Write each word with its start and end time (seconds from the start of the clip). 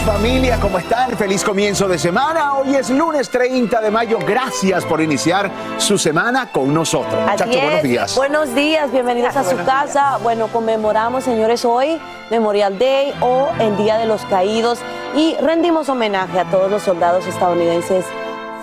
Familia, 0.00 0.58
¿cómo 0.60 0.78
están? 0.78 1.10
Feliz 1.16 1.44
comienzo 1.44 1.86
de 1.86 1.98
semana. 1.98 2.54
Hoy 2.54 2.74
es 2.74 2.90
lunes 2.90 3.28
30 3.28 3.80
de 3.80 3.90
mayo. 3.90 4.18
Gracias 4.18 4.84
por 4.84 5.00
iniciar 5.00 5.50
su 5.78 5.98
semana 5.98 6.50
con 6.50 6.72
nosotros. 6.72 7.14
Muchachos, 7.20 7.56
buenos 7.62 7.82
días. 7.82 8.16
Buenos 8.16 8.54
días, 8.54 8.90
bienvenidos 8.92 9.36
a 9.36 9.44
su 9.44 9.56
casa. 9.64 10.18
Bueno, 10.22 10.48
conmemoramos, 10.48 11.24
señores, 11.24 11.64
hoy 11.64 12.00
Memorial 12.30 12.78
Day 12.78 13.12
o 13.20 13.48
el 13.58 13.76
Día 13.76 13.98
de 13.98 14.06
los 14.06 14.24
Caídos 14.26 14.78
y 15.14 15.36
rendimos 15.42 15.88
homenaje 15.88 16.38
a 16.38 16.44
todos 16.50 16.70
los 16.70 16.82
soldados 16.82 17.26
estadounidenses 17.26 18.06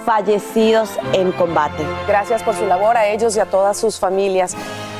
fallecidos 0.05 0.89
en 1.13 1.31
combate. 1.33 1.83
Gracias 2.07 2.41
por 2.41 2.55
su 2.55 2.65
labor 2.65 2.97
a 2.97 3.07
ellos 3.07 3.35
y 3.35 3.39
a 3.39 3.45
todas 3.45 3.77
sus 3.77 3.99
familias. 3.99 4.55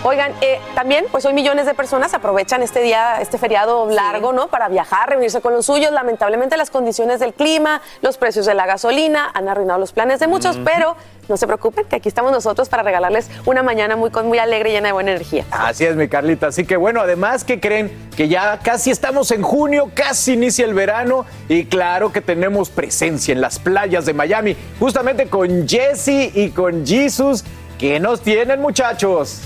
Oigan, 0.09 0.31
eh, 0.39 0.61
también, 0.73 1.03
pues 1.11 1.25
hoy 1.25 1.33
millones 1.33 1.65
de 1.65 1.73
personas 1.73 2.13
aprovechan 2.13 2.63
este 2.63 2.79
día, 2.79 3.19
este 3.19 3.37
feriado 3.37 3.89
largo, 3.89 4.31
¿no? 4.31 4.47
Para 4.47 4.69
viajar, 4.69 5.09
reunirse 5.09 5.41
con 5.41 5.51
los 5.51 5.65
suyos. 5.65 5.91
Lamentablemente 5.91 6.55
las 6.55 6.69
condiciones 6.69 7.19
del 7.19 7.33
clima, 7.33 7.81
los 8.01 8.17
precios 8.17 8.45
de 8.45 8.53
la 8.53 8.65
gasolina 8.65 9.29
han 9.33 9.49
arruinado 9.49 9.79
los 9.79 9.91
planes 9.91 10.21
de 10.21 10.27
muchos, 10.27 10.57
pero 10.63 10.95
no 11.27 11.35
se 11.35 11.45
preocupen, 11.45 11.87
que 11.87 11.97
aquí 11.97 12.07
estamos 12.07 12.31
nosotros 12.31 12.69
para 12.69 12.83
regalarles 12.83 13.29
una 13.45 13.63
mañana 13.63 13.97
muy, 13.97 14.09
muy 14.23 14.39
alegre 14.39 14.69
y 14.69 14.71
llena 14.71 14.87
de 14.87 14.93
buena 14.93 15.11
energía. 15.11 15.43
Así 15.51 15.83
es, 15.83 15.97
mi 15.97 16.07
Carlita. 16.07 16.47
Así 16.47 16.63
que 16.63 16.77
bueno, 16.77 17.01
además, 17.01 17.43
que 17.43 17.59
creen? 17.59 17.91
Que 18.15 18.29
ya 18.29 18.59
casi 18.59 18.91
estamos 18.91 19.31
en 19.31 19.41
junio, 19.41 19.91
casi 19.93 20.35
inicia 20.35 20.63
el 20.63 20.73
verano 20.73 21.25
y 21.49 21.65
claro 21.65 22.13
que 22.13 22.21
tenemos 22.21 22.69
presencia 22.69 23.33
en 23.33 23.41
las 23.41 23.59
playas 23.59 24.05
de 24.05 24.13
Miami, 24.13 24.55
justamente 24.79 25.27
con 25.27 25.67
Jesse 25.67 26.31
y 26.33 26.51
con 26.51 26.85
Jesus. 26.85 27.43
¿Qué 27.77 27.99
nos 27.99 28.21
tienen, 28.21 28.61
muchachos? 28.61 29.41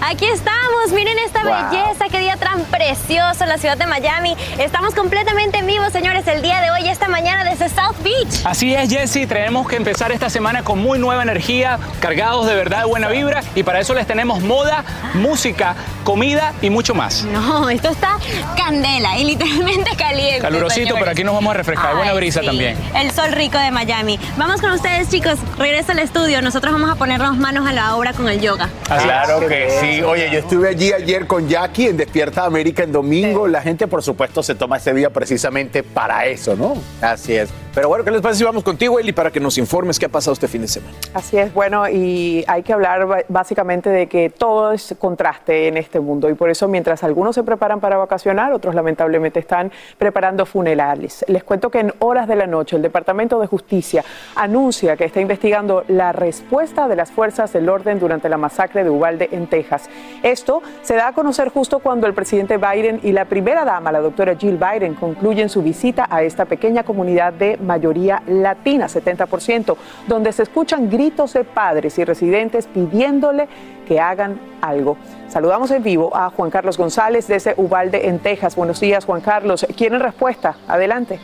Aquí 0.00 0.26
estamos, 0.26 0.92
miren 0.94 1.18
esta 1.18 1.42
belleza, 1.42 2.06
qué 2.08 2.20
día 2.20 2.36
tan 2.36 2.62
precioso 2.64 3.42
en 3.42 3.48
la 3.48 3.58
ciudad 3.58 3.76
de 3.76 3.86
Miami. 3.86 4.36
Estamos 4.58 4.94
completamente 4.94 5.58
en 5.58 5.66
vivo, 5.66 5.90
señores, 5.90 6.26
el 6.28 6.40
día 6.40 6.60
de 6.60 6.70
hoy, 6.70 6.88
esta 6.88 7.08
mañana 7.08 7.42
desde 7.42 7.68
South 7.68 7.96
Beach. 8.04 8.44
Así 8.44 8.74
es, 8.74 8.88
Jesse, 8.88 9.26
tenemos 9.26 9.66
que 9.66 9.74
empezar 9.74 10.12
esta 10.12 10.30
semana 10.30 10.62
con 10.62 10.78
muy 10.78 11.00
nueva 11.00 11.22
energía, 11.24 11.80
cargados 12.00 12.46
de 12.46 12.54
verdad 12.54 12.80
de 12.80 12.84
buena 12.84 13.08
vibra 13.08 13.42
y 13.56 13.64
para 13.64 13.80
eso 13.80 13.92
les 13.92 14.06
tenemos 14.06 14.40
moda, 14.40 14.84
música, 15.14 15.74
comida 16.08 16.54
y 16.62 16.70
mucho 16.70 16.94
más. 16.94 17.22
No, 17.24 17.68
esto 17.68 17.90
está 17.90 18.16
candela 18.56 19.18
y 19.18 19.24
literalmente 19.24 19.90
caliente. 19.94 20.40
Calurosito, 20.40 20.94
pero 20.98 21.10
aquí 21.10 21.22
nos 21.22 21.34
vamos 21.34 21.50
a 21.50 21.58
refrescar, 21.58 21.96
buena 21.96 22.14
brisa 22.14 22.40
también. 22.40 22.78
El 22.96 23.10
sol 23.10 23.30
rico 23.32 23.58
de 23.58 23.70
Miami. 23.70 24.18
Vamos 24.38 24.62
con 24.62 24.70
ustedes, 24.70 25.10
chicos, 25.10 25.38
regresa 25.58 25.92
al 25.92 25.98
estudio, 25.98 26.40
nosotros 26.40 26.72
vamos 26.72 26.88
a 26.88 26.94
ponernos 26.94 27.36
manos 27.36 27.68
a 27.68 27.74
la 27.74 27.94
obra 27.94 28.14
con 28.14 28.26
el 28.26 28.40
yoga. 28.40 28.70
Claro 28.84 29.46
que 29.46 29.68
sí 29.82 30.02
oye, 30.02 30.30
yo 30.32 30.38
estuve 30.38 30.70
allí 30.70 30.94
ayer 30.94 31.26
con 31.26 31.46
Jackie 31.46 31.88
en 31.88 31.98
Despierta 31.98 32.46
América 32.46 32.84
en 32.84 32.92
domingo. 32.92 33.46
La 33.46 33.60
gente, 33.60 33.86
por 33.86 34.02
supuesto, 34.02 34.42
se 34.42 34.54
toma 34.54 34.78
ese 34.78 34.94
día 34.94 35.10
precisamente 35.10 35.82
para 35.82 36.24
eso, 36.24 36.56
¿no? 36.56 36.74
Así 37.02 37.34
es. 37.34 37.50
Pero 37.74 37.88
bueno, 37.88 38.02
¿qué 38.02 38.10
les 38.10 38.20
parece 38.20 38.38
si 38.38 38.44
vamos 38.44 38.64
contigo, 38.64 38.98
Eli, 38.98 39.12
para 39.12 39.30
que 39.30 39.38
nos 39.38 39.56
informes 39.56 39.98
qué 39.98 40.06
ha 40.06 40.08
pasado 40.08 40.32
este 40.32 40.48
fin 40.48 40.62
de 40.62 40.68
semana? 40.68 40.96
Así 41.14 41.36
es, 41.36 41.54
bueno, 41.54 41.88
y 41.88 42.44
hay 42.48 42.64
que 42.64 42.72
hablar 42.72 43.26
básicamente 43.28 43.88
de 43.90 44.08
que 44.08 44.30
todo 44.30 44.72
es 44.72 44.96
contraste 44.98 45.68
en 45.68 45.76
este 45.76 45.97
mundo 46.00 46.28
y 46.30 46.34
por 46.34 46.50
eso 46.50 46.68
mientras 46.68 47.04
algunos 47.04 47.34
se 47.34 47.42
preparan 47.42 47.80
para 47.80 47.96
vacacionar, 47.96 48.52
otros 48.52 48.74
lamentablemente 48.74 49.40
están 49.40 49.70
preparando 49.96 50.46
funerales. 50.46 51.24
Les 51.28 51.44
cuento 51.44 51.70
que 51.70 51.80
en 51.80 51.92
horas 51.98 52.28
de 52.28 52.36
la 52.36 52.46
noche 52.46 52.76
el 52.76 52.82
Departamento 52.82 53.40
de 53.40 53.46
Justicia 53.46 54.04
anuncia 54.34 54.96
que 54.96 55.04
está 55.04 55.20
investigando 55.20 55.84
la 55.88 56.12
respuesta 56.12 56.88
de 56.88 56.96
las 56.96 57.10
fuerzas 57.10 57.52
del 57.52 57.68
orden 57.68 57.98
durante 57.98 58.28
la 58.28 58.36
masacre 58.36 58.84
de 58.84 58.90
Uvalde 58.90 59.28
en 59.32 59.46
Texas. 59.46 59.88
Esto 60.22 60.62
se 60.82 60.94
da 60.94 61.08
a 61.08 61.12
conocer 61.12 61.48
justo 61.48 61.78
cuando 61.80 62.06
el 62.06 62.14
presidente 62.14 62.56
Biden 62.56 63.00
y 63.02 63.12
la 63.12 63.24
primera 63.24 63.64
dama, 63.64 63.92
la 63.92 64.00
doctora 64.00 64.36
Jill 64.36 64.58
Biden, 64.58 64.94
concluyen 64.94 65.48
su 65.48 65.62
visita 65.62 66.06
a 66.10 66.22
esta 66.22 66.44
pequeña 66.44 66.82
comunidad 66.82 67.32
de 67.32 67.56
mayoría 67.58 68.22
latina, 68.26 68.86
70%, 68.86 69.76
donde 70.06 70.32
se 70.32 70.42
escuchan 70.42 70.90
gritos 70.90 71.32
de 71.32 71.44
padres 71.44 71.98
y 71.98 72.04
residentes 72.04 72.66
pidiéndole 72.66 73.48
que 73.88 73.98
hagan 73.98 74.38
algo. 74.60 74.98
Saludamos 75.28 75.70
en 75.70 75.82
vivo 75.82 76.14
a 76.14 76.28
Juan 76.30 76.50
Carlos 76.50 76.76
González 76.76 77.26
desde 77.26 77.54
Ubalde, 77.56 78.06
en 78.06 78.18
Texas. 78.18 78.54
Buenos 78.54 78.78
días, 78.80 79.06
Juan 79.06 79.22
Carlos. 79.22 79.66
¿Quieren 79.76 80.00
respuesta? 80.00 80.56
Adelante. 80.68 81.18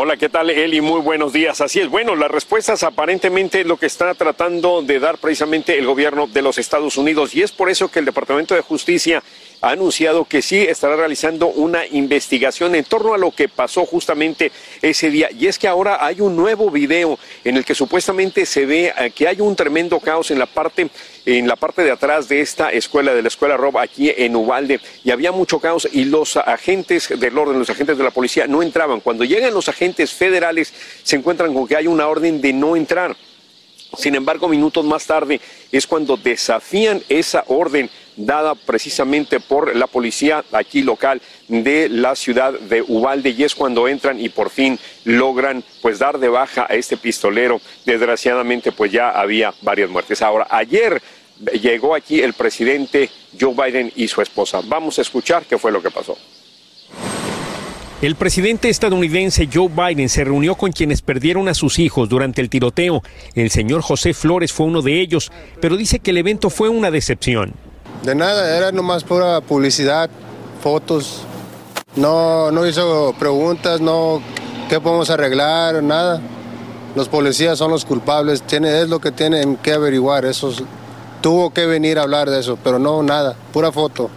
Hola, 0.00 0.16
¿qué 0.16 0.28
tal, 0.28 0.48
Eli? 0.48 0.80
Muy 0.80 1.00
buenos 1.00 1.32
días. 1.32 1.60
Así 1.60 1.80
es. 1.80 1.88
Bueno, 1.90 2.14
las 2.14 2.30
respuestas 2.30 2.82
aparentemente 2.84 3.64
lo 3.64 3.76
que 3.76 3.86
está 3.86 4.14
tratando 4.14 4.80
de 4.80 5.00
dar 5.00 5.18
precisamente 5.18 5.76
el 5.76 5.86
gobierno 5.86 6.28
de 6.28 6.40
los 6.40 6.56
Estados 6.56 6.96
Unidos 6.96 7.34
y 7.34 7.42
es 7.42 7.50
por 7.50 7.68
eso 7.68 7.90
que 7.90 7.98
el 7.98 8.04
Departamento 8.04 8.54
de 8.54 8.60
Justicia 8.60 9.22
ha 9.60 9.70
anunciado 9.70 10.24
que 10.24 10.42
sí 10.42 10.56
estará 10.56 10.96
realizando 10.96 11.48
una 11.48 11.86
investigación 11.86 12.74
en 12.74 12.84
torno 12.84 13.14
a 13.14 13.18
lo 13.18 13.30
que 13.30 13.48
pasó 13.48 13.84
justamente 13.84 14.52
ese 14.82 15.10
día. 15.10 15.28
Y 15.36 15.46
es 15.46 15.58
que 15.58 15.68
ahora 15.68 16.04
hay 16.04 16.20
un 16.20 16.36
nuevo 16.36 16.70
video 16.70 17.18
en 17.44 17.56
el 17.56 17.64
que 17.64 17.74
supuestamente 17.74 18.46
se 18.46 18.66
ve 18.66 18.92
eh, 18.96 19.10
que 19.10 19.26
hay 19.26 19.40
un 19.40 19.56
tremendo 19.56 19.98
caos 20.00 20.30
en 20.30 20.38
la 20.38 20.46
parte 20.46 20.88
en 21.26 21.46
la 21.46 21.56
parte 21.56 21.82
de 21.82 21.90
atrás 21.90 22.26
de 22.28 22.40
esta 22.40 22.70
escuela, 22.72 23.12
de 23.12 23.20
la 23.20 23.28
escuela 23.28 23.58
Rob, 23.58 23.76
aquí 23.76 24.10
en 24.16 24.34
Ubalde, 24.34 24.80
y 25.04 25.10
había 25.10 25.30
mucho 25.30 25.60
caos 25.60 25.86
y 25.92 26.04
los 26.04 26.38
agentes 26.38 27.08
del 27.20 27.36
orden, 27.36 27.58
los 27.58 27.68
agentes 27.68 27.98
de 27.98 28.04
la 28.04 28.10
policía 28.10 28.46
no 28.46 28.62
entraban. 28.62 29.00
Cuando 29.00 29.24
llegan 29.24 29.52
los 29.52 29.68
agentes 29.68 30.14
federales, 30.14 30.72
se 31.02 31.16
encuentran 31.16 31.52
con 31.52 31.68
que 31.68 31.76
hay 31.76 31.86
una 31.86 32.08
orden 32.08 32.40
de 32.40 32.54
no 32.54 32.76
entrar. 32.76 33.14
Sin 33.96 34.14
embargo, 34.14 34.48
minutos 34.48 34.84
más 34.86 35.06
tarde 35.06 35.40
es 35.70 35.86
cuando 35.86 36.16
desafían 36.16 37.02
esa 37.08 37.44
orden 37.48 37.90
dada 38.18 38.54
precisamente 38.54 39.40
por 39.40 39.74
la 39.74 39.86
policía 39.86 40.44
aquí 40.52 40.82
local 40.82 41.22
de 41.46 41.88
la 41.88 42.14
ciudad 42.14 42.52
de 42.52 42.82
Ubalde 42.82 43.30
y 43.30 43.44
es 43.44 43.54
cuando 43.54 43.88
entran 43.88 44.20
y 44.20 44.28
por 44.28 44.50
fin 44.50 44.78
logran 45.04 45.64
pues 45.80 45.98
dar 45.98 46.18
de 46.18 46.28
baja 46.28 46.66
a 46.68 46.74
este 46.74 46.96
pistolero. 46.96 47.60
Desgraciadamente 47.86 48.72
pues 48.72 48.92
ya 48.92 49.10
había 49.10 49.54
varias 49.62 49.88
muertes. 49.88 50.20
Ahora, 50.20 50.46
ayer 50.50 51.00
llegó 51.60 51.94
aquí 51.94 52.20
el 52.20 52.34
presidente 52.34 53.08
Joe 53.40 53.54
Biden 53.54 53.92
y 53.94 54.08
su 54.08 54.20
esposa. 54.20 54.60
Vamos 54.64 54.98
a 54.98 55.02
escuchar 55.02 55.44
qué 55.44 55.56
fue 55.56 55.72
lo 55.72 55.80
que 55.80 55.90
pasó. 55.90 56.16
El 58.00 58.14
presidente 58.14 58.68
estadounidense 58.68 59.48
Joe 59.52 59.68
Biden 59.68 60.08
se 60.08 60.22
reunió 60.22 60.54
con 60.54 60.70
quienes 60.70 61.02
perdieron 61.02 61.48
a 61.48 61.54
sus 61.54 61.80
hijos 61.80 62.08
durante 62.08 62.40
el 62.40 62.48
tiroteo. 62.48 63.02
El 63.34 63.50
señor 63.50 63.82
José 63.82 64.14
Flores 64.14 64.52
fue 64.52 64.66
uno 64.66 64.82
de 64.82 65.00
ellos, 65.00 65.32
pero 65.60 65.76
dice 65.76 65.98
que 65.98 66.12
el 66.12 66.18
evento 66.18 66.48
fue 66.48 66.68
una 66.68 66.92
decepción. 66.92 67.54
De 68.02 68.14
nada, 68.14 68.56
era 68.56 68.72
nomás 68.72 69.04
pura 69.04 69.40
publicidad, 69.40 70.08
fotos. 70.62 71.22
No, 71.96 72.50
no 72.50 72.66
hizo 72.66 73.14
preguntas, 73.18 73.80
no, 73.80 74.22
¿qué 74.68 74.80
podemos 74.80 75.10
arreglar? 75.10 75.82
Nada. 75.82 76.20
Los 76.94 77.08
policías 77.08 77.58
son 77.58 77.70
los 77.70 77.84
culpables, 77.84 78.42
tiene, 78.42 78.80
es 78.80 78.88
lo 78.88 79.00
que 79.00 79.12
tienen 79.12 79.56
que 79.56 79.72
averiguar. 79.72 80.24
Eso 80.24 80.52
tuvo 81.20 81.52
que 81.52 81.66
venir 81.66 81.98
a 81.98 82.02
hablar 82.02 82.30
de 82.30 82.40
eso, 82.40 82.58
pero 82.62 82.78
no, 82.78 83.02
nada, 83.02 83.36
pura 83.52 83.72
foto. 83.72 84.10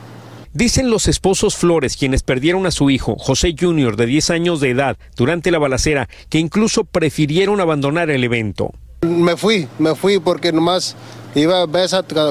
Dicen 0.54 0.90
los 0.90 1.08
esposos 1.08 1.56
Flores, 1.56 1.96
quienes 1.96 2.24
perdieron 2.24 2.66
a 2.66 2.72
su 2.72 2.90
hijo, 2.90 3.16
José 3.18 3.56
Jr., 3.58 3.96
de 3.96 4.06
10 4.06 4.30
años 4.32 4.60
de 4.60 4.72
edad, 4.72 4.98
durante 5.16 5.50
la 5.50 5.60
balacera, 5.60 6.10
que 6.30 6.40
incluso 6.40 6.84
prefirieron 6.84 7.62
abandonar 7.62 8.10
el 8.10 8.24
evento. 8.24 8.74
Me 9.02 9.38
fui, 9.38 9.68
me 9.80 9.96
fui 9.96 10.20
porque 10.20 10.52
nomás 10.52 10.96
iba 11.36 11.66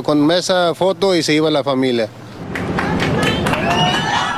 con 0.03 0.27
mesa, 0.27 0.75
foto 0.75 1.15
y 1.15 1.23
se 1.23 1.35
iba 1.35 1.51
la 1.51 1.65
familia. 1.65 2.09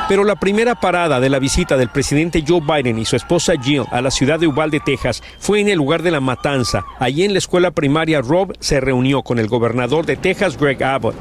Pero 0.08 0.24
la 0.24 0.36
primera 0.36 0.74
parada 0.74 1.20
de 1.20 1.30
la 1.30 1.38
visita 1.38 1.76
del 1.76 1.88
presidente 1.88 2.44
Joe 2.46 2.60
Biden 2.60 2.98
y 2.98 3.06
su 3.06 3.16
esposa 3.16 3.54
Jill 3.60 3.84
a 3.90 4.02
la 4.02 4.10
ciudad 4.10 4.38
de 4.38 4.46
Uvalde, 4.46 4.78
Texas, 4.78 5.22
fue 5.38 5.60
en 5.60 5.68
el 5.68 5.78
lugar 5.78 6.02
de 6.02 6.10
la 6.10 6.20
matanza. 6.20 6.84
Allí 6.98 7.24
en 7.24 7.32
la 7.32 7.38
escuela 7.38 7.70
primaria 7.70 8.20
Rob 8.20 8.52
se 8.60 8.80
reunió 8.80 9.22
con 9.22 9.38
el 9.38 9.48
gobernador 9.48 10.04
de 10.04 10.16
Texas, 10.16 10.58
Greg 10.58 10.82
Abbott. 10.84 11.14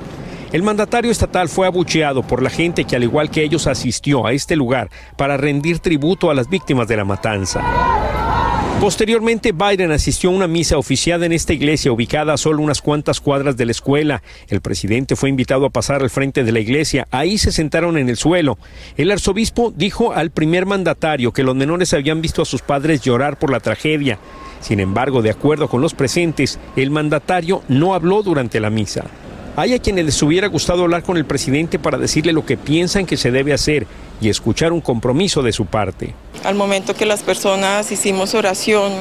El 0.51 0.63
mandatario 0.63 1.09
estatal 1.09 1.47
fue 1.47 1.67
abucheado 1.67 2.23
por 2.23 2.43
la 2.43 2.49
gente 2.49 2.83
que 2.83 2.97
al 2.97 3.03
igual 3.03 3.29
que 3.29 3.43
ellos 3.43 3.67
asistió 3.67 4.27
a 4.27 4.33
este 4.33 4.57
lugar 4.57 4.89
para 5.15 5.37
rendir 5.37 5.79
tributo 5.79 6.29
a 6.29 6.33
las 6.33 6.49
víctimas 6.49 6.89
de 6.89 6.97
la 6.97 7.05
matanza. 7.05 7.61
Posteriormente, 8.81 9.51
Biden 9.51 9.91
asistió 9.91 10.31
a 10.31 10.33
una 10.33 10.47
misa 10.47 10.79
oficiada 10.79 11.27
en 11.27 11.33
esta 11.33 11.53
iglesia 11.53 11.91
ubicada 11.91 12.33
a 12.33 12.37
solo 12.37 12.63
unas 12.63 12.81
cuantas 12.81 13.21
cuadras 13.21 13.55
de 13.55 13.65
la 13.65 13.73
escuela. 13.73 14.23
El 14.47 14.61
presidente 14.61 15.15
fue 15.15 15.29
invitado 15.29 15.67
a 15.67 15.69
pasar 15.69 16.01
al 16.01 16.09
frente 16.09 16.43
de 16.43 16.51
la 16.51 16.61
iglesia. 16.61 17.07
Ahí 17.11 17.37
se 17.37 17.51
sentaron 17.51 17.95
en 17.99 18.09
el 18.09 18.17
suelo. 18.17 18.57
El 18.97 19.11
arzobispo 19.11 19.71
dijo 19.77 20.13
al 20.13 20.31
primer 20.31 20.65
mandatario 20.65 21.31
que 21.31 21.43
los 21.43 21.55
menores 21.55 21.93
habían 21.93 22.23
visto 22.23 22.41
a 22.41 22.45
sus 22.45 22.63
padres 22.63 23.01
llorar 23.01 23.37
por 23.37 23.51
la 23.51 23.59
tragedia. 23.59 24.17
Sin 24.61 24.79
embargo, 24.79 25.21
de 25.21 25.29
acuerdo 25.29 25.67
con 25.67 25.81
los 25.81 25.93
presentes, 25.93 26.57
el 26.75 26.89
mandatario 26.89 27.61
no 27.67 27.93
habló 27.93 28.23
durante 28.23 28.59
la 28.59 28.71
misa. 28.71 29.05
Hay 29.57 29.75
a 29.75 29.79
quienes 29.79 30.05
les 30.05 30.23
hubiera 30.23 30.47
gustado 30.47 30.81
hablar 30.81 31.03
con 31.03 31.17
el 31.17 31.25
presidente 31.25 31.77
para 31.77 31.99
decirle 31.99 32.33
lo 32.33 32.47
que 32.47 32.57
piensan 32.57 33.05
que 33.05 33.17
se 33.17 33.29
debe 33.29 33.53
hacer 33.53 33.85
y 34.21 34.29
escuchar 34.29 34.71
un 34.71 34.81
compromiso 34.81 35.41
de 35.41 35.51
su 35.51 35.65
parte. 35.65 36.13
Al 36.43 36.55
momento 36.55 36.95
que 36.95 37.05
las 37.05 37.23
personas 37.23 37.91
hicimos 37.91 38.33
oración 38.35 38.93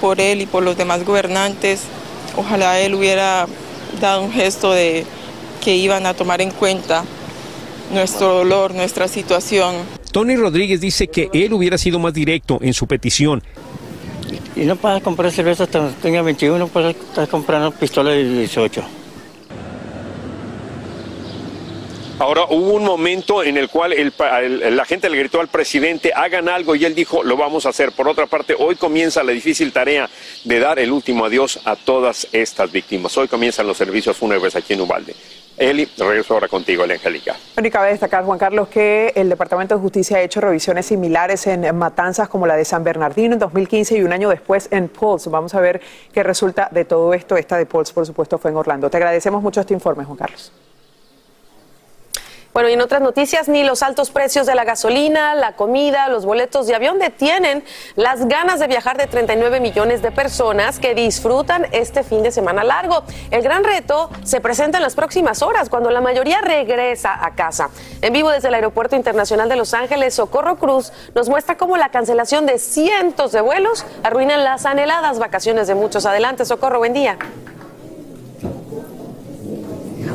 por 0.00 0.20
él 0.20 0.42
y 0.42 0.46
por 0.46 0.62
los 0.62 0.76
demás 0.76 1.04
gobernantes, 1.04 1.84
ojalá 2.36 2.80
él 2.80 2.94
hubiera 2.94 3.46
dado 4.00 4.22
un 4.22 4.32
gesto 4.32 4.72
de 4.72 5.06
que 5.62 5.76
iban 5.76 6.06
a 6.06 6.14
tomar 6.14 6.40
en 6.40 6.50
cuenta 6.50 7.04
nuestro 7.92 8.38
dolor, 8.38 8.74
nuestra 8.74 9.08
situación. 9.08 9.76
Tony 10.12 10.36
Rodríguez 10.36 10.80
dice 10.80 11.08
que 11.08 11.30
él 11.32 11.52
hubiera 11.52 11.78
sido 11.78 11.98
más 11.98 12.12
directo 12.12 12.58
en 12.60 12.74
su 12.74 12.86
petición. 12.86 13.42
Y 14.56 14.62
no 14.62 14.76
para 14.76 15.00
comprar 15.00 15.30
cerveza 15.30 15.64
hasta 15.64 15.90
tenga 16.02 16.22
21, 16.22 16.66
para 16.68 16.90
estar 16.90 17.28
comprando 17.28 17.70
pistolas 17.70 18.14
de 18.14 18.24
18. 18.24 18.82
Ahora 22.20 22.46
hubo 22.50 22.72
un 22.72 22.84
momento 22.84 23.44
en 23.44 23.56
el 23.56 23.68
cual 23.68 23.94
la 24.18 24.84
gente 24.84 25.08
le 25.08 25.18
gritó 25.18 25.40
al 25.40 25.46
presidente, 25.46 26.12
hagan 26.12 26.48
algo, 26.48 26.74
y 26.74 26.84
él 26.84 26.92
dijo, 26.92 27.22
lo 27.22 27.36
vamos 27.36 27.64
a 27.64 27.68
hacer. 27.68 27.92
Por 27.92 28.08
otra 28.08 28.26
parte, 28.26 28.56
hoy 28.58 28.74
comienza 28.74 29.22
la 29.22 29.30
difícil 29.30 29.72
tarea 29.72 30.10
de 30.44 30.58
dar 30.58 30.80
el 30.80 30.90
último 30.90 31.24
adiós 31.24 31.60
a 31.64 31.76
todas 31.76 32.26
estas 32.32 32.72
víctimas. 32.72 33.16
Hoy 33.16 33.28
comienzan 33.28 33.68
los 33.68 33.76
servicios 33.76 34.16
fúnebres 34.16 34.56
aquí 34.56 34.72
en 34.72 34.80
Ubalde. 34.80 35.14
Eli, 35.56 35.88
regreso 35.96 36.34
ahora 36.34 36.48
contigo, 36.48 36.82
Eli 36.82 36.94
Angélica. 36.94 37.36
Y 37.56 37.70
cabe 37.70 37.90
destacar, 37.90 38.24
Juan 38.24 38.38
Carlos, 38.38 38.66
que 38.66 39.12
el 39.14 39.28
Departamento 39.28 39.76
de 39.76 39.80
Justicia 39.80 40.16
ha 40.16 40.20
hecho 40.20 40.40
revisiones 40.40 40.86
similares 40.86 41.46
en 41.46 41.76
matanzas 41.76 42.28
como 42.28 42.48
la 42.48 42.56
de 42.56 42.64
San 42.64 42.82
Bernardino 42.82 43.34
en 43.34 43.38
2015 43.38 43.96
y 43.96 44.02
un 44.02 44.12
año 44.12 44.28
después 44.28 44.66
en 44.72 44.88
Pulse. 44.88 45.30
Vamos 45.30 45.54
a 45.54 45.60
ver 45.60 45.80
qué 46.12 46.24
resulta 46.24 46.68
de 46.72 46.84
todo 46.84 47.14
esto. 47.14 47.36
Esta 47.36 47.56
de 47.56 47.66
Pulse, 47.66 47.92
por 47.92 48.04
supuesto, 48.06 48.38
fue 48.38 48.50
en 48.50 48.56
Orlando. 48.56 48.90
Te 48.90 48.96
agradecemos 48.96 49.40
mucho 49.40 49.60
este 49.60 49.72
informe, 49.72 50.04
Juan 50.04 50.16
Carlos. 50.18 50.52
Bueno, 52.58 52.70
y 52.70 52.72
en 52.72 52.80
otras 52.80 53.00
noticias, 53.00 53.46
ni 53.46 53.62
los 53.62 53.84
altos 53.84 54.10
precios 54.10 54.44
de 54.44 54.56
la 54.56 54.64
gasolina, 54.64 55.36
la 55.36 55.52
comida, 55.52 56.08
los 56.08 56.26
boletos 56.26 56.66
de 56.66 56.74
avión 56.74 56.98
detienen 56.98 57.62
las 57.94 58.26
ganas 58.26 58.58
de 58.58 58.66
viajar 58.66 58.96
de 58.96 59.06
39 59.06 59.60
millones 59.60 60.02
de 60.02 60.10
personas 60.10 60.80
que 60.80 60.92
disfrutan 60.92 61.68
este 61.70 62.02
fin 62.02 62.24
de 62.24 62.32
semana 62.32 62.64
largo. 62.64 63.04
El 63.30 63.42
gran 63.42 63.62
reto 63.62 64.10
se 64.24 64.40
presenta 64.40 64.78
en 64.78 64.82
las 64.82 64.96
próximas 64.96 65.40
horas, 65.40 65.68
cuando 65.68 65.92
la 65.92 66.00
mayoría 66.00 66.40
regresa 66.40 67.24
a 67.24 67.36
casa. 67.36 67.70
En 68.02 68.12
vivo 68.12 68.30
desde 68.30 68.48
el 68.48 68.54
Aeropuerto 68.54 68.96
Internacional 68.96 69.48
de 69.48 69.54
Los 69.54 69.72
Ángeles, 69.72 70.14
Socorro 70.14 70.56
Cruz 70.56 70.92
nos 71.14 71.28
muestra 71.28 71.56
cómo 71.56 71.76
la 71.76 71.90
cancelación 71.90 72.44
de 72.44 72.58
cientos 72.58 73.30
de 73.30 73.40
vuelos 73.40 73.86
arruinan 74.02 74.42
las 74.42 74.66
anheladas 74.66 75.20
vacaciones 75.20 75.68
de 75.68 75.76
muchos. 75.76 76.06
Adelante, 76.06 76.44
Socorro, 76.44 76.78
buen 76.78 76.92
día. 76.92 77.18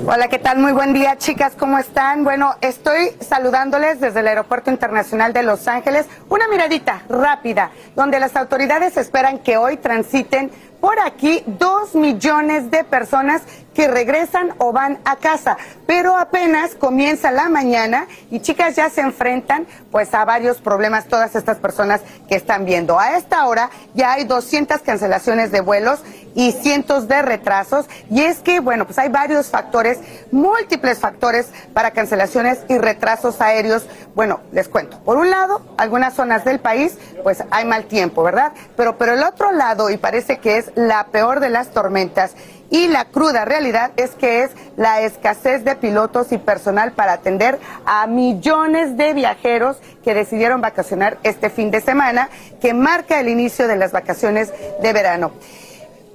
Hola, 0.05 0.27
¿qué 0.27 0.37
tal? 0.37 0.57
Muy 0.57 0.73
buen 0.73 0.91
día, 0.91 1.17
chicas, 1.17 1.53
¿cómo 1.57 1.77
están? 1.77 2.25
Bueno, 2.25 2.55
estoy 2.59 3.11
saludándoles 3.21 4.01
desde 4.01 4.19
el 4.19 4.27
Aeropuerto 4.27 4.69
Internacional 4.69 5.31
de 5.31 5.43
Los 5.43 5.65
Ángeles. 5.69 6.07
Una 6.27 6.49
miradita 6.49 7.03
rápida, 7.07 7.71
donde 7.95 8.19
las 8.19 8.35
autoridades 8.35 8.97
esperan 8.97 9.39
que 9.39 9.55
hoy 9.55 9.77
transiten 9.77 10.51
por 10.81 10.99
aquí 10.99 11.41
dos 11.45 11.95
millones 11.95 12.69
de 12.69 12.83
personas 12.83 13.43
que 13.73 13.87
regresan 13.87 14.53
o 14.57 14.71
van 14.71 14.99
a 15.05 15.15
casa, 15.17 15.57
pero 15.85 16.17
apenas 16.17 16.75
comienza 16.75 17.31
la 17.31 17.49
mañana 17.49 18.07
y 18.29 18.39
chicas 18.39 18.75
ya 18.75 18.89
se 18.89 19.01
enfrentan 19.01 19.67
pues 19.91 20.13
a 20.13 20.25
varios 20.25 20.61
problemas 20.61 21.05
todas 21.05 21.35
estas 21.35 21.57
personas 21.57 22.01
que 22.27 22.35
están 22.35 22.65
viendo. 22.65 22.99
A 22.99 23.17
esta 23.17 23.45
hora 23.47 23.69
ya 23.93 24.13
hay 24.13 24.25
200 24.25 24.81
cancelaciones 24.81 25.51
de 25.51 25.61
vuelos 25.61 25.99
y 26.35 26.51
cientos 26.51 27.07
de 27.07 27.21
retrasos 27.21 27.85
y 28.09 28.21
es 28.21 28.39
que 28.39 28.59
bueno, 28.59 28.85
pues 28.85 28.97
hay 28.97 29.09
varios 29.09 29.47
factores, 29.47 29.99
múltiples 30.31 30.99
factores 30.99 31.47
para 31.73 31.91
cancelaciones 31.91 32.59
y 32.69 32.77
retrasos 32.77 33.39
aéreos. 33.41 33.85
Bueno, 34.15 34.41
les 34.51 34.67
cuento. 34.67 34.99
Por 34.99 35.17
un 35.17 35.29
lado, 35.29 35.61
algunas 35.77 36.13
zonas 36.13 36.43
del 36.45 36.59
país 36.59 36.97
pues 37.23 37.43
hay 37.51 37.65
mal 37.65 37.85
tiempo, 37.85 38.23
¿verdad? 38.23 38.53
Pero 38.75 38.97
pero 38.97 39.13
el 39.13 39.23
otro 39.23 39.51
lado 39.51 39.89
y 39.89 39.97
parece 39.97 40.37
que 40.37 40.57
es 40.57 40.71
la 40.75 41.07
peor 41.07 41.39
de 41.39 41.49
las 41.49 41.71
tormentas 41.71 42.35
y 42.73 42.87
la 42.87 43.05
cruda 43.05 43.45
realidad 43.45 43.91
es 43.97 44.15
que 44.15 44.41
es 44.41 44.51
la 44.77 45.01
escasez 45.01 45.63
de 45.63 45.75
pilotos 45.75 46.31
y 46.31 46.39
personal 46.39 46.91
para 46.93 47.13
atender 47.13 47.59
a 47.85 48.07
millones 48.07 48.97
de 48.97 49.13
viajeros 49.13 49.77
que 50.03 50.15
decidieron 50.15 50.59
vacacionar 50.59 51.19
este 51.21 51.51
fin 51.51 51.69
de 51.69 51.81
semana, 51.81 52.29
que 52.59 52.73
marca 52.73 53.19
el 53.19 53.29
inicio 53.29 53.67
de 53.67 53.75
las 53.75 53.91
vacaciones 53.91 54.51
de 54.81 54.91
verano. 54.91 55.33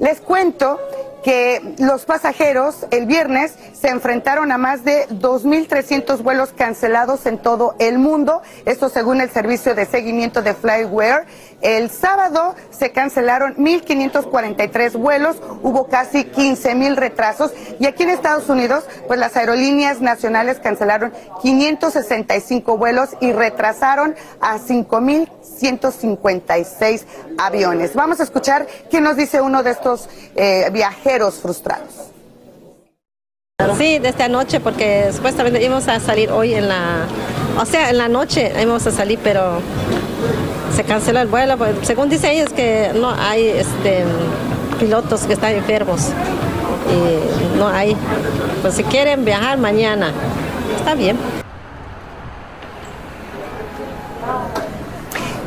Les 0.00 0.20
cuento 0.20 0.80
que 1.22 1.74
los 1.78 2.04
pasajeros 2.04 2.86
el 2.90 3.06
viernes 3.06 3.54
se 3.72 3.88
enfrentaron 3.88 4.52
a 4.52 4.58
más 4.58 4.84
de 4.84 5.08
2.300 5.08 6.22
vuelos 6.22 6.50
cancelados 6.56 7.26
en 7.26 7.38
todo 7.38 7.74
el 7.78 7.98
mundo, 7.98 8.42
esto 8.64 8.88
según 8.88 9.20
el 9.20 9.30
servicio 9.30 9.74
de 9.74 9.86
seguimiento 9.86 10.42
de 10.42 10.54
Flyware. 10.54 11.26
El 11.60 11.90
sábado 11.90 12.54
se 12.70 12.92
cancelaron 12.92 13.56
1.543 13.56 14.92
vuelos, 14.92 15.38
hubo 15.62 15.88
casi 15.88 16.24
15.000 16.24 16.94
retrasos 16.94 17.52
y 17.80 17.86
aquí 17.86 18.04
en 18.04 18.10
Estados 18.10 18.48
Unidos, 18.48 18.84
pues 19.08 19.18
las 19.18 19.36
aerolíneas 19.36 20.00
nacionales 20.00 20.60
cancelaron 20.60 21.12
565 21.42 22.78
vuelos 22.78 23.08
y 23.20 23.32
retrasaron 23.32 24.14
a 24.40 24.58
5.156 24.58 27.04
aviones. 27.38 27.94
Vamos 27.94 28.20
a 28.20 28.22
escuchar 28.22 28.68
qué 28.88 29.00
nos 29.00 29.16
dice 29.16 29.40
uno 29.40 29.64
de 29.64 29.72
estos 29.72 30.08
eh, 30.36 30.70
viajeros 30.72 31.40
frustrados. 31.40 32.12
Sí, 33.76 33.98
desde 33.98 34.22
anoche 34.22 34.60
porque 34.60 35.10
supuestamente 35.12 35.60
íbamos 35.60 35.88
a 35.88 35.98
salir 35.98 36.30
hoy 36.30 36.54
en 36.54 36.68
la, 36.68 37.06
o 37.60 37.66
sea, 37.66 37.90
en 37.90 37.98
la 37.98 38.06
noche 38.06 38.52
íbamos 38.62 38.86
a 38.86 38.92
salir, 38.92 39.18
pero 39.22 39.60
se 40.74 40.84
canceló 40.84 41.20
el 41.20 41.28
vuelo. 41.28 41.56
Pues, 41.56 41.76
según 41.82 42.08
dicen 42.08 42.32
ellos 42.32 42.52
que 42.52 42.92
no 42.94 43.10
hay 43.10 43.48
este, 43.48 44.04
pilotos 44.78 45.22
que 45.22 45.32
están 45.32 45.54
enfermos 45.54 46.08
y 46.90 47.58
no 47.58 47.68
hay. 47.68 47.96
Pues 48.62 48.74
si 48.74 48.84
quieren 48.84 49.24
viajar 49.24 49.58
mañana, 49.58 50.12
está 50.78 50.94
bien. 50.94 51.16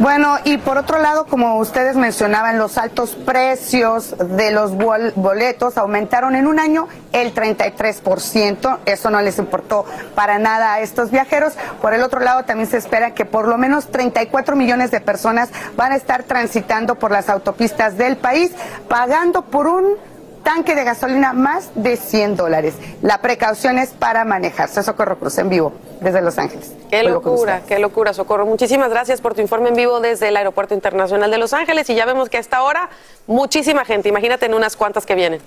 Bueno, 0.02 0.40
y 0.46 0.58
por 0.58 0.80
otro 0.80 0.98
lado, 0.98 1.28
como 1.28 1.60
ustedes 1.60 1.96
mencionaban, 1.96 2.58
los 2.58 2.80
altos 2.80 3.12
precios 3.12 4.16
de 4.18 4.50
los 4.50 4.72
boletos 4.74 5.78
aumentaron 5.78 6.36
en 6.36 6.48
un 6.48 6.60
año 6.60 6.88
el 7.12 7.36
33%. 7.36 8.80
Eso 8.88 9.12
no 9.12 9.22
les 9.22 9.38
importó 9.38 9.86
para 10.16 10.40
nada 10.40 10.74
a 10.74 10.80
estos 10.80 11.12
viajeros. 11.12 11.54
Por 11.84 11.94
el 11.94 12.02
otro 12.02 12.20
lado, 12.20 12.46
también 12.46 12.68
se 12.68 12.78
espera 12.78 13.14
que 13.14 13.26
por 13.26 13.48
lo 13.48 13.60
menos 13.60 13.92
34 13.92 14.56
millones 14.56 14.90
de 14.90 15.02
personas 15.02 15.50
van 15.78 15.92
a 15.92 15.98
estar 15.98 16.24
transitando 16.24 16.96
por 16.96 17.12
las 17.12 17.30
autopistas 17.30 17.96
del 17.96 18.18
país, 18.18 18.54
pagando 18.90 19.44
por 19.44 19.68
un 19.68 19.98
tanque 20.44 20.76
de 20.76 20.84
gasolina 20.84 21.34
más 21.34 21.72
de 21.76 21.98
100 21.98 22.36
dólares. 22.36 22.76
La 23.02 23.20
precaución 23.20 23.78
es 23.78 23.90
para 23.90 24.26
manejarse. 24.26 24.84
Socorro 24.84 25.18
Cruz 25.18 25.38
en 25.38 25.50
vivo 25.50 25.74
desde 26.02 26.22
Los 26.22 26.38
Ángeles. 26.38 26.74
Qué 26.90 27.04
locura, 27.04 27.62
qué 27.68 27.80
locura, 27.80 28.14
Socorro. 28.14 28.46
Muchísimas 28.46 28.90
gracias 28.90 29.22
por 29.22 29.34
tu 29.34 29.42
informe 29.42 29.70
en 29.70 29.76
vivo 29.76 30.00
desde 30.00 30.30
el 30.30 30.38
Aeropuerto 30.38 30.74
Internacional 30.74 31.32
de 31.32 31.38
Los 31.38 31.54
Ángeles 31.54 31.90
y 31.90 31.96
ya 31.96 32.06
vemos 32.06 32.30
que 32.30 32.38
a 32.38 32.40
esta 32.40 32.64
hora 32.64 32.90
muchísima 33.28 33.86
gente. 33.86 34.10
Imagínate 34.10 34.46
en 34.46 34.54
unas 34.54 34.76
cuantas 34.76 35.06
que 35.06 35.16
vienen. 35.16 35.42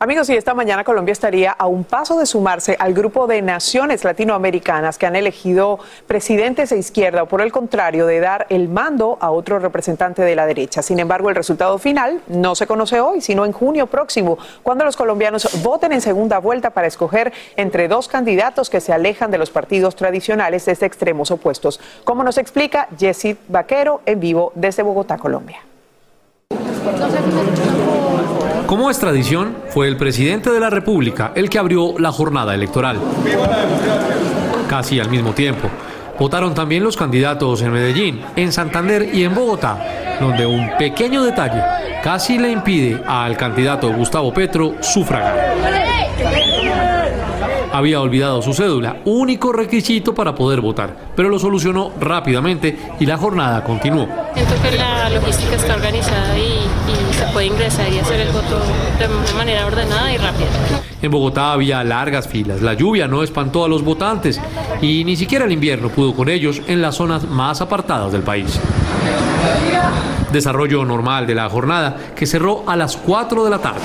Amigos, 0.00 0.28
y 0.28 0.34
esta 0.34 0.54
mañana 0.54 0.82
Colombia 0.82 1.12
estaría 1.12 1.52
a 1.52 1.66
un 1.66 1.84
paso 1.84 2.18
de 2.18 2.26
sumarse 2.26 2.76
al 2.80 2.94
grupo 2.94 3.28
de 3.28 3.40
naciones 3.42 4.02
latinoamericanas 4.02 4.98
que 4.98 5.06
han 5.06 5.14
elegido 5.14 5.78
presidentes 6.08 6.70
de 6.70 6.78
izquierda 6.78 7.22
o 7.22 7.26
por 7.26 7.40
el 7.40 7.52
contrario 7.52 8.04
de 8.04 8.18
dar 8.18 8.46
el 8.50 8.68
mando 8.68 9.16
a 9.20 9.30
otro 9.30 9.60
representante 9.60 10.22
de 10.22 10.34
la 10.34 10.46
derecha. 10.46 10.82
Sin 10.82 10.98
embargo, 10.98 11.28
el 11.28 11.36
resultado 11.36 11.78
final 11.78 12.20
no 12.26 12.56
se 12.56 12.66
conoce 12.66 13.00
hoy, 13.00 13.20
sino 13.20 13.44
en 13.44 13.52
junio 13.52 13.86
próximo, 13.86 14.36
cuando 14.64 14.84
los 14.84 14.96
colombianos 14.96 15.62
voten 15.62 15.92
en 15.92 16.00
segunda 16.00 16.38
vuelta 16.38 16.70
para 16.70 16.88
escoger 16.88 17.32
entre 17.56 17.86
dos 17.86 18.08
candidatos 18.08 18.70
que 18.70 18.80
se 18.80 18.92
alejan 18.92 19.30
de 19.30 19.38
los 19.38 19.50
partidos 19.50 19.94
tradicionales 19.94 20.64
desde 20.64 20.86
extremos 20.86 21.30
opuestos. 21.30 21.78
Como 22.02 22.24
nos 22.24 22.36
explica 22.36 22.88
Jessie 22.98 23.36
Vaquero 23.46 24.00
en 24.06 24.18
vivo 24.18 24.50
desde 24.56 24.82
Bogotá, 24.82 25.18
Colombia. 25.18 25.60
Como 28.66 28.90
es 28.90 28.98
tradición, 28.98 29.56
fue 29.68 29.88
el 29.88 29.96
presidente 29.96 30.50
de 30.50 30.58
la 30.58 30.70
República 30.70 31.32
el 31.34 31.50
que 31.50 31.58
abrió 31.58 31.94
la 31.98 32.10
jornada 32.10 32.54
electoral. 32.54 32.98
Casi 34.68 34.98
al 34.98 35.10
mismo 35.10 35.32
tiempo. 35.32 35.68
Votaron 36.18 36.54
también 36.54 36.82
los 36.82 36.96
candidatos 36.96 37.60
en 37.62 37.72
Medellín, 37.72 38.22
en 38.36 38.52
Santander 38.52 39.10
y 39.12 39.24
en 39.24 39.34
Bogotá, 39.34 40.16
donde 40.20 40.46
un 40.46 40.70
pequeño 40.78 41.24
detalle 41.24 41.62
casi 42.02 42.38
le 42.38 42.50
impide 42.50 43.02
al 43.06 43.36
candidato 43.36 43.92
Gustavo 43.92 44.32
Petro 44.32 44.76
sufragar. 44.80 45.54
Había 47.74 48.00
olvidado 48.00 48.40
su 48.40 48.54
cédula, 48.54 48.98
único 49.04 49.52
requisito 49.52 50.14
para 50.14 50.32
poder 50.32 50.60
votar, 50.60 50.96
pero 51.16 51.28
lo 51.28 51.40
solucionó 51.40 51.90
rápidamente 52.00 52.78
y 53.00 53.04
la 53.04 53.16
jornada 53.16 53.64
continuó. 53.64 54.06
Siento 54.32 54.54
que 54.62 54.76
la 54.76 55.10
logística 55.10 55.56
está 55.56 55.74
organizada 55.74 56.38
y, 56.38 56.42
y 56.42 57.14
se 57.14 57.24
puede 57.32 57.46
ingresar 57.46 57.92
y 57.92 57.98
hacer 57.98 58.20
el 58.20 58.28
voto 58.28 58.60
de 58.96 59.34
manera 59.34 59.66
ordenada 59.66 60.12
y 60.12 60.18
rápida. 60.18 60.46
En 61.02 61.10
Bogotá 61.10 61.50
había 61.50 61.82
largas 61.82 62.28
filas, 62.28 62.62
la 62.62 62.74
lluvia 62.74 63.08
no 63.08 63.24
espantó 63.24 63.64
a 63.64 63.68
los 63.68 63.82
votantes 63.82 64.40
y 64.80 65.02
ni 65.02 65.16
siquiera 65.16 65.44
el 65.44 65.50
invierno 65.50 65.88
pudo 65.88 66.14
con 66.14 66.28
ellos 66.28 66.62
en 66.68 66.80
las 66.80 66.94
zonas 66.94 67.28
más 67.28 67.60
apartadas 67.60 68.12
del 68.12 68.22
país. 68.22 68.56
Desarrollo 70.30 70.84
normal 70.84 71.26
de 71.26 71.34
la 71.34 71.48
jornada 71.48 71.96
que 72.14 72.26
cerró 72.26 72.62
a 72.68 72.76
las 72.76 72.96
4 72.96 73.42
de 73.42 73.50
la 73.50 73.58
tarde. 73.58 73.80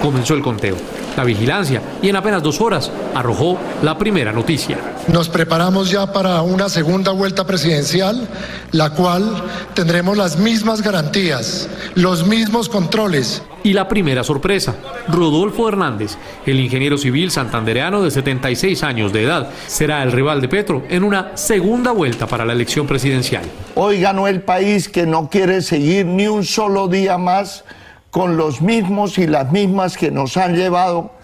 Comenzó 0.00 0.34
el 0.34 0.42
conteo, 0.42 0.76
la 1.16 1.24
vigilancia 1.24 1.82
y 2.02 2.08
en 2.08 2.16
apenas 2.16 2.42
dos 2.42 2.60
horas 2.60 2.90
arrojó 3.14 3.58
la 3.82 3.98
primera 3.98 4.32
noticia. 4.32 4.78
Nos 5.08 5.28
preparamos 5.28 5.90
ya 5.90 6.12
para 6.12 6.42
una 6.42 6.68
segunda 6.68 7.12
vuelta 7.12 7.46
presidencial, 7.46 8.28
la 8.72 8.90
cual 8.90 9.42
tendremos 9.74 10.16
las 10.16 10.38
mismas 10.38 10.82
garantías, 10.82 11.68
los 11.94 12.26
mismos 12.26 12.68
controles. 12.68 13.42
Y 13.64 13.72
la 13.72 13.88
primera 13.88 14.22
sorpresa, 14.22 14.76
Rodolfo 15.08 15.68
Hernández, 15.68 16.16
el 16.46 16.60
ingeniero 16.60 16.96
civil 16.96 17.30
santandereano 17.30 18.02
de 18.02 18.10
76 18.10 18.82
años 18.84 19.12
de 19.12 19.24
edad, 19.24 19.50
será 19.66 20.02
el 20.04 20.12
rival 20.12 20.40
de 20.40 20.48
Petro 20.48 20.84
en 20.88 21.02
una 21.02 21.36
segunda 21.36 21.90
vuelta 21.90 22.28
para 22.28 22.44
la 22.44 22.52
elección 22.52 22.86
presidencial. 22.86 23.42
Hoy 23.74 24.00
ganó 24.00 24.28
el 24.28 24.42
país 24.42 24.88
que 24.88 25.06
no 25.06 25.28
quiere 25.28 25.60
seguir 25.60 26.06
ni 26.06 26.28
un 26.28 26.44
solo 26.44 26.86
día 26.86 27.18
más 27.18 27.64
con 28.10 28.36
los 28.36 28.62
mismos 28.62 29.18
y 29.18 29.26
las 29.26 29.50
mismas 29.50 29.96
que 29.96 30.10
nos 30.10 30.36
han 30.36 30.54
llevado 30.54 31.17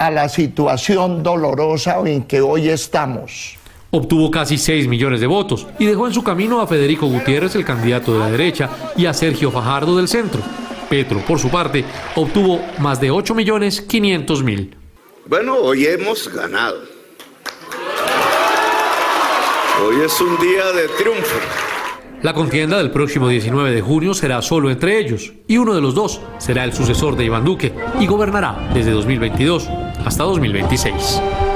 a 0.00 0.10
la 0.10 0.30
situación 0.30 1.22
dolorosa 1.22 2.00
en 2.06 2.22
que 2.22 2.40
hoy 2.40 2.70
estamos. 2.70 3.58
Obtuvo 3.90 4.30
casi 4.30 4.56
6 4.56 4.88
millones 4.88 5.20
de 5.20 5.26
votos 5.26 5.66
y 5.78 5.84
dejó 5.84 6.06
en 6.06 6.14
su 6.14 6.24
camino 6.24 6.62
a 6.62 6.66
Federico 6.66 7.06
Gutiérrez, 7.06 7.54
el 7.54 7.66
candidato 7.66 8.14
de 8.14 8.18
la 8.20 8.30
derecha, 8.30 8.70
y 8.96 9.04
a 9.04 9.12
Sergio 9.12 9.50
Fajardo 9.50 9.98
del 9.98 10.08
centro. 10.08 10.40
Petro, 10.88 11.20
por 11.26 11.38
su 11.38 11.50
parte, 11.50 11.84
obtuvo 12.16 12.62
más 12.78 12.98
de 12.98 13.10
8 13.10 13.34
millones 13.34 13.82
500 13.82 14.42
mil. 14.42 14.74
Bueno, 15.26 15.56
hoy 15.56 15.84
hemos 15.84 16.32
ganado. 16.32 16.78
Hoy 19.84 20.00
es 20.02 20.18
un 20.18 20.38
día 20.38 20.72
de 20.72 20.88
triunfo. 20.96 21.69
La 22.22 22.34
contienda 22.34 22.76
del 22.76 22.90
próximo 22.90 23.28
19 23.28 23.70
de 23.70 23.80
junio 23.80 24.12
será 24.12 24.42
solo 24.42 24.70
entre 24.70 24.98
ellos, 24.98 25.32
y 25.46 25.56
uno 25.56 25.74
de 25.74 25.80
los 25.80 25.94
dos 25.94 26.20
será 26.36 26.64
el 26.64 26.74
sucesor 26.74 27.16
de 27.16 27.24
Iván 27.24 27.46
Duque 27.46 27.74
y 27.98 28.06
gobernará 28.06 28.70
desde 28.74 28.90
2022 28.90 29.70
hasta 30.04 30.24
2026. 30.24 31.49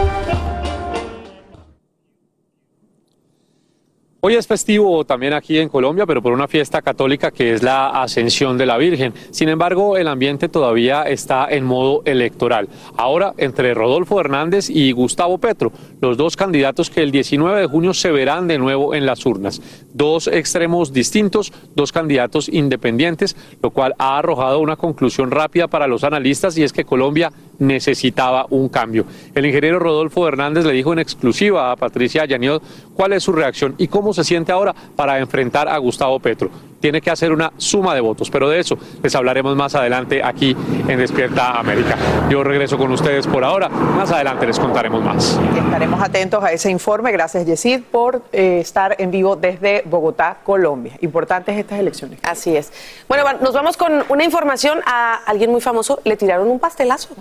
Hoy 4.26 4.36
es 4.36 4.46
festivo 4.46 5.04
también 5.04 5.34
aquí 5.34 5.58
en 5.58 5.68
Colombia, 5.68 6.06
pero 6.06 6.22
por 6.22 6.32
una 6.32 6.48
fiesta 6.48 6.80
católica 6.80 7.30
que 7.30 7.52
es 7.52 7.62
la 7.62 7.88
Ascensión 7.88 8.56
de 8.56 8.64
la 8.64 8.78
Virgen. 8.78 9.12
Sin 9.30 9.50
embargo, 9.50 9.98
el 9.98 10.08
ambiente 10.08 10.48
todavía 10.48 11.02
está 11.02 11.46
en 11.50 11.66
modo 11.66 12.00
electoral. 12.06 12.70
Ahora, 12.96 13.34
entre 13.36 13.74
Rodolfo 13.74 14.18
Hernández 14.18 14.70
y 14.70 14.92
Gustavo 14.92 15.36
Petro, 15.36 15.72
los 16.00 16.16
dos 16.16 16.36
candidatos 16.36 16.88
que 16.88 17.02
el 17.02 17.10
19 17.10 17.60
de 17.60 17.66
junio 17.66 17.92
se 17.92 18.12
verán 18.12 18.48
de 18.48 18.56
nuevo 18.56 18.94
en 18.94 19.04
las 19.04 19.26
urnas. 19.26 19.60
Dos 19.92 20.26
extremos 20.28 20.94
distintos, 20.94 21.52
dos 21.74 21.92
candidatos 21.92 22.48
independientes, 22.48 23.36
lo 23.62 23.72
cual 23.72 23.94
ha 23.98 24.16
arrojado 24.16 24.60
una 24.60 24.76
conclusión 24.76 25.32
rápida 25.32 25.68
para 25.68 25.86
los 25.86 26.02
analistas 26.02 26.56
y 26.56 26.62
es 26.62 26.72
que 26.72 26.86
Colombia 26.86 27.30
necesitaba 27.58 28.46
un 28.50 28.68
cambio. 28.68 29.04
El 29.34 29.46
ingeniero 29.46 29.78
Rodolfo 29.78 30.26
Hernández 30.26 30.64
le 30.64 30.72
dijo 30.72 30.94
en 30.94 30.98
exclusiva 30.98 31.70
a 31.70 31.76
Patricia 31.76 32.24
Yaniot 32.24 32.62
cuál 32.94 33.12
es 33.12 33.22
su 33.22 33.32
reacción 33.32 33.74
y 33.78 33.88
cómo 33.88 34.12
se 34.12 34.24
siente 34.24 34.52
ahora 34.52 34.74
para 34.96 35.18
enfrentar 35.18 35.68
a 35.68 35.76
Gustavo 35.78 36.18
Petro. 36.20 36.50
Tiene 36.80 37.00
que 37.00 37.10
hacer 37.10 37.32
una 37.32 37.50
suma 37.56 37.94
de 37.94 38.02
votos, 38.02 38.28
pero 38.30 38.48
de 38.48 38.60
eso 38.60 38.76
les 39.02 39.14
hablaremos 39.14 39.56
más 39.56 39.74
adelante 39.74 40.22
aquí 40.22 40.54
en 40.86 40.98
Despierta 40.98 41.58
América. 41.58 41.96
Yo 42.28 42.44
regreso 42.44 42.76
con 42.76 42.92
ustedes 42.92 43.26
por 43.26 43.42
ahora, 43.42 43.70
más 43.70 44.10
adelante 44.12 44.46
les 44.46 44.58
contaremos 44.58 45.02
más. 45.02 45.40
Estaremos 45.56 46.02
atentos 46.02 46.44
a 46.44 46.52
ese 46.52 46.70
informe. 46.70 47.10
Gracias, 47.10 47.46
Yesid, 47.46 47.82
por 47.90 48.22
eh, 48.32 48.58
estar 48.60 48.96
en 48.98 49.10
vivo 49.10 49.34
desde 49.34 49.82
Bogotá, 49.86 50.36
Colombia. 50.44 50.92
Importantes 51.00 51.56
estas 51.56 51.78
elecciones. 51.78 52.18
Así 52.22 52.54
es. 52.54 52.70
Bueno, 53.08 53.24
nos 53.40 53.54
vamos 53.54 53.78
con 53.78 54.04
una 54.10 54.24
información 54.24 54.80
a 54.84 55.14
alguien 55.26 55.50
muy 55.50 55.62
famoso. 55.62 56.00
Le 56.04 56.16
tiraron 56.16 56.48
un 56.48 56.58
pastelazo. 56.58 57.14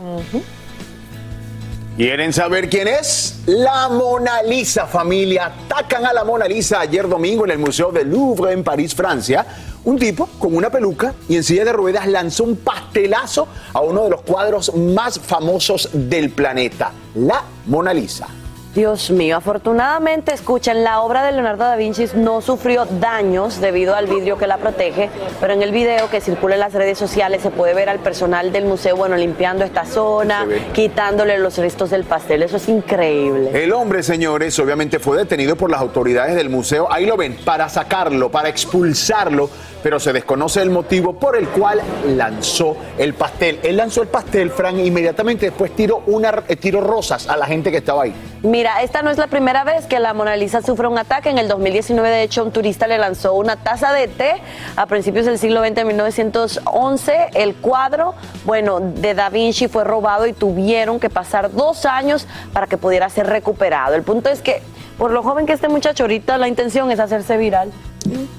¿Quieren 1.96 2.34
saber 2.34 2.70
quién 2.70 2.88
es? 2.88 3.44
La 3.46 3.88
Mona 3.88 4.42
Lisa, 4.42 4.88
familia. 4.88 5.46
Atacan 5.46 6.04
a 6.08 6.12
la 6.12 6.24
Mona 6.24 6.48
Lisa 6.48 6.80
ayer 6.80 7.08
domingo 7.08 7.46
en 7.46 7.52
el 7.52 7.60
Museo 7.60 7.92
del 7.92 8.10
Louvre 8.10 8.52
en 8.52 8.64
París, 8.64 8.96
Francia. 8.96 9.46
Un 9.84 10.00
tipo 10.00 10.28
con 10.40 10.56
una 10.56 10.72
peluca 10.72 11.14
y 11.30 11.36
en 11.36 11.44
silla 11.44 11.66
de 11.66 11.72
ruedas 11.72 12.08
lanzó 12.08 12.46
un 12.46 12.56
pastelazo 12.56 13.48
a 13.74 13.82
uno 13.82 14.06
de 14.06 14.10
los 14.10 14.22
cuadros 14.22 14.74
más 14.74 15.20
famosos 15.20 15.90
del 15.94 16.32
planeta, 16.32 16.94
la 17.14 17.44
Mona 17.68 17.94
Lisa. 17.94 18.28
Dios 18.75 19.12
mío, 19.12 19.38
afortunadamente, 19.38 20.34
escuchen, 20.34 20.84
la 20.84 21.01
obra 21.01 21.24
de 21.24 21.32
Leonardo 21.32 21.63
da 21.63 21.75
Vinci 21.75 22.08
no 22.15 22.42
sufrió 22.42 22.86
daños 22.86 23.62
debido 23.62 23.94
al 23.94 24.08
vidrio 24.08 24.39
que 24.39 24.48
la 24.48 24.58
protege, 24.58 25.12
pero 25.39 25.53
en 25.53 25.62
el 25.62 25.72
video 25.72 26.10
que 26.10 26.20
circula 26.22 26.56
en 26.56 26.62
las 26.62 26.74
redes 26.74 26.98
sociales 26.98 27.44
se 27.44 27.51
puede 27.51 27.75
ver 27.75 27.88
al 27.88 28.00
personal 28.00 28.51
del 28.51 28.65
museo, 28.65 28.96
bueno, 28.96 29.15
limpiando 29.15 29.63
esta 29.63 29.86
zona, 29.86 30.48
quitándole 30.74 31.38
los 31.38 31.56
restos 31.60 31.92
del 31.92 32.03
pastel, 32.03 32.42
eso 32.42 32.58
es 32.58 32.68
increíble. 32.68 33.51
El 33.53 33.74
hombre, 33.74 34.01
señores, 34.01 34.58
obviamente 34.58 34.98
fue 34.98 35.18
detenido 35.18 35.56
por 35.56 35.70
las 35.70 35.80
autoridades 35.80 36.34
del 36.36 36.50
museo, 36.50 36.88
ahí 36.92 37.06
lo 37.06 37.15
ven, 37.15 37.38
para 37.46 37.70
sacarlo, 37.70 38.32
para 38.32 38.50
expulsarlo, 38.50 39.51
pero 39.84 40.00
se 40.00 40.13
desconoce 40.13 40.62
el 40.63 40.72
motivo 40.72 41.13
por 41.20 41.38
el 41.38 41.48
cual 41.50 41.80
lanzó 42.08 42.75
el 42.98 43.13
pastel. 43.13 43.60
Él 43.62 43.77
lanzó 43.77 44.01
el 44.01 44.08
pastel, 44.08 44.50
Frank, 44.50 44.77
e 44.77 44.86
inmediatamente 44.86 45.48
después 45.48 45.75
tiró, 45.75 46.01
una, 46.08 46.44
eh, 46.48 46.56
tiró 46.56 46.82
rosas 46.82 47.27
a 47.27 47.38
la 47.38 47.46
gente 47.46 47.70
que 47.70 47.77
estaba 47.77 48.03
ahí. 48.03 48.15
Mira, 48.44 48.62
esta 48.82 49.01
no 49.01 49.10
es 49.12 49.17
la 49.17 49.27
primera 49.27 49.63
vez 49.63 49.86
que 49.86 50.00
la 50.00 50.13
Mona 50.13 50.36
Lisa 50.36 50.62
sufre 50.62 50.88
un 50.88 50.98
ataque. 50.98 51.29
En 51.29 51.38
el 51.38 51.48
2019, 51.48 52.10
de 52.10 52.24
hecho, 52.24 52.43
un 52.43 52.51
turista 52.51 52.88
le 52.88 52.98
lanzó 52.98 53.34
una 53.34 53.58
taza 53.58 53.91
de 53.93 54.08
té 54.08 54.41
a 54.75 54.86
principios 54.86 55.25
del 55.25 55.38
siglo 55.38 55.62
XX, 55.62 55.77
en 55.79 55.88
1911. 55.88 57.29
El 57.34 57.55
cuadro, 57.55 58.15
bueno, 58.46 58.79
de 58.79 59.13
Da 59.13 59.29
Vinci 59.29 59.67
fue 59.67 59.84
robado 59.84 60.27
y 60.27 60.34
tuvieron 60.34 61.00
que 61.00 61.10
pasar 61.10 61.51
dos 61.51 61.86
años 61.86 62.27
para 62.53 62.67
que 62.67 62.77
pudiera 62.77 63.10
ser 63.10 63.27
recuperado. 63.27 63.96
El 63.96 64.03
punto 64.03 64.29
es 64.29 64.41
que, 64.41 64.62
por 64.98 65.12
lo 65.12 65.24
joven 65.24 65.46
que 65.46 65.53
este 65.53 65.67
muchacho 65.67 66.03
ahorita, 66.03 66.38
la 66.38 66.48
intención 66.48 66.91
es 66.91 67.00
hacerse 67.00 67.38
viral. 67.38 67.72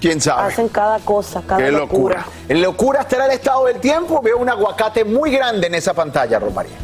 ¿Quién 0.00 0.20
sabe? 0.20 0.52
Hacen 0.52 0.68
cada 0.68 0.98
cosa, 1.00 1.42
cada 1.46 1.60
Qué 1.62 1.70
locura. 1.72 2.18
locura. 2.18 2.26
En 2.48 2.62
locura 2.62 3.00
estará 3.00 3.26
el 3.26 3.32
estado 3.32 3.64
del 3.66 3.80
tiempo. 3.80 4.20
Veo 4.22 4.38
un 4.38 4.48
aguacate 4.48 5.04
muy 5.04 5.30
grande 5.30 5.66
en 5.66 5.74
esa 5.74 5.94
pantalla, 5.94 6.38
Romaría. 6.38 6.83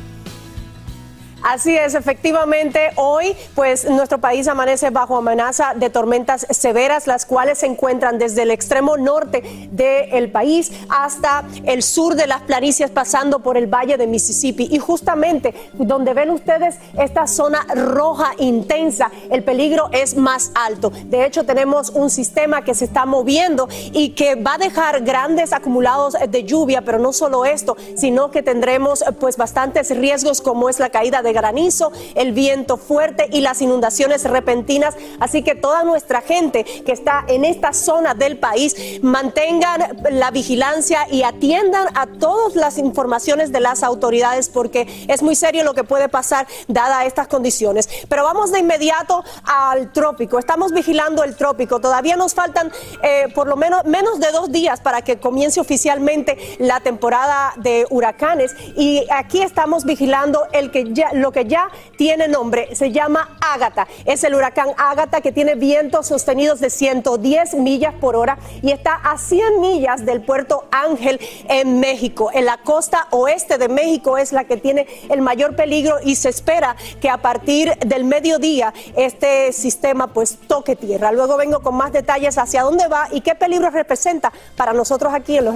Así 1.43 1.75
es, 1.75 1.95
efectivamente, 1.95 2.91
hoy 2.97 3.35
pues 3.55 3.89
nuestro 3.89 4.19
país 4.19 4.47
amanece 4.47 4.91
bajo 4.91 5.17
amenaza 5.17 5.73
de 5.75 5.89
tormentas 5.89 6.47
severas, 6.51 7.07
las 7.07 7.25
cuales 7.25 7.59
se 7.59 7.67
encuentran 7.67 8.19
desde 8.19 8.43
el 8.43 8.51
extremo 8.51 8.99
norte 8.99 9.43
del 9.71 10.31
país 10.31 10.71
hasta 10.91 11.45
el 11.65 11.83
sur 11.83 12.15
de 12.15 12.27
las 12.27 12.43
planicies, 12.43 12.91
pasando 12.91 13.41
por 13.41 13.57
el 13.57 13.67
valle 13.67 13.97
de 13.97 14.07
Mississippi. 14.07 14.69
Y 14.71 14.79
justamente 14.79 15.55
donde 15.73 16.13
ven 16.13 16.31
ustedes 16.31 16.77
esta 16.99 17.27
zona 17.27 17.67
roja 17.75 18.33
intensa, 18.39 19.11
el 19.31 19.43
peligro 19.43 19.89
es 19.93 20.17
más 20.17 20.53
alto. 20.55 20.91
De 20.91 21.25
hecho, 21.25 21.45
tenemos 21.45 21.91
un 21.91 22.11
sistema 22.11 22.63
que 22.63 22.75
se 22.75 22.85
está 22.85 23.07
moviendo 23.07 23.67
y 23.93 24.11
que 24.11 24.35
va 24.35 24.55
a 24.55 24.59
dejar 24.59 25.03
grandes 25.03 25.55
acumulados 25.55 26.17
de 26.29 26.45
lluvia, 26.45 26.83
pero 26.83 26.99
no 26.99 27.15
solo 27.15 27.47
esto, 27.47 27.77
sino 27.97 28.31
que 28.31 28.43
tendremos 28.43 29.03
pues 29.19 29.39
bastantes 29.39 29.97
riesgos 29.97 30.43
como 30.43 30.69
es 30.69 30.79
la 30.79 30.91
caída 30.91 31.23
de 31.23 31.30
granizo, 31.33 31.93
el 32.15 32.33
viento 32.33 32.77
fuerte 32.77 33.29
y 33.31 33.41
las 33.41 33.61
inundaciones 33.63 34.25
repentinas. 34.25 34.95
Así 35.19 35.43
que 35.43 35.55
toda 35.55 35.85
nuestra 35.85 36.21
gente 36.21 36.65
que 36.65 36.93
está 36.93 37.25
en 37.29 37.45
esta 37.45 37.73
zona 37.73 38.15
del 38.15 38.39
país 38.39 39.01
mantengan 39.03 39.99
la 40.11 40.31
vigilancia 40.31 41.07
y 41.11 41.23
atiendan 41.23 41.89
a 41.95 42.07
todas 42.07 42.57
las 42.57 42.79
informaciones 42.79 43.53
de 43.53 43.61
las 43.61 43.83
autoridades 43.83 44.49
porque 44.49 44.87
es 45.09 45.23
muy 45.23 45.35
serio 45.35 45.65
lo 45.65 45.75
que 45.75 45.85
puede 45.85 46.09
pasar 46.09 46.47
dada 46.69 47.05
estas 47.05 47.29
condiciones. 47.29 47.89
Pero 48.09 48.25
vamos 48.25 48.53
de 48.53 48.61
inmediato 48.61 49.25
al 49.45 49.93
trópico. 49.93 50.39
Estamos 50.39 50.73
vigilando 50.73 51.25
el 51.25 51.37
trópico. 51.37 51.81
Todavía 51.81 52.17
nos 52.17 52.35
faltan 52.35 52.73
eh, 53.03 53.29
por 53.35 53.47
lo 53.47 53.57
menos 53.57 53.85
menos 53.85 54.21
de 54.21 54.31
dos 54.31 54.51
días 54.51 54.81
para 54.81 55.03
que 55.03 55.19
comience 55.19 55.61
oficialmente 55.61 56.57
la 56.59 56.81
temporada 56.81 57.53
de 57.57 57.87
huracanes 57.91 58.55
y 58.77 59.05
aquí 59.11 59.43
estamos 59.43 59.85
vigilando 59.85 60.47
el 60.53 60.71
que 60.71 60.93
ya 60.93 61.13
lo 61.21 61.33
que 61.33 61.45
ya 61.45 61.69
tiene 61.97 62.29
nombre, 62.29 62.75
se 62.75 62.93
llama 62.93 63.37
Ágata. 63.41 63.87
Es 64.05 64.25
el 64.25 64.35
huracán 64.35 64.69
Ágata 64.77 65.21
que 65.21 65.33
tiene 65.33 65.55
vientos 65.55 66.07
sostenidos 66.07 66.61
de 66.61 66.71
110 66.71 67.55
millas 67.55 67.95
por 67.95 68.17
hora 68.17 68.39
y 68.63 68.73
está 68.73 68.95
a 68.95 69.19
100 69.19 69.61
millas 69.61 70.05
del 70.05 70.23
puerto 70.23 70.67
Ángel 70.71 71.21
en 71.49 71.81
México. 71.81 72.31
En 72.33 72.45
la 72.45 72.59
costa 72.59 73.07
oeste 73.11 73.59
de 73.59 73.69
México 73.69 74.19
es 74.19 74.33
la 74.33 74.45
que 74.45 74.57
tiene 74.57 74.87
el 75.09 75.21
mayor 75.21 75.57
peligro 75.57 75.97
y 76.03 76.17
se 76.17 76.29
espera 76.29 76.77
que 77.01 77.09
a 77.09 77.19
partir 77.19 77.77
del 77.79 78.05
mediodía 78.05 78.73
este 78.97 79.53
sistema 79.53 80.09
pues 80.09 80.39
toque 80.47 80.77
tierra. 80.77 81.13
Luego 81.13 81.37
vengo 81.37 81.61
con 81.61 81.75
más 81.77 81.93
detalles 81.93 82.39
hacia 82.39 82.63
dónde 82.63 82.89
va 82.89 83.09
y 83.11 83.21
qué 83.21 83.35
peligro 83.35 83.71
representa 83.71 84.33
para 84.57 84.73
nosotros 84.73 85.13
aquí 85.13 85.39
en 85.39 85.45
los 85.45 85.55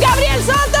Gabriel 0.00 0.42
Soto. 0.42 0.80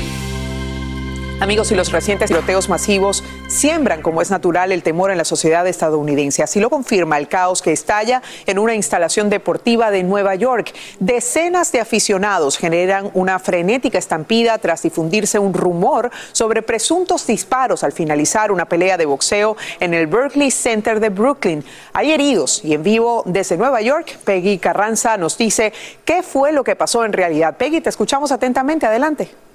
Amigos, 1.41 1.71
y 1.71 1.75
los 1.75 1.91
recientes 1.91 2.27
tiroteos 2.27 2.69
masivos 2.69 3.23
siembran, 3.47 4.03
como 4.03 4.21
es 4.21 4.29
natural, 4.29 4.71
el 4.71 4.83
temor 4.83 5.09
en 5.09 5.17
la 5.17 5.25
sociedad 5.25 5.65
estadounidense. 5.65 6.43
Así 6.43 6.59
lo 6.59 6.69
confirma 6.69 7.17
el 7.17 7.27
caos 7.27 7.63
que 7.63 7.71
estalla 7.71 8.21
en 8.45 8.59
una 8.59 8.75
instalación 8.75 9.31
deportiva 9.31 9.89
de 9.89 10.03
Nueva 10.03 10.35
York. 10.35 10.71
Decenas 10.99 11.71
de 11.71 11.79
aficionados 11.79 12.59
generan 12.59 13.09
una 13.15 13.39
frenética 13.39 13.97
estampida 13.97 14.59
tras 14.59 14.83
difundirse 14.83 15.39
un 15.39 15.55
rumor 15.55 16.11
sobre 16.31 16.61
presuntos 16.61 17.25
disparos 17.25 17.83
al 17.83 17.91
finalizar 17.91 18.51
una 18.51 18.65
pelea 18.65 18.97
de 18.97 19.07
boxeo 19.07 19.57
en 19.79 19.95
el 19.95 20.05
Berkeley 20.05 20.51
Center 20.51 20.99
de 20.99 21.09
Brooklyn. 21.09 21.65
Hay 21.93 22.11
heridos 22.11 22.63
y 22.63 22.75
en 22.75 22.83
vivo 22.83 23.23
desde 23.25 23.57
Nueva 23.57 23.81
York, 23.81 24.19
Peggy 24.25 24.59
Carranza 24.59 25.17
nos 25.17 25.39
dice 25.39 25.73
qué 26.05 26.21
fue 26.21 26.51
lo 26.51 26.63
que 26.63 26.75
pasó 26.75 27.03
en 27.03 27.13
realidad. 27.13 27.57
Peggy, 27.57 27.81
te 27.81 27.89
escuchamos 27.89 28.31
atentamente. 28.31 28.85
Adelante. 28.85 29.50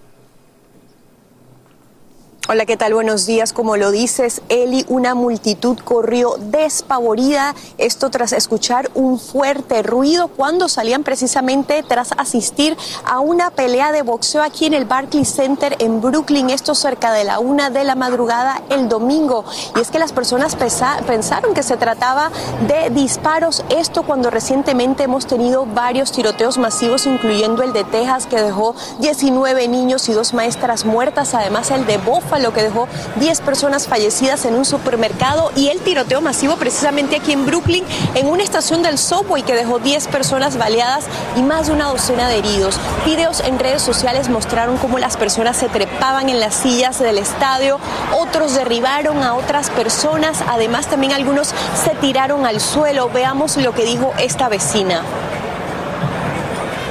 Hola, 2.48 2.64
¿qué 2.64 2.76
tal? 2.76 2.94
Buenos 2.94 3.26
días. 3.26 3.52
Como 3.52 3.76
lo 3.76 3.90
dices, 3.90 4.40
Eli, 4.48 4.84
una 4.86 5.16
multitud 5.16 5.76
corrió 5.82 6.36
despavorida, 6.38 7.56
esto 7.76 8.08
tras 8.08 8.32
escuchar 8.32 8.88
un 8.94 9.18
fuerte 9.18 9.82
ruido 9.82 10.28
cuando 10.28 10.68
salían 10.68 11.02
precisamente 11.02 11.82
tras 11.82 12.12
asistir 12.16 12.76
a 13.04 13.18
una 13.18 13.50
pelea 13.50 13.90
de 13.90 14.02
boxeo 14.02 14.44
aquí 14.44 14.66
en 14.66 14.74
el 14.74 14.84
Barclays 14.84 15.34
Center 15.34 15.74
en 15.80 16.00
Brooklyn, 16.00 16.50
esto 16.50 16.76
cerca 16.76 17.12
de 17.12 17.24
la 17.24 17.40
una 17.40 17.68
de 17.70 17.82
la 17.82 17.96
madrugada 17.96 18.62
el 18.70 18.88
domingo. 18.88 19.44
Y 19.74 19.80
es 19.80 19.90
que 19.90 19.98
las 19.98 20.12
personas 20.12 20.54
pensaron 20.54 21.52
que 21.52 21.64
se 21.64 21.76
trataba 21.76 22.30
de 22.68 22.90
disparos, 22.90 23.64
esto 23.70 24.04
cuando 24.04 24.30
recientemente 24.30 25.02
hemos 25.02 25.26
tenido 25.26 25.66
varios 25.66 26.12
tiroteos 26.12 26.58
masivos, 26.58 27.06
incluyendo 27.06 27.64
el 27.64 27.72
de 27.72 27.82
Texas, 27.82 28.28
que 28.28 28.40
dejó 28.40 28.76
19 29.00 29.66
niños 29.66 30.08
y 30.08 30.12
dos 30.12 30.32
maestras 30.32 30.84
muertas, 30.84 31.34
además 31.34 31.72
el 31.72 31.84
de 31.86 31.98
Buffalo 31.98 32.35
lo 32.38 32.52
que 32.52 32.62
dejó 32.62 32.88
10 33.16 33.40
personas 33.40 33.86
fallecidas 33.86 34.44
en 34.44 34.54
un 34.54 34.64
supermercado 34.64 35.52
y 35.56 35.68
el 35.68 35.80
tiroteo 35.80 36.20
masivo 36.20 36.56
precisamente 36.56 37.16
aquí 37.16 37.32
en 37.32 37.46
Brooklyn 37.46 37.84
en 38.14 38.26
una 38.26 38.42
estación 38.42 38.82
del 38.82 38.98
subway 38.98 39.42
que 39.42 39.54
dejó 39.54 39.78
10 39.78 40.08
personas 40.08 40.56
baleadas 40.56 41.04
y 41.36 41.42
más 41.42 41.66
de 41.66 41.72
una 41.72 41.88
docena 41.88 42.28
de 42.28 42.38
heridos. 42.38 42.78
Videos 43.04 43.40
en 43.40 43.58
redes 43.58 43.82
sociales 43.82 44.28
mostraron 44.28 44.76
cómo 44.76 44.98
las 44.98 45.16
personas 45.16 45.56
se 45.56 45.68
trepaban 45.68 46.28
en 46.28 46.40
las 46.40 46.54
sillas 46.54 46.98
del 46.98 47.18
estadio, 47.18 47.78
otros 48.18 48.54
derribaron 48.54 49.22
a 49.22 49.34
otras 49.34 49.70
personas, 49.70 50.42
además 50.48 50.86
también 50.86 51.12
algunos 51.12 51.48
se 51.48 51.90
tiraron 52.00 52.46
al 52.46 52.60
suelo. 52.60 53.08
Veamos 53.08 53.56
lo 53.56 53.72
que 53.72 53.84
dijo 53.84 54.12
esta 54.18 54.48
vecina. 54.48 55.02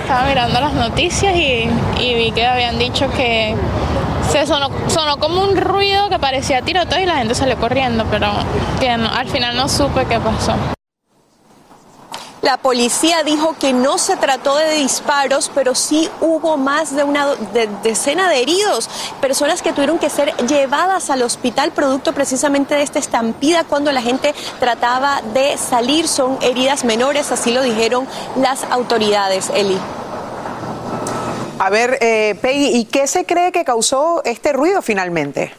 Estaba 0.03 0.27
mirando 0.27 0.61
las 0.61 0.73
noticias 0.73 1.35
y, 1.35 1.69
y 1.99 2.13
vi 2.13 2.31
que 2.31 2.45
habían 2.45 2.77
dicho 2.77 3.09
que 3.11 3.55
se 4.31 4.45
sonó, 4.45 4.69
sonó 4.87 5.17
como 5.17 5.41
un 5.41 5.57
ruido 5.57 6.09
que 6.09 6.19
parecía 6.19 6.61
tiroteo 6.61 6.99
y 6.99 7.05
la 7.05 7.17
gente 7.17 7.35
salió 7.35 7.57
corriendo, 7.57 8.05
pero 8.09 8.27
que 8.79 8.89
al 8.89 9.27
final 9.27 9.55
no 9.55 9.69
supe 9.69 10.05
qué 10.05 10.19
pasó. 10.19 10.53
La 12.45 12.57
policía 12.57 13.23
dijo 13.23 13.55
que 13.59 13.73
no 13.73 13.97
se 13.97 14.17
trató 14.17 14.55
de 14.55 14.75
disparos, 14.75 15.49
pero 15.55 15.73
sí 15.73 16.07
hubo 16.21 16.57
más 16.57 16.95
de 16.95 17.03
una 17.03 17.25
decena 17.81 18.29
de 18.29 18.43
heridos, 18.43 18.87
personas 19.19 19.63
que 19.63 19.73
tuvieron 19.73 19.97
que 19.97 20.11
ser 20.11 20.31
llevadas 20.45 21.09
al 21.09 21.23
hospital 21.23 21.71
producto 21.71 22.13
precisamente 22.13 22.75
de 22.75 22.83
esta 22.83 22.99
estampida 22.99 23.63
cuando 23.63 23.91
la 23.91 24.03
gente 24.03 24.35
trataba 24.59 25.23
de 25.33 25.57
salir. 25.57 26.07
Son 26.07 26.37
heridas 26.39 26.83
menores, 26.83 27.31
así 27.31 27.51
lo 27.51 27.63
dijeron 27.63 28.07
las 28.35 28.63
autoridades, 28.65 29.49
Eli. 29.49 29.79
A 31.57 31.69
ver, 31.69 31.97
eh, 32.01 32.35
Peggy, 32.41 32.77
¿y 32.77 32.85
qué 32.85 33.07
se 33.07 33.25
cree 33.25 33.51
que 33.51 33.63
causó 33.63 34.21
este 34.25 34.51
ruido 34.51 34.81
finalmente? 34.81 35.53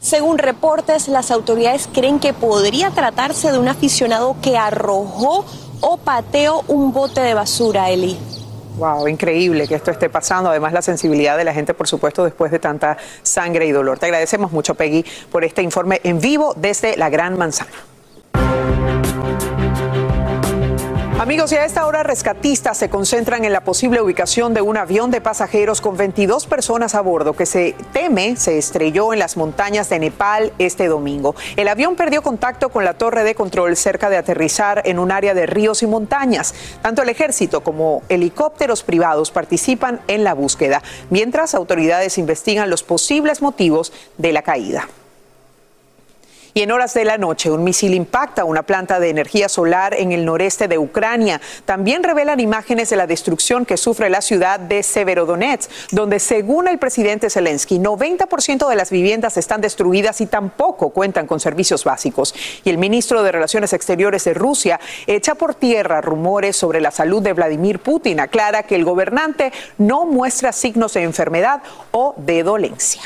Según 0.00 0.38
reportes, 0.38 1.08
las 1.08 1.30
autoridades 1.30 1.88
creen 1.92 2.20
que 2.20 2.32
podría 2.32 2.90
tratarse 2.90 3.50
de 3.50 3.58
un 3.58 3.68
aficionado 3.68 4.36
que 4.42 4.56
arrojó 4.56 5.44
o 5.80 5.96
pateó 5.96 6.62
un 6.68 6.92
bote 6.92 7.20
de 7.20 7.34
basura, 7.34 7.90
Eli. 7.90 8.18
Wow, 8.76 9.08
increíble 9.08 9.66
que 9.66 9.74
esto 9.74 9.90
esté 9.90 10.10
pasando. 10.10 10.50
Además, 10.50 10.74
la 10.74 10.82
sensibilidad 10.82 11.38
de 11.38 11.44
la 11.44 11.54
gente, 11.54 11.72
por 11.72 11.88
supuesto, 11.88 12.22
después 12.22 12.52
de 12.52 12.58
tanta 12.58 12.98
sangre 13.22 13.66
y 13.66 13.72
dolor. 13.72 13.98
Te 13.98 14.06
agradecemos 14.06 14.52
mucho, 14.52 14.74
Peggy, 14.74 15.04
por 15.32 15.42
este 15.42 15.62
informe 15.62 16.00
en 16.04 16.20
vivo 16.20 16.52
desde 16.54 16.96
la 16.96 17.08
Gran 17.08 17.38
Manzana. 17.38 17.72
Amigos, 21.26 21.50
y 21.50 21.56
a 21.56 21.64
esta 21.64 21.84
hora 21.88 22.04
rescatistas 22.04 22.78
se 22.78 22.88
concentran 22.88 23.44
en 23.44 23.52
la 23.52 23.62
posible 23.62 24.00
ubicación 24.00 24.54
de 24.54 24.60
un 24.60 24.76
avión 24.76 25.10
de 25.10 25.20
pasajeros 25.20 25.80
con 25.80 25.96
22 25.96 26.46
personas 26.46 26.94
a 26.94 27.00
bordo 27.00 27.32
que 27.32 27.46
se 27.46 27.74
teme 27.92 28.36
se 28.36 28.58
estrelló 28.58 29.12
en 29.12 29.18
las 29.18 29.36
montañas 29.36 29.88
de 29.88 29.98
Nepal 29.98 30.52
este 30.60 30.86
domingo. 30.86 31.34
El 31.56 31.66
avión 31.66 31.96
perdió 31.96 32.22
contacto 32.22 32.68
con 32.68 32.84
la 32.84 32.94
torre 32.94 33.24
de 33.24 33.34
control 33.34 33.76
cerca 33.76 34.08
de 34.08 34.18
aterrizar 34.18 34.82
en 34.84 35.00
un 35.00 35.10
área 35.10 35.34
de 35.34 35.46
ríos 35.46 35.82
y 35.82 35.88
montañas. 35.88 36.54
Tanto 36.80 37.02
el 37.02 37.08
ejército 37.08 37.60
como 37.60 38.04
helicópteros 38.08 38.84
privados 38.84 39.32
participan 39.32 40.02
en 40.06 40.22
la 40.22 40.32
búsqueda, 40.32 40.80
mientras 41.10 41.56
autoridades 41.56 42.18
investigan 42.18 42.70
los 42.70 42.84
posibles 42.84 43.42
motivos 43.42 43.92
de 44.16 44.30
la 44.30 44.42
caída. 44.42 44.86
Y 46.56 46.62
en 46.62 46.70
horas 46.70 46.94
de 46.94 47.04
la 47.04 47.18
noche, 47.18 47.50
un 47.50 47.64
misil 47.64 47.92
impacta 47.92 48.46
una 48.46 48.62
planta 48.62 48.98
de 48.98 49.10
energía 49.10 49.46
solar 49.46 49.92
en 49.92 50.10
el 50.10 50.24
noreste 50.24 50.68
de 50.68 50.78
Ucrania. 50.78 51.38
También 51.66 52.02
revelan 52.02 52.40
imágenes 52.40 52.88
de 52.88 52.96
la 52.96 53.06
destrucción 53.06 53.66
que 53.66 53.76
sufre 53.76 54.08
la 54.08 54.22
ciudad 54.22 54.58
de 54.58 54.82
Severodonetsk, 54.82 55.70
donde 55.90 56.18
según 56.18 56.66
el 56.66 56.78
presidente 56.78 57.28
Zelensky, 57.28 57.78
90% 57.78 58.70
de 58.70 58.74
las 58.74 58.90
viviendas 58.90 59.36
están 59.36 59.60
destruidas 59.60 60.22
y 60.22 60.26
tampoco 60.26 60.88
cuentan 60.88 61.26
con 61.26 61.40
servicios 61.40 61.84
básicos. 61.84 62.34
Y 62.64 62.70
el 62.70 62.78
ministro 62.78 63.22
de 63.22 63.32
Relaciones 63.32 63.74
Exteriores 63.74 64.24
de 64.24 64.32
Rusia 64.32 64.80
echa 65.06 65.34
por 65.34 65.54
tierra 65.56 66.00
rumores 66.00 66.56
sobre 66.56 66.80
la 66.80 66.90
salud 66.90 67.20
de 67.20 67.34
Vladimir 67.34 67.80
Putin. 67.80 68.18
Aclara 68.18 68.62
que 68.62 68.76
el 68.76 68.86
gobernante 68.86 69.52
no 69.76 70.06
muestra 70.06 70.52
signos 70.52 70.94
de 70.94 71.02
enfermedad 71.02 71.60
o 71.90 72.14
de 72.16 72.42
dolencia. 72.42 73.02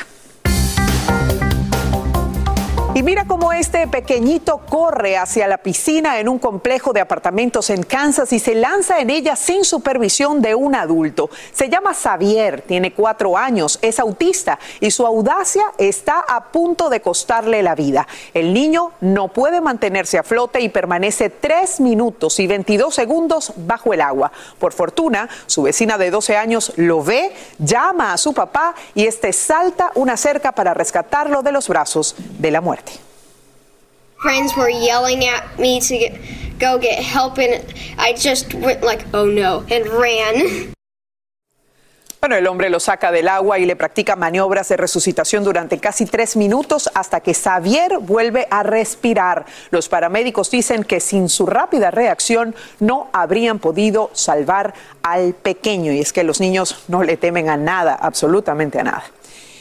Y 2.93 3.03
mira 3.03 3.23
cómo 3.25 3.53
este 3.53 3.87
pequeñito 3.87 4.57
corre 4.69 5.17
hacia 5.17 5.47
la 5.47 5.59
piscina 5.59 6.19
en 6.19 6.27
un 6.27 6.39
complejo 6.39 6.91
de 6.91 6.99
apartamentos 6.99 7.69
en 7.69 7.83
Kansas 7.83 8.33
y 8.33 8.39
se 8.39 8.53
lanza 8.53 8.99
en 8.99 9.09
ella 9.09 9.37
sin 9.37 9.63
supervisión 9.63 10.41
de 10.41 10.55
un 10.55 10.75
adulto. 10.75 11.29
Se 11.53 11.69
llama 11.69 11.93
Xavier, 11.93 12.63
tiene 12.63 12.93
cuatro 12.93 13.37
años, 13.37 13.79
es 13.81 13.97
autista 13.97 14.59
y 14.81 14.91
su 14.91 15.05
audacia 15.05 15.63
está 15.77 16.19
a 16.19 16.51
punto 16.51 16.89
de 16.89 16.99
costarle 16.99 17.63
la 17.63 17.75
vida. 17.75 18.09
El 18.33 18.53
niño 18.53 18.91
no 18.99 19.29
puede 19.29 19.61
mantenerse 19.61 20.17
a 20.17 20.23
flote 20.23 20.59
y 20.59 20.67
permanece 20.67 21.29
tres 21.29 21.79
minutos 21.79 22.41
y 22.41 22.47
22 22.47 22.93
segundos 22.93 23.53
bajo 23.55 23.93
el 23.93 24.01
agua. 24.01 24.33
Por 24.59 24.73
fortuna, 24.73 25.29
su 25.45 25.61
vecina 25.61 25.97
de 25.97 26.11
12 26.11 26.35
años 26.35 26.73
lo 26.75 27.01
ve, 27.01 27.31
llama 27.57 28.11
a 28.11 28.17
su 28.17 28.33
papá 28.33 28.75
y 28.95 29.05
este 29.05 29.31
salta 29.31 29.93
una 29.95 30.17
cerca 30.17 30.51
para 30.51 30.73
rescatarlo 30.73 31.41
de 31.41 31.53
los 31.53 31.69
brazos 31.69 32.17
de 32.17 32.51
la 32.51 32.59
muerte. 32.59 32.80
Friends 34.21 34.55
were 34.55 34.69
yelling 34.69 35.25
at 35.25 35.57
me 35.59 35.81
to 35.81 36.09
go 36.59 36.77
get 36.77 37.03
help 37.03 37.39
and 37.39 37.65
I 37.97 38.13
just 38.13 38.53
went 38.53 38.83
like, 38.83 39.03
oh 39.13 39.25
no, 39.25 39.65
and 39.69 39.87
ran. 39.87 40.73
Bueno, 42.21 42.35
el 42.35 42.45
hombre 42.45 42.69
lo 42.69 42.79
saca 42.79 43.11
del 43.11 43.27
agua 43.27 43.57
y 43.57 43.65
le 43.65 43.75
practica 43.75 44.15
maniobras 44.15 44.69
de 44.69 44.77
resucitación 44.77 45.43
durante 45.43 45.79
casi 45.79 46.05
tres 46.05 46.35
minutos 46.35 46.87
hasta 46.93 47.21
que 47.21 47.33
Xavier 47.33 47.97
vuelve 47.97 48.47
a 48.51 48.61
respirar. 48.61 49.47
Los 49.71 49.89
paramédicos 49.89 50.51
dicen 50.51 50.83
que 50.83 50.99
sin 50.99 51.29
su 51.29 51.47
rápida 51.47 51.89
reacción 51.89 52.53
no 52.79 53.09
habrían 53.11 53.57
podido 53.57 54.11
salvar 54.13 54.75
al 55.01 55.33
pequeño. 55.33 55.93
Y 55.93 55.99
es 55.99 56.13
que 56.13 56.23
los 56.23 56.39
niños 56.39 56.83
no 56.89 57.01
le 57.01 57.17
temen 57.17 57.49
a 57.49 57.57
nada, 57.57 57.95
absolutamente 57.95 58.79
a 58.79 58.83
nada. 58.83 59.03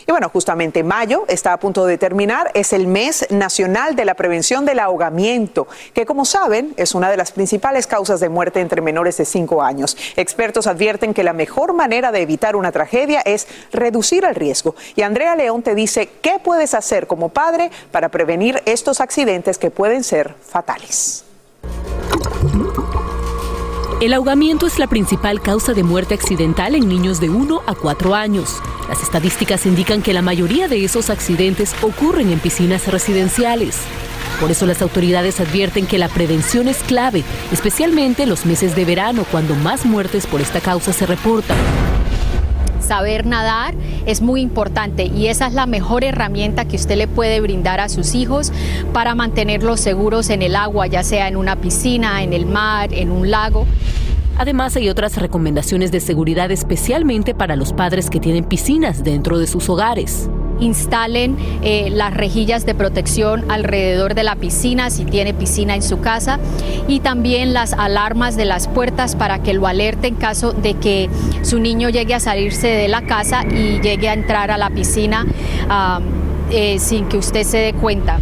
Y 0.07 0.11
bueno, 0.11 0.29
justamente 0.29 0.83
mayo 0.83 1.25
está 1.29 1.53
a 1.53 1.59
punto 1.59 1.87
de 1.87 1.99
terminar, 1.99 2.51
es 2.55 2.73
el 2.73 2.87
mes 2.87 3.27
nacional 3.31 3.97
de 3.97 4.05
la 4.05 4.15
prevención 4.15 4.65
del 4.65 4.79
ahogamiento, 4.79 5.69
que 5.95 6.07
como 6.07 6.25
saben 6.25 6.75
es 6.77 6.95
una 6.95 7.11
de 7.11 7.17
las 7.17 7.33
principales 7.33 7.87
causas 7.87 8.21
de 8.21 8.29
muerte 8.29 8.61
entre 8.61 8.81
menores 8.81 9.17
de 9.17 9.25
5 9.25 9.63
años. 9.63 9.97
Expertos 10.17 10.67
advierten 10.67 11.15
que 11.15 11.25
la 11.25 11.33
mejor 11.33 11.73
manera 11.73 12.13
de 12.13 12.23
evitar 12.23 12.57
una 12.57 12.73
tragedia 12.73 13.21
es 13.21 13.47
reducir 13.73 14.25
el 14.25 14.35
riesgo. 14.35 14.75
Y 14.97 15.03
Andrea 15.03 15.37
León 15.37 15.63
te 15.63 15.75
dice 15.75 16.09
qué 16.21 16.39
puedes 16.43 16.75
hacer 16.75 17.07
como 17.07 17.29
padre 17.29 17.71
para 17.91 18.09
prevenir 18.09 18.63
estos 18.67 19.01
accidentes 19.01 19.59
que 19.59 19.71
pueden 19.71 20.05
ser 20.05 20.35
fatales. 20.35 21.25
El 24.01 24.15
ahogamiento 24.15 24.67
es 24.67 24.79
la 24.79 24.87
principal 24.87 25.43
causa 25.43 25.75
de 25.75 25.83
muerte 25.83 26.15
accidental 26.15 26.75
en 26.75 26.89
niños 26.89 27.21
de 27.21 27.29
1 27.29 27.61
a 27.67 27.75
4 27.75 28.15
años. 28.15 28.57
Las 28.89 29.03
estadísticas 29.03 29.67
indican 29.67 30.01
que 30.01 30.15
la 30.15 30.23
mayoría 30.23 30.69
de 30.69 30.83
esos 30.83 31.11
accidentes 31.11 31.75
ocurren 31.83 32.31
en 32.31 32.39
piscinas 32.39 32.89
residenciales. 32.89 33.77
Por 34.41 34.51
eso 34.51 34.65
las 34.65 34.81
autoridades 34.81 35.39
advierten 35.39 35.87
que 35.87 35.99
la 35.99 36.09
prevención 36.09 36.67
es 36.67 36.79
clave, 36.79 37.25
especialmente 37.53 38.23
en 38.23 38.31
los 38.31 38.47
meses 38.47 38.75
de 38.75 38.87
verano, 38.87 39.27
cuando 39.31 39.55
más 39.55 39.85
muertes 39.85 40.27
por 40.27 40.41
esta 40.41 40.61
causa 40.61 40.95
se 40.95 41.05
reportan 41.05 41.59
saber 42.81 43.27
nadar 43.27 43.75
es 44.07 44.23
muy 44.23 44.41
importante 44.41 45.05
y 45.05 45.27
esa 45.27 45.47
es 45.47 45.55
la 45.55 45.67
mejor 45.67 46.05
herramienta 46.05 46.65
que 46.65 46.77
usted 46.77 46.97
le 46.97 47.09
puede 47.09 47.41
brindar 47.41 47.81
a 47.81 47.89
sus 47.89 48.15
hijos 48.15 48.53
para 48.93 49.15
mantenerlos 49.15 49.81
seguros 49.81 50.31
en 50.31 50.43
el 50.43 50.57
agua, 50.57 50.87
ya 50.87 51.03
sea 51.03 51.29
en 51.29 51.37
una 51.37 51.57
piscina, 51.57 52.23
en 52.23 52.33
el 52.33 52.47
mar, 52.47 52.93
en 52.93 53.11
un 53.11 53.31
lago. 53.31 53.67
Además, 54.39 54.75
hay 54.77 54.89
otras 54.89 55.19
recomendaciones 55.19 55.93
de 55.93 56.01
seguridad 56.01 56.51
especialmente 56.51 57.35
para 57.35 57.57
los 57.57 57.73
padres 57.73 58.09
que 58.09 58.21
tienen 58.21 58.45
piscinas 58.45 59.05
dentro 59.05 59.39
de 59.39 59.47
sus 59.47 59.69
hogares 59.69 60.31
instalen 60.61 61.37
eh, 61.63 61.91
las 61.91 62.15
rejillas 62.15 62.67
de 62.67 62.75
protección 62.75 63.51
alrededor 63.51 64.15
de 64.15 64.23
la 64.23 64.37
piscina 64.37 64.91
si 64.91 65.05
tiene 65.05 65.35
piscina 65.35 65.75
en 65.75 65.83
su 65.83 66.01
casa 66.01 66.39
y 66.89 67.01
también 67.01 67.53
las 67.53 67.73
alarmas 67.73 68.37
de 68.37 68.45
las 68.45 68.69
puertas 68.69 69.17
para 69.17 69.43
que 69.43 69.55
lo 69.55 69.67
alerte 69.67 70.09
en 70.09 70.15
caso 70.15 70.53
de 70.53 70.75
que 70.75 71.09
su 71.43 71.59
niño 71.59 71.89
llegue 71.89 72.15
a 72.15 72.21
salirse 72.21 72.69
de 72.69 72.89
la 72.89 73.03
casa 73.03 73.45
y 73.45 73.81
llegue 73.81 74.09
a 74.09 74.13
entrar 74.13 74.51
a 74.51 74.59
la 74.59 74.71
piscina 74.71 75.27
eh, 76.51 76.79
sin 76.79 77.07
que 77.07 77.17
usted 77.17 77.45
se 77.45 77.59
dé 77.59 77.73
cuenta. 77.73 78.19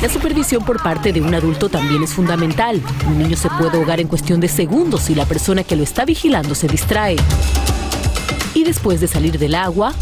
La 0.00 0.08
supervisión 0.08 0.64
por 0.64 0.80
parte 0.80 1.12
de 1.12 1.20
un 1.20 1.34
adulto 1.34 1.68
también 1.68 2.04
es 2.04 2.12
fundamental. 2.12 2.80
Un 3.08 3.18
niño 3.18 3.36
se 3.36 3.50
puede 3.50 3.76
ahogar 3.76 3.98
en 3.98 4.06
cuestión 4.06 4.38
de 4.40 4.46
segundos 4.46 5.02
si 5.02 5.14
la 5.16 5.26
persona 5.26 5.64
que 5.64 5.74
lo 5.74 5.82
está 5.82 6.04
vigilando 6.04 6.54
se 6.54 6.68
distrae. 6.68 7.16
Y 8.54 8.62
después 8.62 9.00
de 9.00 9.08
salir 9.08 9.38
del 9.38 9.56
agua, 9.56 9.92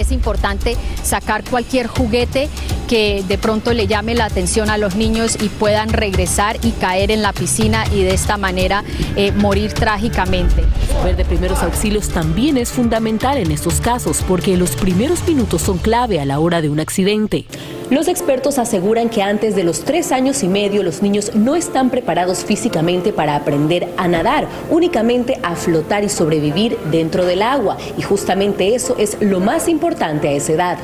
es 0.00 0.12
importante 0.12 0.76
sacar 1.02 1.44
cualquier 1.44 1.86
juguete 1.86 2.48
que 2.90 3.22
de 3.28 3.38
pronto 3.38 3.72
le 3.72 3.86
llame 3.86 4.16
la 4.16 4.24
atención 4.24 4.68
a 4.68 4.76
los 4.76 4.96
niños 4.96 5.38
y 5.40 5.48
puedan 5.48 5.90
regresar 5.90 6.56
y 6.64 6.72
caer 6.72 7.12
en 7.12 7.22
la 7.22 7.32
piscina 7.32 7.84
y 7.92 8.02
de 8.02 8.14
esta 8.14 8.36
manera 8.36 8.82
eh, 9.14 9.30
morir 9.30 9.72
trágicamente. 9.74 10.64
Saber 10.88 11.14
de 11.14 11.24
primeros 11.24 11.62
auxilios 11.62 12.08
también 12.08 12.56
es 12.56 12.72
fundamental 12.72 13.38
en 13.38 13.52
estos 13.52 13.80
casos 13.80 14.24
porque 14.26 14.56
los 14.56 14.72
primeros 14.72 15.24
minutos 15.28 15.62
son 15.62 15.78
clave 15.78 16.18
a 16.18 16.24
la 16.24 16.40
hora 16.40 16.60
de 16.62 16.68
un 16.68 16.80
accidente. 16.80 17.44
Los 17.90 18.08
expertos 18.08 18.58
aseguran 18.58 19.08
que 19.08 19.22
antes 19.22 19.54
de 19.54 19.62
los 19.62 19.84
tres 19.84 20.10
años 20.10 20.42
y 20.42 20.48
medio 20.48 20.82
los 20.82 21.00
niños 21.00 21.30
no 21.36 21.54
están 21.54 21.90
preparados 21.90 22.44
físicamente 22.44 23.12
para 23.12 23.36
aprender 23.36 23.88
a 23.98 24.08
nadar, 24.08 24.48
únicamente 24.68 25.38
a 25.44 25.54
flotar 25.54 26.02
y 26.02 26.08
sobrevivir 26.08 26.76
dentro 26.90 27.24
del 27.24 27.42
agua. 27.42 27.76
Y 27.96 28.02
justamente 28.02 28.74
eso 28.74 28.96
es 28.98 29.16
lo 29.20 29.38
más 29.38 29.68
importante 29.68 30.26
a 30.26 30.32
esa 30.32 30.52
edad. 30.54 30.78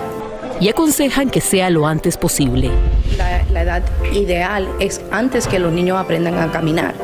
Y 0.61 0.69
aconsejan 0.69 1.29
que 1.29 1.41
sea 1.41 1.69
lo 1.71 1.87
antes 1.87 2.17
posible. 2.17 2.71
La, 3.19 3.63
edad 3.63 3.83
ideal 4.13 4.69
es 4.81 5.01
antes 5.11 5.47
que 5.47 5.59
los 5.59 5.73
niños 5.73 5.99
aprendan 5.99 6.39
a 6.39 6.51
caminar. 6.51 6.95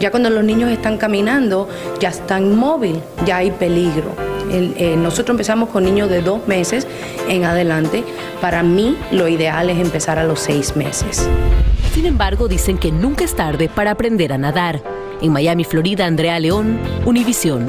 Ya 0.00 0.10
cuando 0.10 0.30
los 0.30 0.42
niños 0.42 0.70
están 0.70 0.96
caminando, 0.96 1.68
ya 2.00 2.08
están 2.08 2.56
móvil, 2.56 3.00
ya 3.26 3.38
hay 3.38 3.50
peligro. 3.50 4.14
Eh, 4.50 4.96
nosotros 4.96 5.34
empezamos 5.34 5.68
con 5.68 5.84
niños 5.84 6.08
de 6.08 6.22
dos 6.22 6.46
meses 6.46 6.86
en 7.28 7.44
adelante. 7.44 8.04
Para 8.40 8.62
mí 8.62 8.96
lo 9.10 9.28
ideal 9.28 9.68
es 9.70 9.78
empezar 9.78 10.18
a 10.18 10.24
los 10.24 10.40
seis 10.40 10.76
meses. 10.76 11.28
Sin 11.92 12.06
embargo, 12.06 12.48
dicen 12.48 12.78
que 12.78 12.92
nunca 12.92 13.24
es 13.24 13.34
tarde 13.34 13.68
para 13.68 13.90
aprender 13.90 14.32
a 14.32 14.38
nadar. 14.38 14.82
En 15.20 15.32
Miami, 15.32 15.64
Florida, 15.64 16.06
Andrea 16.06 16.38
León, 16.38 16.78
Univisión. 17.04 17.66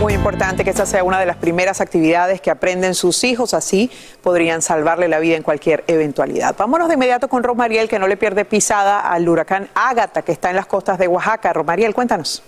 Muy 0.00 0.14
importante 0.14 0.64
que 0.64 0.70
esta 0.70 0.86
sea 0.86 1.04
una 1.04 1.20
de 1.20 1.26
las 1.26 1.36
primeras 1.36 1.82
actividades 1.82 2.40
que 2.40 2.50
aprenden 2.50 2.94
sus 2.94 3.22
hijos, 3.22 3.52
así 3.52 3.90
podrían 4.22 4.62
salvarle 4.62 5.08
la 5.08 5.18
vida 5.18 5.36
en 5.36 5.42
cualquier 5.42 5.84
eventualidad. 5.88 6.56
Vámonos 6.56 6.88
de 6.88 6.94
inmediato 6.94 7.28
con 7.28 7.42
Rosmariel, 7.42 7.86
que 7.86 7.98
no 7.98 8.08
le 8.08 8.16
pierde 8.16 8.46
pisada 8.46 9.00
al 9.00 9.28
huracán 9.28 9.68
Ágata, 9.74 10.22
que 10.22 10.32
está 10.32 10.48
en 10.48 10.56
las 10.56 10.64
costas 10.64 10.98
de 10.98 11.06
Oaxaca. 11.06 11.52
Rosmariel, 11.52 11.92
cuéntanos. 11.92 12.42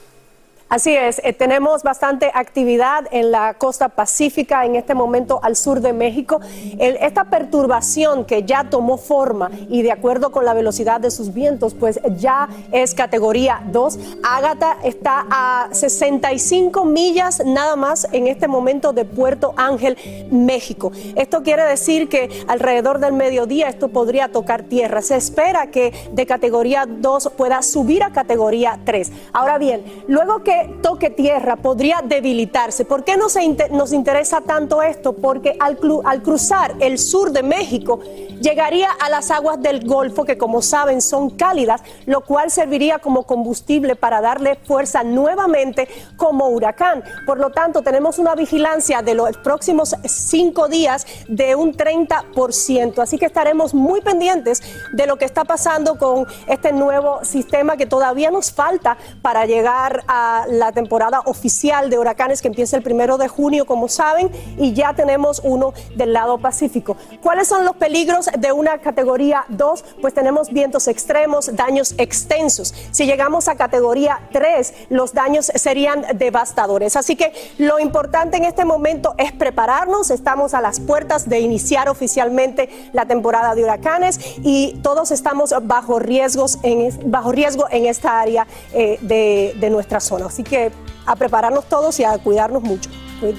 Así 0.73 0.97
es, 0.97 1.21
eh, 1.23 1.35
tenemos 1.35 1.83
bastante 1.83 2.31
actividad 2.33 3.05
en 3.11 3.31
la 3.31 3.53
costa 3.53 3.91
pacífica, 3.91 4.65
en 4.65 4.75
este 4.75 4.95
momento 4.95 5.39
al 5.43 5.55
sur 5.55 5.83
de 5.83 5.93
México. 5.93 6.41
esta 6.79 7.25
perturbación 7.25 8.25
que 8.25 8.45
ya 8.45 8.71
tomó 8.71 8.97
forma 8.97 9.51
y 9.69 9.83
de 9.83 9.93
acuerdo 9.93 10.33
con 10.33 10.47
la 10.47 10.55
velocidad 10.55 10.99
de 10.99 11.11
sus 11.11 11.35
vientos, 11.35 11.75
pues 11.75 12.01
ya 12.17 12.49
es 12.73 12.95
categoría 12.95 13.63
2. 13.71 13.99
Ágata 14.23 14.79
está 14.83 15.27
a 15.31 15.69
65 15.73 16.87
millas 16.87 17.43
nada 17.45 17.77
más 17.77 18.09
en 18.11 18.27
este 18.27 18.49
momento 18.49 18.95
de 18.95 19.05
Puerto 19.05 19.53
Ángel, 19.59 19.99
México. 20.31 20.91
Esto 21.17 21.43
quiere 21.43 21.65
decir 21.65 22.09
que 22.09 22.31
alrededor 22.49 22.99
del 22.99 23.13
mediodía 23.13 23.69
esto 23.69 23.89
podría 23.89 24.29
tocar 24.29 24.63
tierra. 24.63 25.03
Se 25.03 25.17
espera 25.17 25.67
que 25.67 25.93
de 26.13 26.25
categoría 26.25 26.87
2 26.87 27.33
pueda 27.37 27.61
subir 27.61 28.03
a 28.03 28.11
categoría 28.11 28.81
3. 28.87 29.13
Ahora 29.35 29.59
bien, 29.59 29.85
luego 30.09 30.43
que 30.43 30.62
toque 30.83 31.11
tierra 31.11 31.57
podría 31.57 32.03
debilitarse. 32.05 32.85
¿Por 32.85 33.05
qué 33.05 33.16
nos, 33.16 33.37
nos 33.70 33.92
interesa 33.92 34.40
tanto 34.40 34.83
esto? 34.83 35.12
Porque 35.12 35.57
al, 35.59 35.79
al 36.05 36.22
cruzar 36.22 36.75
el 36.81 36.98
sur 36.98 37.33
de 37.33 37.42
México, 37.42 38.01
llegaría 38.42 38.90
a 38.90 39.09
las 39.09 39.31
aguas 39.31 39.62
del 39.62 39.87
Golfo, 39.87 40.24
que 40.24 40.37
como 40.37 40.61
saben 40.62 41.00
son 41.00 41.31
cálidas, 41.31 41.83
lo 42.07 42.22
cual 42.22 42.50
serviría 42.50 42.98
como 42.98 43.22
combustible 43.24 43.96
para 43.96 44.20
darle 44.20 44.57
fuerza 44.57 45.02
nuevamente 45.02 45.88
como 46.16 46.48
huracán. 46.48 47.02
Por 47.26 47.38
lo 47.38 47.50
tanto, 47.50 47.83
tenemos 47.83 48.18
una 48.18 48.35
vigilancia 48.35 49.02
de 49.02 49.14
los 49.14 49.37
próximos 49.38 49.94
cinco 50.05 50.68
días 50.68 51.07
de 51.28 51.55
un 51.55 51.74
30%. 51.74 52.98
Así 52.98 53.18
que 53.18 53.26
estaremos 53.26 53.74
muy 53.74 54.00
pendientes 54.00 54.62
de 54.92 55.07
lo 55.07 55.16
que 55.16 55.24
está 55.24 55.44
pasando 55.44 55.96
con 55.96 56.26
este 56.46 56.72
nuevo 56.72 57.24
sistema 57.24 57.76
que 57.76 57.87
todavía 57.87 58.31
nos 58.31 58.52
falta 58.52 58.96
para 59.22 59.46
llegar 59.46 60.05
a 60.09 60.46
la 60.48 60.72
temporada 60.72 61.20
oficial 61.26 61.90
de 61.90 61.98
huracanes 61.98 62.42
que 62.42 62.48
empieza 62.48 62.76
el 62.76 62.83
primero 62.83 63.18
de 63.18 63.28
junio, 63.28 63.66
como 63.66 63.88
saben, 63.88 64.31
y 64.59 64.72
ya 64.72 64.94
tenemos 64.94 65.40
uno 65.44 65.72
del 65.96 66.12
lado 66.12 66.38
Pacífico. 66.38 66.96
¿Cuáles 67.22 67.48
son 67.48 67.64
los 67.64 67.76
peligros 67.76 68.28
de 68.38 68.53
una 68.53 68.79
categoría 68.79 69.45
2? 69.49 69.85
Pues 70.01 70.14
tenemos 70.14 70.51
vientos 70.51 70.88
extremos, 70.88 71.55
daños 71.55 71.95
extensos. 71.99 72.75
Si 72.90 73.07
llegamos 73.07 73.49
a 73.49 73.57
categoría 73.57 74.21
3, 74.33 74.75
los 74.90 75.12
daños 75.12 75.51
serían 75.55 76.05
devastadores. 76.14 76.97
Así 76.97 77.16
que 77.16 77.33
lo 77.59 77.79
importante 77.79 78.37
en 78.37 78.45
este 78.45 78.64
momento 78.64 79.14
es 79.18 79.33
prepararnos. 79.33 80.11
Estamos 80.11 80.55
a 80.55 80.61
las 80.61 80.81
puertas 80.81 81.29
de 81.29 81.40
iniciar 81.40 81.88
oficialmente 81.88 82.68
la 82.92 83.07
temporada 83.07 83.55
de 83.55 83.64
huracanes 83.64 84.18
y 84.42 84.81
todos 84.83 85.11
estamos 85.11 85.55
bajo 85.62 85.99
riesgos 85.99 86.59
en, 86.62 87.11
bajo 87.11 87.33
riesgo 87.33 87.66
en 87.71 87.87
esta 87.87 88.21
área 88.21 88.47
eh, 88.73 88.99
de, 89.01 89.71
nuestra 89.71 90.01
zona. 90.01 90.27
Así 90.27 90.42
que 90.42 90.71
a 91.07 91.16
prepararnos 91.16 91.64
todos 91.64 91.99
y 91.99 92.05
a 92.05 92.18
cuidarnos 92.18 92.62
mucho. 92.62 92.90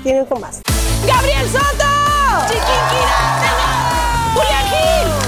Tienen 0.02 0.26
con 0.26 0.42
más. 0.42 0.62
¡Gabriel 1.06 1.48
Soto! 1.50 1.94
¡Julián 2.48 2.90
Gil! 2.90 3.23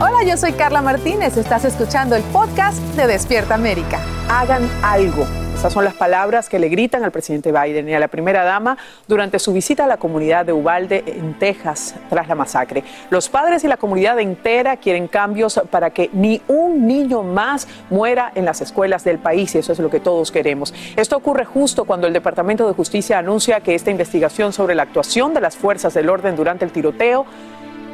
Hola, 0.00 0.24
yo 0.24 0.36
soy 0.36 0.52
Carla 0.52 0.82
Martínez. 0.82 1.36
Estás 1.36 1.64
escuchando 1.64 2.16
el 2.16 2.22
podcast 2.24 2.78
de 2.96 3.06
Despierta 3.06 3.54
América. 3.54 4.00
Hagan 4.28 4.68
algo. 4.82 5.24
Esas 5.54 5.72
son 5.72 5.84
las 5.84 5.94
palabras 5.94 6.48
que 6.48 6.58
le 6.58 6.68
gritan 6.68 7.04
al 7.04 7.12
presidente 7.12 7.52
Biden 7.52 7.88
y 7.88 7.94
a 7.94 8.00
la 8.00 8.08
primera 8.08 8.42
dama 8.42 8.76
durante 9.06 9.38
su 9.38 9.52
visita 9.52 9.84
a 9.84 9.86
la 9.86 9.96
comunidad 9.96 10.44
de 10.44 10.52
Uvalde 10.52 11.04
en 11.06 11.38
Texas 11.38 11.94
tras 12.10 12.26
la 12.26 12.34
masacre. 12.34 12.82
Los 13.08 13.28
padres 13.28 13.62
y 13.62 13.68
la 13.68 13.76
comunidad 13.76 14.18
entera 14.18 14.78
quieren 14.78 15.06
cambios 15.06 15.60
para 15.70 15.90
que 15.90 16.10
ni 16.12 16.42
un 16.48 16.88
niño 16.88 17.22
más 17.22 17.68
muera 17.88 18.32
en 18.34 18.44
las 18.44 18.60
escuelas 18.60 19.04
del 19.04 19.18
país 19.18 19.54
y 19.54 19.58
eso 19.58 19.72
es 19.72 19.78
lo 19.78 19.90
que 19.90 20.00
todos 20.00 20.32
queremos. 20.32 20.74
Esto 20.96 21.16
ocurre 21.16 21.44
justo 21.44 21.84
cuando 21.84 22.08
el 22.08 22.12
Departamento 22.12 22.66
de 22.66 22.74
Justicia 22.74 23.18
anuncia 23.18 23.60
que 23.60 23.76
esta 23.76 23.92
investigación 23.92 24.52
sobre 24.52 24.74
la 24.74 24.82
actuación 24.82 25.32
de 25.34 25.40
las 25.40 25.56
fuerzas 25.56 25.94
del 25.94 26.10
orden 26.10 26.34
durante 26.34 26.64
el 26.64 26.72
tiroteo 26.72 27.26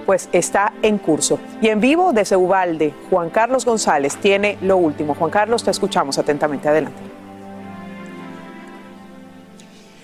pues 0.06 0.28
está 0.32 0.72
en 0.82 0.98
curso. 0.98 1.38
Y 1.60 1.68
en 1.68 1.80
vivo 1.80 2.12
desde 2.12 2.36
Ubalde, 2.36 2.94
Juan 3.10 3.30
Carlos 3.30 3.64
González 3.64 4.16
tiene 4.16 4.58
lo 4.62 4.76
último. 4.76 5.14
Juan 5.14 5.30
Carlos, 5.30 5.64
te 5.64 5.70
escuchamos 5.70 6.18
atentamente. 6.18 6.68
Adelante. 6.68 7.09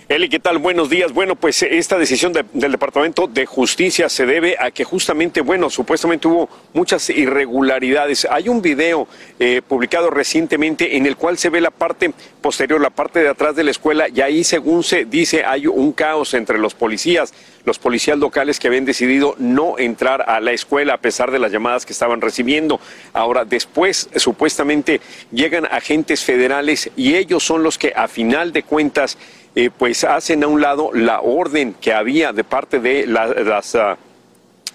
Eli, 0.08 0.28
¿qué 0.28 0.38
tal? 0.38 0.58
Buenos 0.58 0.88
días. 0.88 1.12
Bueno, 1.12 1.34
pues 1.34 1.64
esta 1.64 1.98
decisión 1.98 2.32
de- 2.32 2.44
del 2.52 2.70
Departamento 2.70 3.26
de 3.26 3.44
Justicia 3.44 4.08
se 4.08 4.24
debe 4.24 4.54
a 4.56 4.70
que 4.70 4.84
justamente, 4.84 5.40
bueno, 5.40 5.68
supuestamente 5.68 6.28
hubo 6.28 6.48
muchas 6.74 7.10
irregularidades. 7.10 8.24
Hay 8.30 8.48
un 8.48 8.62
video 8.62 9.08
eh, 9.40 9.62
publicado 9.66 10.10
recientemente 10.10 10.96
en 10.96 11.06
el 11.06 11.16
cual 11.16 11.38
se 11.38 11.50
ve 11.50 11.60
la 11.60 11.72
parte 11.72 12.12
posterior, 12.40 12.80
la 12.80 12.90
parte 12.90 13.18
de 13.20 13.30
atrás 13.30 13.56
de 13.56 13.64
la 13.64 13.72
escuela, 13.72 14.06
y 14.08 14.20
ahí, 14.20 14.44
según 14.44 14.84
se 14.84 15.06
dice, 15.06 15.44
hay 15.44 15.66
un 15.66 15.90
caos 15.92 16.34
entre 16.34 16.58
los 16.58 16.74
policías, 16.76 17.34
los 17.64 17.80
policías 17.80 18.16
locales 18.16 18.60
que 18.60 18.68
habían 18.68 18.84
decidido 18.84 19.34
no 19.38 19.76
entrar 19.76 20.22
a 20.30 20.38
la 20.38 20.52
escuela 20.52 20.94
a 20.94 20.98
pesar 20.98 21.32
de 21.32 21.40
las 21.40 21.50
llamadas 21.50 21.84
que 21.84 21.92
estaban 21.92 22.20
recibiendo. 22.20 22.78
Ahora, 23.12 23.44
después, 23.44 24.08
supuestamente, 24.14 25.00
llegan 25.32 25.66
agentes 25.66 26.22
federales 26.22 26.92
y 26.96 27.16
ellos 27.16 27.42
son 27.42 27.64
los 27.64 27.76
que, 27.76 27.92
a 27.96 28.06
final 28.06 28.52
de 28.52 28.62
cuentas, 28.62 29.18
eh, 29.56 29.70
pues 29.76 30.04
hacen 30.04 30.44
a 30.44 30.46
un 30.46 30.60
lado 30.60 30.90
la 30.92 31.20
orden 31.20 31.74
que 31.80 31.92
había 31.92 32.32
de 32.32 32.44
parte 32.44 32.78
de 32.78 33.06
la- 33.06 33.26
las... 33.26 33.74
ah, 33.74 33.96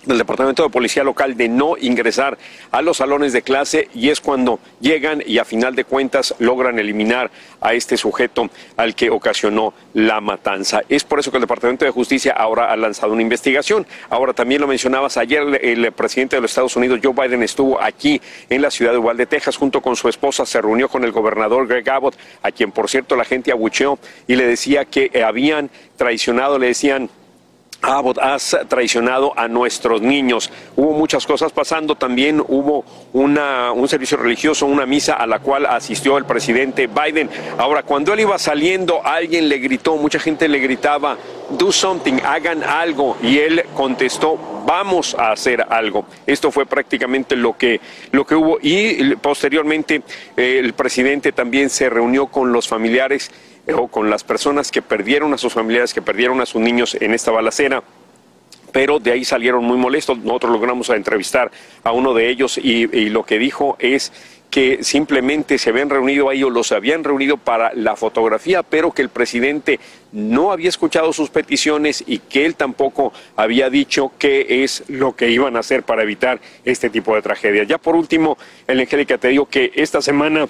del 0.06 0.18
Departamento 0.18 0.64
de 0.64 0.70
Policía 0.70 1.04
Local 1.04 1.38
de 1.38 1.48
no 1.48 1.76
ingresar 1.80 2.38
a 2.72 2.82
los 2.82 2.98
salones 2.98 3.34
de 3.34 3.42
clase 3.42 3.88
y 3.94 4.10
es 4.10 4.20
cuando 4.20 4.60
llegan 4.80 5.24
y 5.26 5.38
a 5.38 5.46
final 5.46 5.76
de 5.76 5.84
cuentas 5.84 6.34
logran 6.40 6.80
eliminar 6.80 7.30
a 7.60 7.74
este 7.74 7.98
sujeto 7.98 8.50
al 8.78 8.96
que 8.96 9.10
ocasionó 9.10 9.74
la 9.94 10.22
matanza. 10.22 10.82
Es 10.90 11.04
por 11.04 11.20
eso 11.20 11.32
que 11.32 11.38
el 11.38 11.42
Departamento 11.42 11.86
de 11.86 11.92
Justicia 11.92 12.34
ahora 12.34 12.72
ha 12.72 12.78
lanzado 12.78 13.14
una 13.14 13.22
investigación. 13.22 13.86
Ahora 14.10 14.34
también 14.34 14.62
lo 14.62 14.68
mencionabas 14.68 15.18
ayer, 15.18 15.42
el, 15.62 15.86
el 15.86 15.92
presidente 15.92 16.36
de 16.36 16.42
los 16.42 16.52
Estados 16.52 16.76
Unidos, 16.76 17.00
Joe 17.04 17.14
Biden, 17.14 17.44
estuvo 17.44 17.82
aquí 17.82 18.22
en 18.50 18.62
la 18.62 18.72
ciudad 18.72 18.92
de 18.92 18.98
Uvalde, 18.98 19.26
Texas, 19.26 19.58
junto 19.58 19.82
con 19.82 19.96
su 19.96 20.10
esposa, 20.10 20.46
se 20.46 20.62
reunió 20.62 20.90
con 20.90 21.04
el 21.04 21.12
gobernador 21.12 21.68
Greg 21.68 21.90
Abbott, 21.90 22.16
a 22.42 22.52
quien 22.52 22.72
por 22.72 22.90
cierto 22.90 23.16
la 23.16 23.26
gente 23.26 23.52
abucheó 23.52 24.00
y 24.28 24.36
le 24.36 24.46
decía 24.46 24.86
que 24.86 25.12
eh, 25.14 25.24
habían 25.24 25.70
traicionado, 25.98 26.58
le 26.58 26.68
decían 26.68 27.10
Abbott, 27.82 28.20
has 28.20 28.58
traicionado 28.68 29.34
a 29.38 29.48
nuestros 29.48 30.02
niños. 30.02 30.52
Hubo 30.76 30.94
muchas 30.94 31.26
cosas 31.26 31.52
pasando, 31.52 31.96
también 31.96 32.44
hubo 32.48 32.86
un 33.14 33.88
servicio 33.88 34.18
religioso, 34.18 34.66
una 34.66 34.86
misa 34.86 35.14
a 35.14 35.26
la 35.28 35.40
cual 35.40 35.66
asistió 35.66 36.18
el 36.18 36.26
presidente 36.26 36.88
Biden. 36.88 37.30
Ahora, 37.58 37.84
cuando 37.84 38.14
él 38.14 38.22
iba 38.22 38.38
saliendo, 38.38 39.06
alguien 39.06 39.50
le 39.50 39.58
gritó, 39.58 39.98
mucha 39.98 40.20
gente 40.20 40.48
le 40.48 40.60
gritaba, 40.60 41.18
do 41.58 41.72
something, 41.72 42.20
hagan 42.24 42.64
algo, 42.64 43.18
y 43.22 43.40
él 43.40 43.64
contestó, 43.76 44.38
vamos 44.66 45.16
a 45.16 45.32
hacer 45.32 45.66
algo. 45.70 46.06
Esto 46.26 46.52
fue 46.52 46.66
prácticamente 46.66 47.36
lo 47.36 47.58
que, 47.58 47.82
lo 48.12 48.26
que 48.26 48.36
hubo 48.36 48.60
y 48.62 49.16
posteriormente 49.16 50.04
eh, 50.38 50.60
el 50.60 50.74
presidente 50.74 51.32
también 51.32 51.70
se 51.70 51.90
reunió 51.90 52.28
con 52.28 52.52
los 52.52 52.68
familiares 52.68 53.32
o 53.74 53.88
con 53.88 54.10
las 54.10 54.24
personas 54.24 54.72
que 54.72 54.82
perdieron 54.82 55.34
a 55.34 55.38
sus 55.38 55.54
familiares, 55.54 55.94
que 55.94 56.02
perdieron 56.02 56.42
a 56.42 56.46
sus 56.46 56.62
niños 56.62 56.96
en 57.00 57.14
esta 57.14 57.32
balacera 57.32 57.84
pero 58.72 59.00
de 59.00 59.12
ahí 59.12 59.26
salieron 59.26 59.64
muy 59.64 59.78
molestos. 59.78 60.18
Nosotros 60.20 60.52
logramos 60.52 60.90
entrevistar 60.90 61.52
a 61.84 61.92
uno 61.92 62.14
de 62.14 62.30
ellos 62.30 62.58
y, 62.58 62.88
lo 63.10 63.26
que 63.26 63.38
dijo 63.38 63.76
es 63.80 64.12
que 64.50 64.84
simplemente 64.84 65.58
se 65.58 65.70
habían 65.70 65.90
reunido 65.90 66.30
ahí 66.30 66.44
o 66.44 66.50
los 66.50 66.74
habían 66.74 67.06
reunido 67.06 67.38
para 67.38 67.74
la 67.74 67.96
fotografía, 67.96 68.64
pero 68.64 68.92
que 68.92 69.02
el 69.02 69.08
presidente 69.08 69.80
no 70.12 70.52
había 70.52 70.68
escuchado 70.68 71.14
sus 71.14 71.30
peticiones 71.30 72.04
y 72.06 72.20
que 72.20 72.46
él 72.46 72.56
tampoco 72.56 73.14
había 73.38 73.70
dicho 73.70 74.12
qué 74.18 74.64
es 74.64 74.84
lo 74.90 75.16
que 75.16 75.30
iban 75.30 75.56
a 75.56 75.60
hacer 75.60 75.84
para 75.84 76.04
evitar 76.04 76.42
este 76.66 76.90
tipo 76.90 77.16
de 77.16 77.22
tragedias. 77.22 77.66
Ya 77.68 77.78
por 77.78 77.96
último, 77.96 78.38
el 78.68 78.82
Angélica, 78.82 79.18
te 79.18 79.30
digo 79.30 79.46
que 79.46 79.72
esta 79.74 80.02
semana 80.02 80.50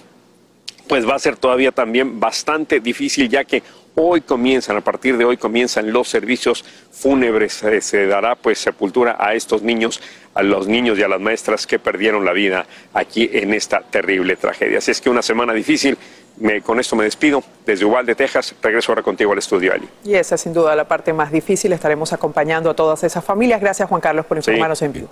pues 0.91 1.07
va 1.07 1.15
a 1.15 1.19
ser 1.19 1.37
todavía 1.37 1.71
también 1.71 2.19
bastante 2.19 2.81
difícil 2.81 3.29
ya 3.29 3.45
que 3.45 3.63
hoy 3.95 4.19
comienzan, 4.19 4.75
a 4.75 4.81
partir 4.81 5.15
de 5.15 5.23
hoy 5.23 5.37
comienzan 5.37 5.93
los 5.93 6.09
servicios 6.09 6.65
fúnebres, 6.91 7.63
Eh, 7.63 7.79
se 7.79 8.07
dará 8.07 8.35
pues 8.35 8.59
sepultura 8.59 9.15
a 9.17 9.33
estos 9.33 9.61
niños, 9.61 10.01
a 10.33 10.43
los 10.43 10.67
niños 10.67 10.99
y 10.99 11.03
a 11.03 11.07
las 11.07 11.21
maestras 11.21 11.65
que 11.65 11.79
perdieron 11.79 12.25
la 12.25 12.33
vida 12.33 12.65
aquí 12.93 13.29
en 13.31 13.53
esta 13.53 13.79
terrible 13.79 14.35
tragedia. 14.35 14.79
Así 14.79 14.91
es 14.91 14.99
que 14.99 15.09
una 15.09 15.21
semana 15.21 15.53
difícil, 15.53 15.97
Me- 16.37 16.61
con 16.61 16.77
esto 16.79 16.95
me 16.97 17.03
despido 17.05 17.41
desde 17.65 17.85
Uvalde, 17.85 18.13
Texas, 18.15 18.53
regreso 18.61 18.91
ahora 18.91 19.01
contigo 19.03 19.31
al 19.31 19.37
estudio, 19.37 19.71
Ali. 19.73 19.87
Y 20.03 20.15
esa 20.15 20.35
es 20.35 20.41
sin 20.41 20.53
duda 20.53 20.75
la 20.75 20.87
parte 20.87 21.13
más 21.13 21.31
difícil. 21.31 21.71
Estaremos 21.71 22.11
acompañando 22.13 22.69
a 22.69 22.73
todas 22.73 23.01
esas 23.03 23.23
familias. 23.23 23.61
Gracias, 23.61 23.87
Juan 23.87 24.01
Carlos, 24.01 24.25
por 24.25 24.37
informarnos 24.37 24.81
en 24.81 24.91
vivo. 24.93 25.07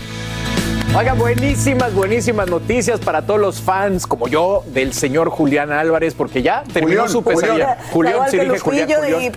Oigan, 0.97 1.19
buenísimas, 1.19 1.93
buenísimas 1.93 2.49
noticias 2.49 2.99
para 2.99 3.21
todos 3.21 3.39
los 3.39 3.61
fans 3.61 4.07
como 4.07 4.27
yo 4.27 4.63
del 4.73 4.91
señor 4.91 5.29
Julián 5.29 5.71
Álvarez, 5.71 6.15
porque 6.15 6.41
ya 6.41 6.63
terminó 6.73 7.03
Julián, 7.03 7.09
su 7.09 7.23
pesadilla. 7.23 7.77
Julián. 7.91 8.15
Sí 8.29 8.37
que 8.37 8.45
dije 8.45 8.59
Julián, 8.59 8.89
y 8.89 8.93
Julián. 8.95 9.29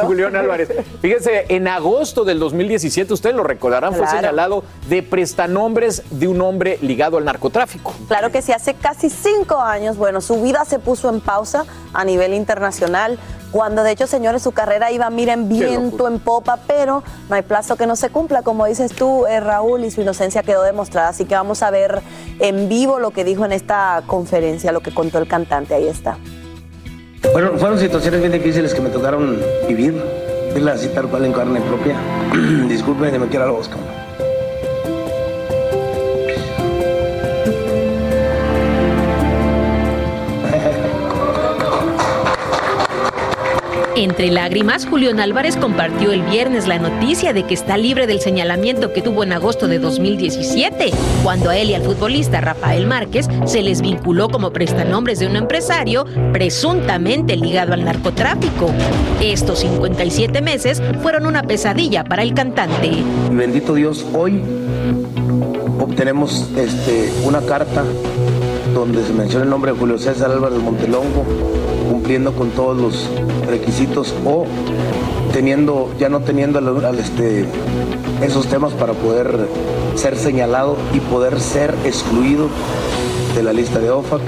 Julián 0.06 0.36
Álvarez. 0.36 0.68
Fíjense, 1.00 1.46
en 1.48 1.68
agosto 1.68 2.24
del 2.24 2.40
2017, 2.40 3.14
ustedes 3.14 3.36
lo 3.36 3.44
recordarán, 3.44 3.94
fue 3.94 4.06
señalado 4.08 4.64
de 4.88 5.04
prestanombres 5.04 6.02
de 6.10 6.26
un 6.26 6.40
hombre 6.40 6.76
ligado 6.82 7.18
al 7.18 7.24
narcotráfico. 7.24 7.94
Claro 8.08 8.32
que 8.32 8.42
sí, 8.42 8.52
hace 8.52 8.74
casi 8.74 9.08
cinco 9.08 9.60
años, 9.60 9.96
bueno, 9.96 10.20
su 10.20 10.42
vida 10.42 10.64
se 10.64 10.80
puso 10.80 11.08
en 11.08 11.20
pausa 11.20 11.66
a 11.94 12.04
nivel 12.04 12.34
internacional 12.34 13.18
cuando 13.50 13.82
de 13.82 13.92
hecho, 13.92 14.06
señores, 14.06 14.42
su 14.42 14.52
carrera 14.52 14.90
iba, 14.92 15.08
miren, 15.10 15.48
viento 15.48 16.08
en 16.08 16.18
popa, 16.18 16.58
pero 16.66 17.02
no 17.28 17.34
hay 17.36 17.42
plazo 17.42 17.76
que 17.76 17.86
no 17.86 17.96
se 17.96 18.10
cumpla, 18.10 18.42
como 18.42 18.66
dices 18.66 18.92
tú, 18.92 19.26
eh, 19.26 19.40
Raúl, 19.40 19.84
y 19.84 19.90
su 19.90 20.02
inocencia 20.02 20.42
quedó 20.42 20.62
demostrada. 20.62 21.08
Así 21.08 21.24
que 21.24 21.34
vamos 21.34 21.62
a 21.62 21.70
ver 21.70 22.02
en 22.38 22.68
vivo 22.68 22.98
lo 22.98 23.10
que 23.10 23.24
dijo 23.24 23.44
en 23.44 23.52
esta 23.52 24.02
conferencia, 24.06 24.72
lo 24.72 24.80
que 24.80 24.92
contó 24.92 25.18
el 25.18 25.28
cantante. 25.28 25.74
Ahí 25.74 25.88
está. 25.88 26.18
Bueno, 27.32 27.52
fueron 27.56 27.78
situaciones 27.78 28.20
bien 28.20 28.32
difíciles 28.32 28.74
que 28.74 28.80
me 28.80 28.90
tocaron 28.90 29.40
vivir, 29.66 30.00
verla 30.54 30.72
así 30.72 30.88
tal 30.88 31.08
cual 31.08 31.24
en 31.24 31.32
carne 31.32 31.60
propia. 31.60 31.96
Disculpen, 32.68 33.20
me 33.20 33.28
quiero 33.28 33.46
algo, 33.46 33.58
Oscar. 33.58 34.05
Entre 43.96 44.30
lágrimas, 44.30 44.84
Julián 44.84 45.20
Álvarez 45.20 45.56
compartió 45.56 46.12
el 46.12 46.20
viernes 46.20 46.66
la 46.66 46.78
noticia 46.78 47.32
de 47.32 47.44
que 47.44 47.54
está 47.54 47.78
libre 47.78 48.06
del 48.06 48.20
señalamiento 48.20 48.92
que 48.92 49.00
tuvo 49.00 49.22
en 49.22 49.32
agosto 49.32 49.68
de 49.68 49.78
2017, 49.78 50.90
cuando 51.22 51.48
a 51.48 51.56
él 51.56 51.70
y 51.70 51.74
al 51.74 51.82
futbolista 51.82 52.42
Rafael 52.42 52.86
Márquez 52.86 53.26
se 53.46 53.62
les 53.62 53.80
vinculó 53.80 54.28
como 54.28 54.52
prestanombres 54.52 55.18
de 55.18 55.26
un 55.26 55.36
empresario 55.36 56.04
presuntamente 56.34 57.36
ligado 57.36 57.72
al 57.72 57.86
narcotráfico. 57.86 58.70
Estos 59.22 59.60
57 59.60 60.42
meses 60.42 60.82
fueron 61.00 61.24
una 61.24 61.44
pesadilla 61.44 62.04
para 62.04 62.22
el 62.22 62.34
cantante. 62.34 62.90
Bendito 63.32 63.72
Dios, 63.72 64.04
hoy 64.12 64.42
obtenemos 65.80 66.50
este, 66.58 67.10
una 67.24 67.40
carta 67.40 67.82
donde 68.74 69.02
se 69.06 69.14
menciona 69.14 69.44
el 69.44 69.50
nombre 69.50 69.72
de 69.72 69.78
Julio 69.78 69.96
César 69.96 70.30
Álvarez 70.30 70.58
Montelongo, 70.58 71.24
cumpliendo 71.88 72.32
con 72.32 72.50
todos 72.50 72.76
los 72.76 73.10
requisitos 73.48 74.14
o 74.24 74.46
teniendo, 75.32 75.90
ya 75.98 76.08
no 76.08 76.20
teniendo 76.20 76.58
al, 76.58 76.98
este, 76.98 77.46
esos 78.22 78.46
temas 78.46 78.72
para 78.72 78.92
poder 78.94 79.48
ser 79.96 80.16
señalado 80.16 80.76
y 80.92 81.00
poder 81.00 81.40
ser 81.40 81.74
excluido 81.84 82.48
de 83.34 83.42
la 83.42 83.52
lista 83.52 83.78
de 83.78 83.90
OFAC. 83.90 84.20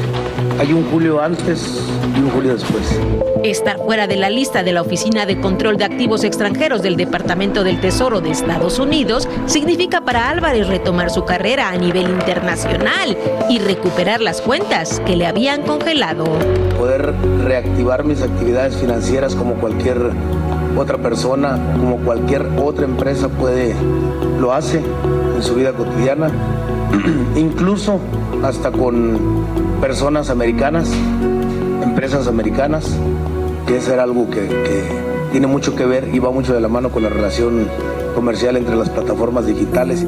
Hay 0.58 0.72
un 0.72 0.84
julio 0.90 1.20
antes 1.20 1.82
y 2.16 2.20
un 2.20 2.30
julio 2.30 2.54
después. 2.54 2.98
Estar 3.42 3.78
fuera 3.78 4.06
de 4.06 4.16
la 4.16 4.28
lista 4.28 4.62
de 4.62 4.72
la 4.72 4.82
Oficina 4.82 5.24
de 5.24 5.40
Control 5.40 5.76
de 5.76 5.84
Activos 5.84 6.24
Extranjeros 6.24 6.82
del 6.82 6.96
Departamento 6.96 7.64
del 7.64 7.80
Tesoro 7.80 8.20
de 8.20 8.30
Estados 8.30 8.78
Unidos 8.78 9.28
significa 9.46 10.00
para 10.00 10.28
Álvarez 10.28 10.66
retomar 10.68 11.10
su 11.10 11.24
carrera 11.24 11.70
a 11.70 11.76
nivel 11.76 12.08
internacional 12.08 13.16
y 13.48 13.58
recuperar 13.60 14.20
las 14.20 14.40
cuentas 14.40 15.00
que 15.06 15.16
le 15.16 15.26
habían 15.26 15.62
congelado. 15.62 16.24
Poder 16.76 17.14
reactivar 17.44 18.04
mis 18.04 18.20
actividades 18.20 18.76
financieras 18.76 19.34
como 19.34 19.54
cualquier 19.54 20.10
otra 20.78 20.98
persona, 20.98 21.58
como 21.76 21.98
cualquier 21.98 22.46
otra 22.62 22.84
empresa 22.84 23.28
puede, 23.28 23.74
lo 24.40 24.52
hace 24.52 24.82
en 25.36 25.42
su 25.42 25.54
vida 25.54 25.72
cotidiana, 25.72 26.30
incluso 27.36 28.00
hasta 28.42 28.70
con 28.70 29.18
personas 29.80 30.30
americanas, 30.30 30.90
empresas 31.82 32.28
americanas, 32.28 32.86
que 33.66 33.76
era 33.76 34.02
algo 34.02 34.30
que, 34.30 34.46
que 34.48 34.82
tiene 35.32 35.46
mucho 35.46 35.74
que 35.74 35.84
ver 35.84 36.08
y 36.12 36.18
va 36.18 36.30
mucho 36.30 36.54
de 36.54 36.60
la 36.60 36.68
mano 36.68 36.90
con 36.90 37.02
la 37.02 37.08
relación 37.08 37.68
comercial 38.18 38.56
entre 38.56 38.74
las 38.74 38.90
plataformas 38.90 39.46
digitales. 39.46 40.04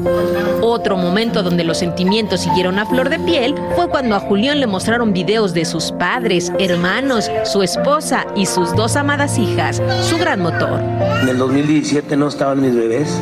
Otro 0.61 0.97
momento 0.97 1.43
donde 1.43 1.63
los 1.63 1.77
sentimientos 1.77 2.41
siguieron 2.41 2.77
a 2.77 2.85
flor 2.85 3.07
de 3.07 3.19
piel 3.19 3.55
fue 3.73 3.87
cuando 3.87 4.17
a 4.17 4.19
Julián 4.19 4.59
le 4.59 4.67
mostraron 4.67 5.13
videos 5.13 5.53
de 5.53 5.63
sus 5.63 5.93
padres, 5.93 6.51
hermanos, 6.59 7.31
su 7.45 7.63
esposa 7.63 8.27
y 8.35 8.47
sus 8.47 8.75
dos 8.75 8.97
amadas 8.97 9.37
hijas, 9.37 9.81
su 10.01 10.17
gran 10.17 10.41
motor. 10.41 10.81
En 11.21 11.29
el 11.29 11.37
2017 11.37 12.17
no 12.17 12.27
estaban 12.27 12.59
mis 12.61 12.75
bebés. 12.75 13.17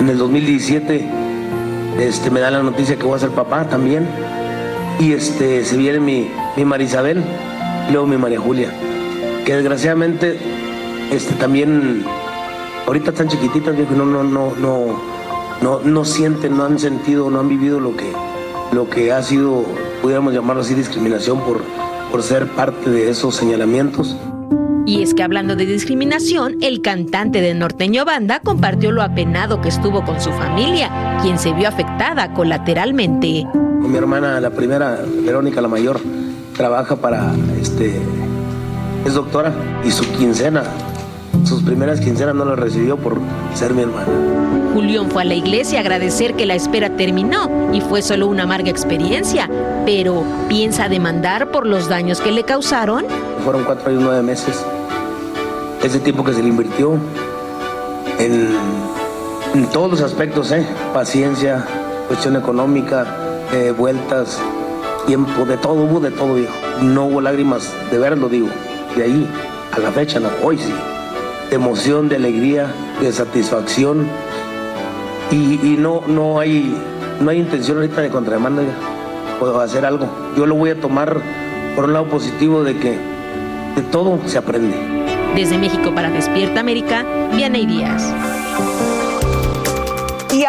En 0.00 0.08
el 0.08 0.16
2017 0.16 1.06
este, 2.00 2.30
me 2.30 2.40
da 2.40 2.50
la 2.50 2.62
noticia 2.62 2.96
que 2.96 3.04
voy 3.04 3.16
a 3.16 3.18
ser 3.18 3.30
papá 3.32 3.64
también. 3.64 4.08
Y 4.98 5.12
este, 5.12 5.66
se 5.66 5.76
viene 5.76 6.00
mi, 6.00 6.30
mi 6.56 6.64
Marisabel 6.64 7.22
luego 7.90 8.06
mi 8.06 8.16
María 8.16 8.40
Julia. 8.40 8.70
Que 9.44 9.54
desgraciadamente 9.54 10.38
este, 11.12 11.34
también 11.34 12.06
ahorita 12.86 13.10
están 13.10 13.28
chiquititas, 13.28 13.76
viejo, 13.76 13.94
no, 13.94 14.04
no, 14.06 14.22
no, 14.22 14.54
no, 14.56 15.00
no, 15.60 15.80
no 15.80 16.04
sienten, 16.04 16.56
no 16.56 16.64
han 16.64 16.78
sentido, 16.78 17.30
no 17.30 17.40
han 17.40 17.48
vivido 17.48 17.80
lo 17.80 17.96
que, 17.96 18.12
lo 18.72 18.88
que 18.88 19.12
ha 19.12 19.22
sido, 19.22 19.64
pudiéramos 20.02 20.32
llamarlo 20.32 20.62
así, 20.62 20.74
discriminación 20.74 21.40
por, 21.40 21.62
por 22.10 22.22
ser 22.22 22.46
parte 22.48 22.90
de 22.90 23.10
esos 23.10 23.34
señalamientos. 23.34 24.16
Y 24.86 25.02
es 25.02 25.14
que 25.14 25.24
hablando 25.24 25.56
de 25.56 25.66
discriminación, 25.66 26.58
el 26.60 26.80
cantante 26.80 27.40
de 27.40 27.54
Norteño 27.54 28.04
Banda 28.04 28.38
compartió 28.38 28.92
lo 28.92 29.02
apenado 29.02 29.60
que 29.60 29.68
estuvo 29.68 30.04
con 30.04 30.20
su 30.20 30.30
familia, 30.30 31.18
quien 31.22 31.40
se 31.40 31.52
vio 31.52 31.68
afectada 31.68 32.32
colateralmente. 32.34 33.46
Mi 33.80 33.96
hermana, 33.96 34.40
la 34.40 34.50
primera, 34.50 35.00
Verónica, 35.24 35.60
la 35.60 35.66
mayor, 35.66 36.00
trabaja 36.56 36.94
para, 36.96 37.34
este, 37.60 38.00
es 39.04 39.14
doctora 39.14 39.52
y 39.84 39.90
su 39.90 40.04
quincena 40.12 40.62
primeras 41.66 42.00
quincenas 42.00 42.34
no 42.34 42.44
las 42.44 42.58
recibió 42.58 42.96
por 42.96 43.18
ser 43.54 43.74
mi 43.74 43.82
hermana. 43.82 44.06
Julián 44.72 45.10
fue 45.10 45.22
a 45.22 45.24
la 45.24 45.34
iglesia 45.34 45.78
a 45.78 45.80
agradecer 45.80 46.34
que 46.34 46.46
la 46.46 46.54
espera 46.54 46.90
terminó 46.90 47.50
y 47.72 47.80
fue 47.80 48.02
solo 48.02 48.28
una 48.28 48.44
amarga 48.44 48.70
experiencia, 48.70 49.50
pero 49.84 50.22
¿piensa 50.48 50.88
demandar 50.88 51.50
por 51.50 51.66
los 51.66 51.88
daños 51.88 52.20
que 52.20 52.30
le 52.30 52.44
causaron? 52.44 53.04
Fueron 53.44 53.64
cuatro 53.64 53.92
y 53.92 53.96
nueve 53.96 54.22
meses. 54.22 54.64
Ese 55.82 55.98
tiempo 55.98 56.24
que 56.24 56.32
se 56.32 56.42
le 56.42 56.48
invirtió 56.48 56.94
en, 58.18 58.48
en 59.54 59.66
todos 59.66 59.90
los 59.90 60.00
aspectos, 60.02 60.52
¿eh? 60.52 60.66
paciencia, 60.94 61.64
cuestión 62.06 62.36
económica, 62.36 63.06
eh, 63.52 63.74
vueltas, 63.76 64.40
tiempo, 65.06 65.44
de 65.44 65.56
todo, 65.56 65.74
hubo 65.74 66.00
de 66.00 66.10
todo, 66.10 66.34
viejo. 66.34 66.54
No 66.82 67.06
hubo 67.06 67.20
lágrimas 67.20 67.72
de 67.90 67.98
verlo, 67.98 68.28
digo. 68.28 68.48
De 68.96 69.02
ahí 69.02 69.28
a 69.72 69.78
la 69.78 69.90
fecha, 69.90 70.20
no, 70.20 70.28
hoy 70.42 70.58
sí 70.58 70.72
de 71.50 71.56
emoción, 71.56 72.08
de 72.08 72.16
alegría, 72.16 72.72
de 73.00 73.12
satisfacción. 73.12 74.06
Y, 75.30 75.76
no, 75.78 76.02
no, 76.06 76.38
hay, 76.38 76.74
no 77.20 77.30
hay 77.30 77.40
intención 77.40 77.78
ahorita 77.78 78.00
de 78.00 78.10
contrademanda 78.10 78.62
o 79.40 79.58
hacer 79.58 79.84
algo. 79.84 80.08
Yo 80.36 80.46
lo 80.46 80.54
voy 80.54 80.70
a 80.70 80.80
tomar 80.80 81.20
por 81.74 81.86
un 81.86 81.92
lado 81.92 82.06
positivo 82.06 82.62
de 82.62 82.76
que 82.76 82.98
de 83.76 83.82
todo 83.90 84.18
se 84.26 84.38
aprende. 84.38 84.76
Desde 85.34 85.58
México 85.58 85.94
para 85.94 86.10
Despierta 86.10 86.60
América, 86.60 87.04
Vianey 87.34 87.66
Díaz. 87.66 88.35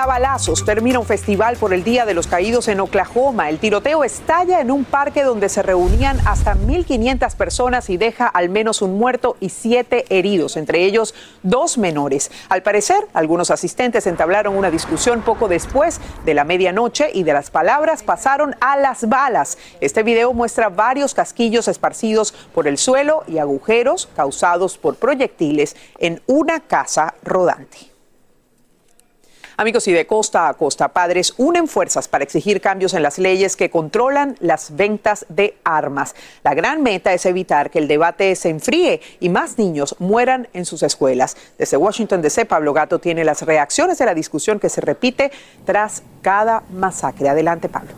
Balazos 0.07 0.63
termina 0.63 0.99
un 0.99 1.05
festival 1.05 1.57
por 1.57 1.73
el 1.73 1.83
Día 1.83 2.05
de 2.05 2.13
los 2.13 2.27
Caídos 2.27 2.69
en 2.69 2.79
Oklahoma. 2.79 3.49
El 3.49 3.59
tiroteo 3.59 4.05
estalla 4.05 4.61
en 4.61 4.71
un 4.71 4.85
parque 4.85 5.23
donde 5.23 5.49
se 5.49 5.61
reunían 5.61 6.17
hasta 6.25 6.55
1.500 6.55 7.35
personas 7.35 7.89
y 7.89 7.97
deja 7.97 8.25
al 8.25 8.47
menos 8.47 8.81
un 8.81 8.97
muerto 8.97 9.35
y 9.41 9.49
siete 9.49 10.05
heridos, 10.09 10.55
entre 10.55 10.85
ellos 10.85 11.13
dos 11.43 11.77
menores. 11.77 12.31
Al 12.47 12.63
parecer, 12.63 13.05
algunos 13.13 13.51
asistentes 13.51 14.07
entablaron 14.07 14.55
una 14.55 14.71
discusión 14.71 15.23
poco 15.23 15.49
después 15.49 15.99
de 16.23 16.33
la 16.33 16.45
medianoche 16.45 17.09
y 17.13 17.23
de 17.23 17.33
las 17.33 17.51
palabras 17.51 18.01
pasaron 18.01 18.55
a 18.61 18.77
las 18.77 19.09
balas. 19.09 19.57
Este 19.81 20.03
video 20.03 20.31
muestra 20.31 20.69
varios 20.69 21.13
casquillos 21.13 21.67
esparcidos 21.67 22.33
por 22.55 22.69
el 22.69 22.77
suelo 22.77 23.25
y 23.27 23.39
agujeros 23.39 24.07
causados 24.15 24.77
por 24.77 24.95
proyectiles 24.95 25.75
en 25.99 26.21
una 26.27 26.61
casa 26.61 27.13
rodante. 27.25 27.86
Amigos, 29.59 29.87
y 29.87 29.91
de 29.91 30.05
costa 30.05 30.49
a 30.49 30.53
costa, 30.53 30.89
padres 30.89 31.33
unen 31.37 31.67
fuerzas 31.67 32.07
para 32.07 32.23
exigir 32.23 32.61
cambios 32.61 32.93
en 32.93 33.01
las 33.01 33.17
leyes 33.17 33.55
que 33.55 33.71
controlan 33.71 34.37
las 34.39 34.75
ventas 34.75 35.25
de 35.29 35.57
armas. 35.63 36.13
La 36.43 36.53
gran 36.53 36.83
meta 36.83 37.11
es 37.11 37.25
evitar 37.25 37.71
que 37.71 37.79
el 37.79 37.87
debate 37.87 38.35
se 38.35 38.49
enfríe 38.49 39.01
y 39.19 39.29
más 39.29 39.57
niños 39.57 39.95
mueran 39.97 40.47
en 40.53 40.63
sus 40.65 40.83
escuelas. 40.83 41.35
Desde 41.57 41.75
Washington 41.75 42.21
DC, 42.21 42.45
Pablo 42.45 42.71
Gato 42.71 42.99
tiene 42.99 43.23
las 43.23 43.41
reacciones 43.41 43.97
de 43.97 44.05
la 44.05 44.13
discusión 44.13 44.59
que 44.59 44.69
se 44.69 44.79
repite 44.79 45.31
tras 45.65 46.03
cada 46.21 46.61
masacre. 46.71 47.27
Adelante, 47.27 47.67
Pablo. 47.67 47.93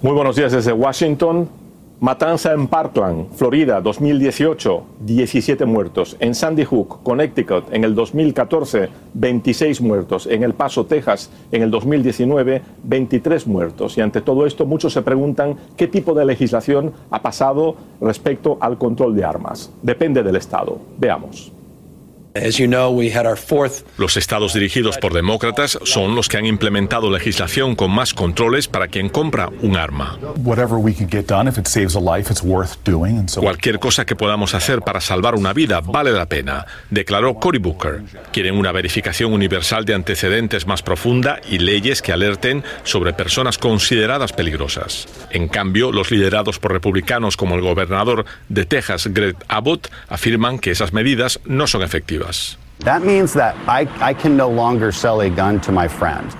Muy 0.00 0.12
buenos 0.12 0.36
días 0.36 0.52
desde 0.52 0.72
Washington. 0.72 1.63
Matanza 2.00 2.52
en 2.52 2.66
Parkland, 2.66 3.30
Florida, 3.34 3.80
2018, 3.80 4.82
17 5.00 5.64
muertos. 5.64 6.16
En 6.18 6.34
Sandy 6.34 6.64
Hook, 6.64 7.02
Connecticut, 7.04 7.72
en 7.72 7.84
el 7.84 7.94
2014, 7.94 8.88
26 9.14 9.80
muertos. 9.80 10.26
En 10.26 10.42
El 10.42 10.54
Paso, 10.54 10.84
Texas, 10.86 11.30
en 11.52 11.62
el 11.62 11.70
2019, 11.70 12.62
23 12.82 13.46
muertos. 13.46 13.96
Y 13.96 14.00
ante 14.00 14.20
todo 14.20 14.44
esto, 14.44 14.66
muchos 14.66 14.92
se 14.92 15.02
preguntan 15.02 15.56
qué 15.76 15.86
tipo 15.86 16.14
de 16.14 16.24
legislación 16.24 16.92
ha 17.10 17.22
pasado 17.22 17.76
respecto 18.00 18.58
al 18.60 18.76
control 18.76 19.14
de 19.14 19.24
armas. 19.24 19.72
Depende 19.80 20.22
del 20.22 20.36
Estado. 20.36 20.78
Veamos. 20.98 21.52
Los 23.96 24.16
estados 24.16 24.54
dirigidos 24.54 24.98
por 24.98 25.14
demócratas 25.14 25.78
son 25.84 26.16
los 26.16 26.28
que 26.28 26.36
han 26.36 26.46
implementado 26.46 27.08
legislación 27.08 27.76
con 27.76 27.92
más 27.92 28.12
controles 28.12 28.66
para 28.66 28.88
quien 28.88 29.08
compra 29.08 29.50
un 29.62 29.76
arma. 29.76 30.18
Cualquier 33.40 33.78
cosa 33.78 34.04
que 34.04 34.16
podamos 34.16 34.52
hacer 34.54 34.80
para 34.80 35.00
salvar 35.00 35.36
una 35.36 35.52
vida 35.52 35.80
vale 35.80 36.10
la 36.10 36.26
pena, 36.26 36.66
declaró 36.90 37.34
Cory 37.34 37.58
Booker. 37.58 38.02
Quieren 38.32 38.56
una 38.56 38.72
verificación 38.72 39.32
universal 39.32 39.84
de 39.84 39.94
antecedentes 39.94 40.66
más 40.66 40.82
profunda 40.82 41.40
y 41.48 41.58
leyes 41.58 42.02
que 42.02 42.12
alerten 42.12 42.64
sobre 42.82 43.12
personas 43.12 43.58
consideradas 43.58 44.32
peligrosas. 44.32 45.06
En 45.30 45.46
cambio, 45.46 45.92
los 45.92 46.10
liderados 46.10 46.58
por 46.58 46.72
republicanos 46.72 47.36
como 47.36 47.54
el 47.54 47.60
gobernador 47.60 48.24
de 48.48 48.64
Texas, 48.64 49.06
Greg 49.12 49.36
Abbott, 49.46 49.88
afirman 50.08 50.58
que 50.58 50.72
esas 50.72 50.92
medidas 50.92 51.38
no 51.44 51.68
son 51.68 51.82
efectivas. 51.82 52.23
us. 52.24 52.56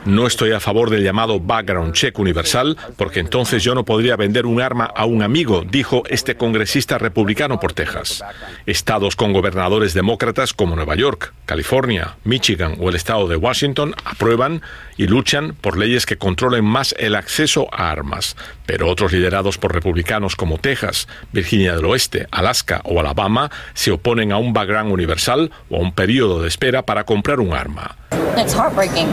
No 0.05 0.27
estoy 0.27 0.53
a 0.53 0.61
favor 0.61 0.91
del 0.91 1.03
llamado 1.03 1.41
background 1.41 1.95
check 1.95 2.19
universal 2.19 2.77
porque 2.97 3.21
entonces 3.21 3.63
yo 3.63 3.75
no 3.75 3.85
podría 3.85 4.17
vender 4.17 4.45
un 4.45 4.61
arma 4.61 4.85
a 4.85 5.07
un 5.07 5.23
amigo, 5.23 5.63
dijo 5.63 6.03
este 6.09 6.37
congresista 6.37 6.99
republicano 6.99 7.61
por 7.61 7.73
Texas. 7.73 8.23
Estados 8.67 9.17
con 9.17 9.33
gobernadores 9.33 9.95
demócratas 9.95 10.53
como 10.53 10.77
Nueva 10.77 10.97
York, 10.97 11.33
California, 11.47 12.17
Michigan 12.25 12.77
o 12.81 12.91
el 12.91 12.97
estado 12.97 13.29
de 13.29 13.37
Washington 13.37 13.95
aprueban 14.05 14.61
y 14.97 15.07
luchan 15.07 15.55
por 15.61 15.79
leyes 15.79 16.05
que 16.05 16.19
controlen 16.19 16.65
más 16.65 16.95
el 16.99 17.15
acceso 17.15 17.69
a 17.73 17.91
armas, 17.91 18.37
pero 18.67 18.89
otros 18.89 19.13
liderados 19.13 19.57
por 19.57 19.73
republicanos 19.73 20.37
como 20.37 20.59
Texas, 20.59 21.09
Virginia 21.33 21.75
del 21.75 21.87
Oeste, 21.87 22.27
Alaska 22.31 22.81
o 22.85 23.01
Alabama 23.01 23.51
se 23.73 23.93
oponen 23.93 24.33
a 24.33 24.39
un 24.39 24.53
background 24.53 24.93
universal 24.93 25.51
o 25.71 25.77
a 25.77 25.81
un 25.81 25.93
periodo 25.93 26.24
de 26.29 26.49
espera 26.49 26.83
para 26.83 27.05
comprar 27.05 27.41
un 27.41 27.53
arma. 27.53 27.97
It's 28.37 28.55
heartbreaking. 28.55 29.09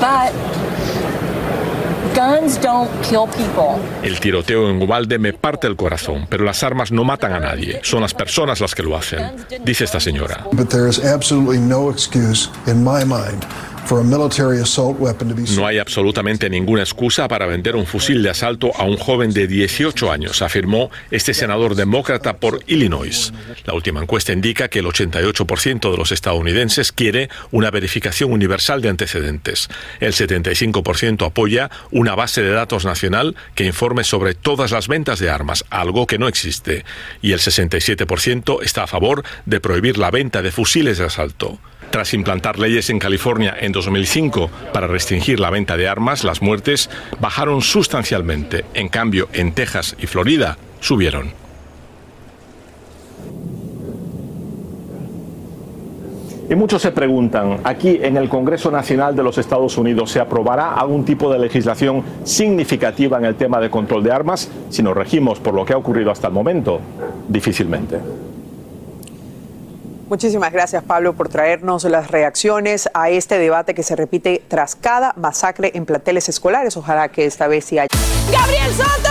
But 0.00 0.32
guns 2.14 2.60
don't 2.60 2.90
kill 3.02 3.26
people. 3.28 3.78
El 4.02 4.18
tiroteo 4.20 4.68
en 4.68 4.82
Uvalde 4.82 5.18
me 5.18 5.32
parte 5.32 5.66
el 5.66 5.76
corazón, 5.76 6.26
pero 6.28 6.44
las 6.44 6.62
armas 6.62 6.90
no 6.90 7.04
matan 7.04 7.32
a 7.32 7.40
nadie, 7.40 7.80
son 7.82 8.02
las 8.02 8.14
personas 8.14 8.60
las 8.60 8.74
que 8.74 8.82
lo 8.82 8.96
hacen, 8.96 9.32
dice 9.64 9.84
esta 9.84 10.00
señora. 10.00 10.46
But 10.52 10.68
there 10.68 10.88
is 10.88 10.98
absolutely 11.04 11.58
no 11.58 11.90
excuse 11.90 12.50
in 12.66 12.82
my 12.82 13.04
mind 13.04 13.44
No 15.56 15.66
hay 15.66 15.78
absolutamente 15.78 16.48
ninguna 16.48 16.82
excusa 16.82 17.28
para 17.28 17.46
vender 17.46 17.76
un 17.76 17.86
fusil 17.86 18.22
de 18.22 18.30
asalto 18.30 18.70
a 18.76 18.84
un 18.84 18.96
joven 18.96 19.32
de 19.32 19.46
18 19.46 20.12
años, 20.12 20.42
afirmó 20.42 20.90
este 21.10 21.34
senador 21.34 21.74
demócrata 21.74 22.36
por 22.36 22.60
Illinois. 22.66 23.32
La 23.64 23.74
última 23.74 24.00
encuesta 24.00 24.32
indica 24.32 24.68
que 24.68 24.80
el 24.80 24.86
88% 24.86 25.90
de 25.90 25.96
los 25.96 26.12
estadounidenses 26.12 26.92
quiere 26.92 27.28
una 27.50 27.70
verificación 27.70 28.32
universal 28.32 28.80
de 28.80 28.90
antecedentes. 28.90 29.68
El 30.00 30.12
75% 30.12 31.26
apoya 31.26 31.70
una 31.90 32.14
base 32.14 32.42
de 32.42 32.50
datos 32.50 32.84
nacional 32.84 33.36
que 33.54 33.64
informe 33.64 34.04
sobre 34.04 34.34
todas 34.34 34.70
las 34.70 34.88
ventas 34.88 35.18
de 35.18 35.30
armas, 35.30 35.64
algo 35.70 36.06
que 36.06 36.18
no 36.18 36.28
existe. 36.28 36.84
Y 37.22 37.32
el 37.32 37.40
67% 37.40 38.62
está 38.62 38.84
a 38.84 38.86
favor 38.86 39.24
de 39.46 39.60
prohibir 39.60 39.98
la 39.98 40.10
venta 40.10 40.42
de 40.42 40.50
fusiles 40.50 40.98
de 40.98 41.04
asalto. 41.06 41.58
Tras 41.90 42.14
implantar 42.14 42.58
leyes 42.58 42.88
en 42.88 43.00
California 43.00 43.56
en 43.58 43.72
2005 43.72 44.48
para 44.72 44.86
restringir 44.86 45.40
la 45.40 45.50
venta 45.50 45.76
de 45.76 45.88
armas, 45.88 46.22
las 46.22 46.40
muertes 46.40 46.88
bajaron 47.20 47.62
sustancialmente. 47.62 48.64
En 48.74 48.88
cambio, 48.88 49.28
en 49.32 49.52
Texas 49.52 49.96
y 49.98 50.06
Florida 50.06 50.56
subieron. 50.78 51.32
Y 56.48 56.54
muchos 56.56 56.82
se 56.82 56.90
preguntan, 56.90 57.58
aquí 57.62 58.00
en 58.02 58.16
el 58.16 58.28
Congreso 58.28 58.72
Nacional 58.72 59.14
de 59.14 59.22
los 59.22 59.38
Estados 59.38 59.78
Unidos, 59.78 60.10
¿se 60.10 60.18
aprobará 60.18 60.74
algún 60.74 61.04
tipo 61.04 61.32
de 61.32 61.38
legislación 61.38 62.02
significativa 62.24 63.18
en 63.18 63.24
el 63.24 63.36
tema 63.36 63.60
de 63.60 63.70
control 63.70 64.02
de 64.02 64.10
armas 64.10 64.50
si 64.68 64.82
nos 64.82 64.96
regimos 64.96 65.38
por 65.38 65.54
lo 65.54 65.64
que 65.64 65.74
ha 65.74 65.76
ocurrido 65.76 66.10
hasta 66.10 66.26
el 66.26 66.32
momento? 66.32 66.80
Difícilmente. 67.28 67.98
Muchísimas 70.10 70.52
gracias, 70.52 70.82
Pablo, 70.82 71.12
por 71.12 71.28
traernos 71.28 71.84
las 71.84 72.10
reacciones 72.10 72.90
a 72.94 73.10
este 73.10 73.38
debate 73.38 73.74
que 73.74 73.84
se 73.84 73.94
repite 73.94 74.42
tras 74.48 74.74
cada 74.74 75.12
masacre 75.16 75.70
en 75.74 75.86
planteles 75.86 76.28
escolares. 76.28 76.76
Ojalá 76.76 77.10
que 77.10 77.26
esta 77.26 77.46
vez 77.46 77.64
sí 77.64 77.78
haya. 77.78 77.86
¡Gabriel 78.32 78.72
Soto! 78.74 79.10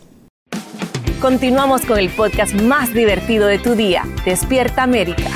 Continuamos 1.21 1.85
con 1.85 1.99
el 1.99 2.09
podcast 2.09 2.59
más 2.63 2.95
divertido 2.95 3.45
de 3.45 3.59
tu 3.59 3.75
día, 3.75 4.07
Despierta 4.25 4.81
América. 4.81 5.29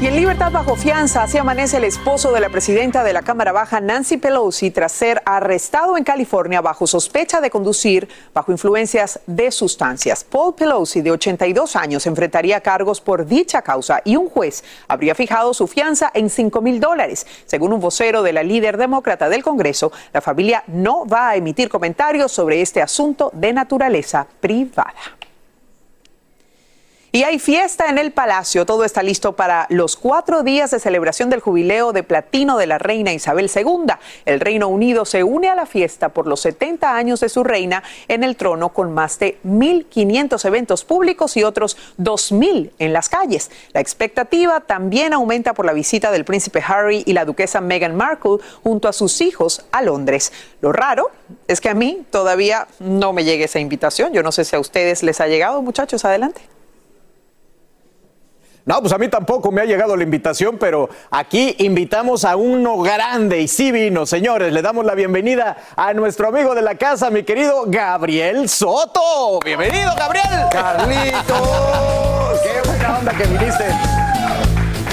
Y 0.00 0.06
en 0.06 0.14
libertad 0.14 0.52
bajo 0.52 0.76
fianza, 0.76 1.24
así 1.24 1.38
amanece 1.38 1.78
el 1.78 1.82
esposo 1.82 2.30
de 2.30 2.38
la 2.38 2.50
presidenta 2.50 3.02
de 3.02 3.12
la 3.12 3.22
Cámara 3.22 3.50
Baja, 3.50 3.80
Nancy 3.80 4.16
Pelosi, 4.16 4.70
tras 4.70 4.92
ser 4.92 5.20
arrestado 5.24 5.96
en 5.96 6.04
California 6.04 6.60
bajo 6.60 6.86
sospecha 6.86 7.40
de 7.40 7.50
conducir 7.50 8.08
bajo 8.32 8.52
influencias 8.52 9.18
de 9.26 9.50
sustancias. 9.50 10.22
Paul 10.22 10.54
Pelosi, 10.54 11.00
de 11.00 11.10
82 11.10 11.74
años, 11.74 12.06
enfrentaría 12.06 12.60
cargos 12.60 13.00
por 13.00 13.26
dicha 13.26 13.62
causa 13.62 14.00
y 14.04 14.14
un 14.14 14.28
juez 14.28 14.62
habría 14.86 15.16
fijado 15.16 15.52
su 15.52 15.66
fianza 15.66 16.12
en 16.14 16.30
5 16.30 16.60
mil 16.60 16.78
dólares. 16.78 17.26
Según 17.46 17.72
un 17.72 17.80
vocero 17.80 18.22
de 18.22 18.32
la 18.32 18.44
líder 18.44 18.76
demócrata 18.76 19.28
del 19.28 19.42
Congreso, 19.42 19.90
la 20.12 20.20
familia 20.20 20.62
no 20.68 21.06
va 21.06 21.30
a 21.30 21.34
emitir 21.34 21.68
comentarios 21.68 22.30
sobre 22.30 22.60
este 22.60 22.80
asunto 22.82 23.32
de 23.34 23.52
naturaleza 23.52 24.28
privada. 24.38 25.17
Y 27.10 27.22
hay 27.22 27.38
fiesta 27.38 27.86
en 27.88 27.96
el 27.96 28.12
Palacio. 28.12 28.66
Todo 28.66 28.84
está 28.84 29.02
listo 29.02 29.34
para 29.34 29.66
los 29.70 29.96
cuatro 29.96 30.42
días 30.42 30.70
de 30.70 30.78
celebración 30.78 31.30
del 31.30 31.40
jubileo 31.40 31.94
de 31.94 32.02
platino 32.02 32.58
de 32.58 32.66
la 32.66 32.76
reina 32.76 33.14
Isabel 33.14 33.50
II. 33.54 33.94
El 34.26 34.40
Reino 34.40 34.68
Unido 34.68 35.06
se 35.06 35.24
une 35.24 35.48
a 35.48 35.54
la 35.54 35.64
fiesta 35.64 36.10
por 36.10 36.26
los 36.26 36.40
70 36.40 36.94
años 36.94 37.20
de 37.20 37.30
su 37.30 37.44
reina 37.44 37.82
en 38.08 38.24
el 38.24 38.36
trono 38.36 38.74
con 38.74 38.92
más 38.92 39.18
de 39.18 39.38
1.500 39.46 40.44
eventos 40.44 40.84
públicos 40.84 41.38
y 41.38 41.44
otros 41.44 41.78
2.000 41.98 42.72
en 42.78 42.92
las 42.92 43.08
calles. 43.08 43.50
La 43.72 43.80
expectativa 43.80 44.60
también 44.60 45.14
aumenta 45.14 45.54
por 45.54 45.64
la 45.64 45.72
visita 45.72 46.10
del 46.10 46.26
príncipe 46.26 46.62
Harry 46.66 47.04
y 47.06 47.14
la 47.14 47.24
duquesa 47.24 47.62
Meghan 47.62 47.96
Markle 47.96 48.36
junto 48.62 48.86
a 48.86 48.92
sus 48.92 49.22
hijos 49.22 49.64
a 49.72 49.80
Londres. 49.80 50.30
Lo 50.60 50.72
raro 50.72 51.10
es 51.46 51.62
que 51.62 51.70
a 51.70 51.74
mí 51.74 52.04
todavía 52.10 52.68
no 52.80 53.14
me 53.14 53.24
llegue 53.24 53.44
esa 53.44 53.60
invitación. 53.60 54.12
Yo 54.12 54.22
no 54.22 54.30
sé 54.30 54.44
si 54.44 54.56
a 54.56 54.60
ustedes 54.60 55.02
les 55.02 55.22
ha 55.22 55.26
llegado, 55.26 55.62
muchachos. 55.62 56.04
Adelante. 56.04 56.57
No, 58.68 58.82
pues 58.82 58.92
a 58.92 58.98
mí 58.98 59.08
tampoco 59.08 59.50
me 59.50 59.62
ha 59.62 59.64
llegado 59.64 59.96
la 59.96 60.02
invitación, 60.02 60.58
pero 60.58 60.90
aquí 61.10 61.56
invitamos 61.60 62.26
a 62.26 62.36
uno 62.36 62.76
grande 62.76 63.40
y 63.40 63.48
sí 63.48 63.72
vino, 63.72 64.04
señores. 64.04 64.52
Le 64.52 64.60
damos 64.60 64.84
la 64.84 64.94
bienvenida 64.94 65.56
a 65.74 65.94
nuestro 65.94 66.28
amigo 66.28 66.54
de 66.54 66.60
la 66.60 66.74
casa, 66.74 67.08
mi 67.08 67.22
querido 67.22 67.64
Gabriel 67.66 68.46
Soto. 68.46 69.40
Bienvenido, 69.42 69.90
Gabriel. 69.96 70.48
Carlitos. 70.52 71.48
Qué 72.42 72.68
buena 72.68 72.98
onda 72.98 73.12
que 73.12 73.24
viniste. 73.24 74.17